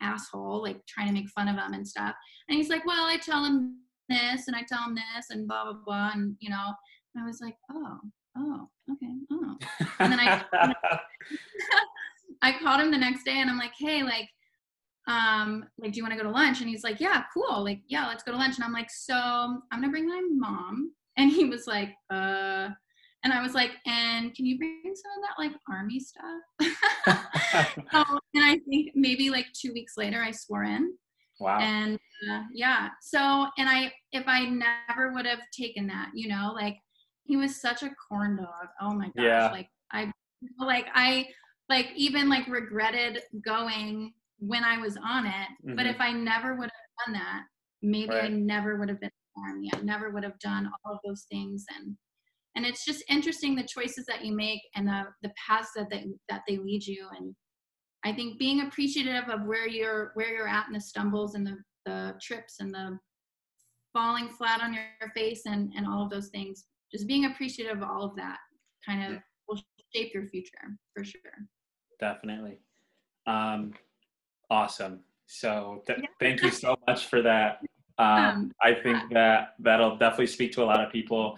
asshole, 0.02 0.62
like 0.62 0.86
trying 0.86 1.08
to 1.08 1.14
make 1.14 1.30
fun 1.30 1.48
of 1.48 1.56
them 1.56 1.74
and 1.74 1.88
stuff. 1.88 2.14
And 2.50 2.58
he's 2.58 2.70
like, 2.70 2.86
well, 2.86 3.06
I 3.06 3.18
tell 3.18 3.46
him 3.46 3.78
this 4.10 4.48
and 4.48 4.56
I 4.56 4.64
tell 4.68 4.84
him 4.84 4.96
this 4.96 5.30
and 5.30 5.48
blah 5.48 5.64
blah 5.64 5.80
blah 5.86 6.12
and 6.14 6.36
you 6.40 6.50
know, 6.50 6.74
I 7.18 7.26
was 7.26 7.40
like, 7.42 7.56
oh, 7.72 8.00
oh, 8.38 8.68
okay, 8.92 9.14
oh. 9.32 9.58
And 10.00 10.12
then 10.12 10.20
I 10.20 10.44
I 12.42 12.52
called 12.60 12.82
him 12.82 12.92
the 12.92 12.98
next 12.98 13.24
day 13.24 13.38
and 13.38 13.50
I'm 13.50 13.58
like, 13.58 13.74
hey, 13.78 14.04
like 14.04 14.28
um 15.08 15.66
like 15.78 15.92
do 15.92 15.98
you 15.98 16.04
want 16.04 16.14
to 16.14 16.18
go 16.18 16.24
to 16.24 16.34
lunch? 16.34 16.62
And 16.62 16.70
he's 16.70 16.84
like 16.84 17.00
yeah 17.00 17.24
cool 17.34 17.64
like 17.64 17.82
yeah 17.88 18.08
let's 18.08 18.24
go 18.24 18.32
to 18.32 18.38
lunch. 18.38 18.56
And 18.56 18.64
i'm 18.64 18.74
like 18.74 18.90
so 18.90 19.16
i'm 19.16 19.80
gonna 19.80 19.90
bring 19.90 20.08
my 20.08 20.22
mom. 20.32 20.92
And 21.18 21.32
he 21.32 21.46
was 21.46 21.68
like 21.68 21.90
uh 22.10 22.70
and 23.24 23.32
i 23.32 23.42
was 23.42 23.54
like 23.54 23.72
and 23.86 24.34
can 24.36 24.46
you 24.46 24.58
bring 24.58 24.82
some 24.84 25.12
of 25.18 25.24
that 25.24 25.38
like 25.38 25.52
army 25.70 26.00
stuff? 26.00 26.78
Um, 27.94 28.20
and 28.34 28.44
i 28.44 28.58
think 28.68 28.92
maybe 28.96 29.30
like 29.30 29.46
two 29.54 29.74
weeks 29.74 29.94
later 29.98 30.22
i 30.22 30.32
swore 30.32 30.64
in. 30.64 30.94
Wow. 31.40 31.60
And 31.60 32.00
uh, 32.30 32.44
yeah 32.54 32.90
so 33.02 33.48
and 33.58 33.70
i 33.70 33.92
if 34.12 34.24
i 34.28 34.46
never 34.46 35.14
would 35.14 35.26
have 35.26 35.42
taken 35.52 35.88
that 35.88 36.10
you 36.14 36.30
know 36.30 36.54
like 36.56 36.78
he 37.26 37.38
was 37.38 37.62
such 37.62 37.84
a 37.84 37.92
corn 38.10 38.38
dog. 38.38 38.68
Oh 38.82 38.94
my 38.94 39.06
gosh 39.06 39.14
yeah. 39.18 39.52
like 39.52 39.70
i 39.92 40.12
like 40.60 40.88
i 40.94 41.28
like 41.70 41.90
even 41.96 42.30
like 42.30 42.48
regretted 42.48 43.22
going 43.46 44.14
when 44.46 44.64
I 44.64 44.78
was 44.78 44.98
on 44.98 45.26
it. 45.26 45.48
Mm-hmm. 45.66 45.76
But 45.76 45.86
if 45.86 46.00
I 46.00 46.12
never 46.12 46.56
would 46.56 46.70
have 46.70 47.06
done 47.06 47.14
that, 47.14 47.44
maybe 47.82 48.14
right. 48.14 48.26
I 48.26 48.28
never 48.30 48.78
would 48.78 48.90
have 48.90 49.00
been 49.00 49.10
army. 49.38 49.72
I 49.74 49.82
never 49.82 50.10
would 50.12 50.24
have 50.24 50.40
done 50.40 50.70
all 50.86 50.94
of 50.94 51.00
those 51.06 51.26
things. 51.32 51.66
And 51.76 51.96
and 52.56 52.66
it's 52.66 52.86
just 52.86 53.04
interesting 53.10 53.56
the 53.56 53.64
choices 53.64 54.06
that 54.06 54.24
you 54.24 54.36
make 54.36 54.62
and 54.76 54.88
the 54.88 55.06
the 55.22 55.32
paths 55.48 55.70
that 55.76 55.90
they 55.90 56.06
that 56.30 56.42
they 56.48 56.58
lead 56.58 56.86
you. 56.86 57.08
And 57.18 57.36
I 58.06 58.14
think 58.14 58.40
being 58.40 58.62
appreciative 58.62 59.30
of 59.30 59.46
where 59.46 59.68
you're 59.68 60.12
where 60.14 60.34
you're 60.34 60.48
at 60.48 60.68
and 60.68 60.76
the 60.76 60.82
stumbles 60.82 61.36
and 61.36 61.46
the 61.46 61.58
the 61.86 62.16
trips 62.22 62.58
and 62.60 62.74
the 62.74 62.98
falling 63.92 64.30
flat 64.30 64.62
on 64.62 64.74
your 64.74 65.12
face 65.16 65.44
and 65.46 65.72
and 65.76 65.88
all 65.88 66.04
of 66.04 66.10
those 66.10 66.30
things. 66.30 66.66
Just 66.92 67.08
being 67.08 67.26
appreciative 67.26 67.82
of 67.82 67.90
all 67.90 68.04
of 68.04 68.16
that 68.18 68.38
kind 68.86 69.14
of 69.14 69.20
will 69.48 69.60
shape 69.96 70.14
your 70.14 70.28
future 70.28 70.78
for 70.96 71.04
sure. 71.04 71.22
Definitely. 72.00 72.60
Um, 73.26 73.74
Awesome. 74.50 75.02
So 75.26 75.82
th- 75.88 76.00
yeah. 76.02 76.08
thank 76.20 76.42
you 76.42 76.52
so 76.52 76.76
much 76.88 77.08
for 77.08 77.22
that. 77.22 77.60
Um, 78.00 78.52
I 78.60 78.74
think 78.74 79.14
that 79.14 79.50
that'll 79.60 79.98
definitely 79.98 80.26
speak 80.26 80.52
to 80.54 80.64
a 80.64 80.66
lot 80.66 80.84
of 80.84 80.92
people, 80.92 81.38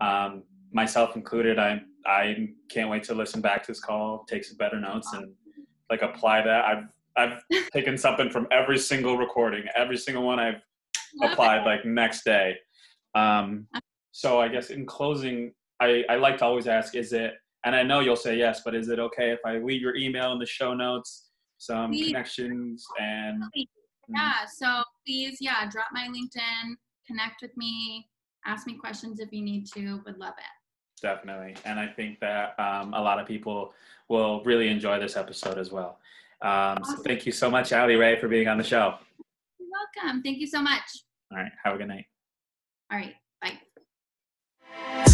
um, 0.00 0.42
myself 0.72 1.14
included. 1.14 1.60
I 1.60 1.80
I 2.04 2.48
can't 2.68 2.90
wait 2.90 3.04
to 3.04 3.14
listen 3.14 3.40
back 3.40 3.62
to 3.62 3.70
this 3.70 3.78
call, 3.78 4.24
take 4.28 4.42
some 4.42 4.56
better 4.56 4.80
notes, 4.80 5.12
and 5.12 5.32
like 5.90 6.02
apply 6.02 6.42
that. 6.42 6.64
I've 6.64 6.88
I've 7.16 7.44
taken 7.72 7.96
something 7.96 8.30
from 8.30 8.48
every 8.50 8.78
single 8.78 9.16
recording, 9.16 9.64
every 9.76 9.96
single 9.96 10.24
one 10.24 10.40
I've 10.40 10.60
applied 11.22 11.64
like 11.64 11.84
next 11.84 12.24
day. 12.24 12.56
Um, 13.14 13.66
so 14.12 14.40
I 14.40 14.48
guess 14.48 14.70
in 14.70 14.86
closing, 14.86 15.52
I, 15.80 16.04
I 16.08 16.16
like 16.16 16.38
to 16.38 16.44
always 16.44 16.66
ask, 16.66 16.94
is 16.94 17.12
it, 17.12 17.34
and 17.64 17.74
I 17.74 17.82
know 17.82 18.00
you'll 18.00 18.16
say 18.16 18.36
yes, 18.36 18.62
but 18.64 18.74
is 18.74 18.88
it 18.88 18.98
okay 18.98 19.30
if 19.30 19.40
I 19.44 19.58
leave 19.58 19.80
your 19.80 19.96
email 19.96 20.32
in 20.32 20.38
the 20.38 20.46
show 20.46 20.74
notes? 20.74 21.28
Some 21.62 21.92
please. 21.92 22.08
connections 22.08 22.84
and 23.00 23.44
yeah 24.08 24.44
so 24.52 24.82
please 25.06 25.36
yeah 25.40 25.70
drop 25.70 25.86
my 25.92 26.08
linkedin 26.08 26.74
connect 27.06 27.40
with 27.40 27.56
me 27.56 28.08
ask 28.44 28.66
me 28.66 28.74
questions 28.74 29.20
if 29.20 29.32
you 29.32 29.42
need 29.42 29.68
to 29.68 30.02
would 30.04 30.18
love 30.18 30.34
it. 30.38 31.00
Definitely 31.00 31.54
and 31.64 31.78
i 31.78 31.86
think 31.86 32.18
that 32.18 32.58
um, 32.58 32.94
a 32.94 33.00
lot 33.00 33.20
of 33.20 33.28
people 33.28 33.74
will 34.08 34.42
really 34.42 34.66
enjoy 34.70 34.98
this 34.98 35.16
episode 35.16 35.56
as 35.56 35.70
well. 35.70 36.00
Um, 36.40 36.50
awesome. 36.50 36.96
so 36.96 37.02
thank 37.04 37.26
you 37.26 37.30
so 37.30 37.48
much 37.48 37.72
Aly 37.72 37.94
Ray 37.94 38.18
for 38.18 38.26
being 38.26 38.48
on 38.48 38.58
the 38.58 38.64
show. 38.64 38.94
You're 39.60 39.68
welcome. 39.70 40.20
Thank 40.20 40.38
you 40.38 40.48
so 40.48 40.60
much. 40.60 40.82
All 41.30 41.38
right 41.38 41.52
have 41.62 41.76
a 41.76 41.78
good 41.78 41.86
night. 41.86 42.06
All 42.90 42.98
right 42.98 43.14
bye 43.40 45.12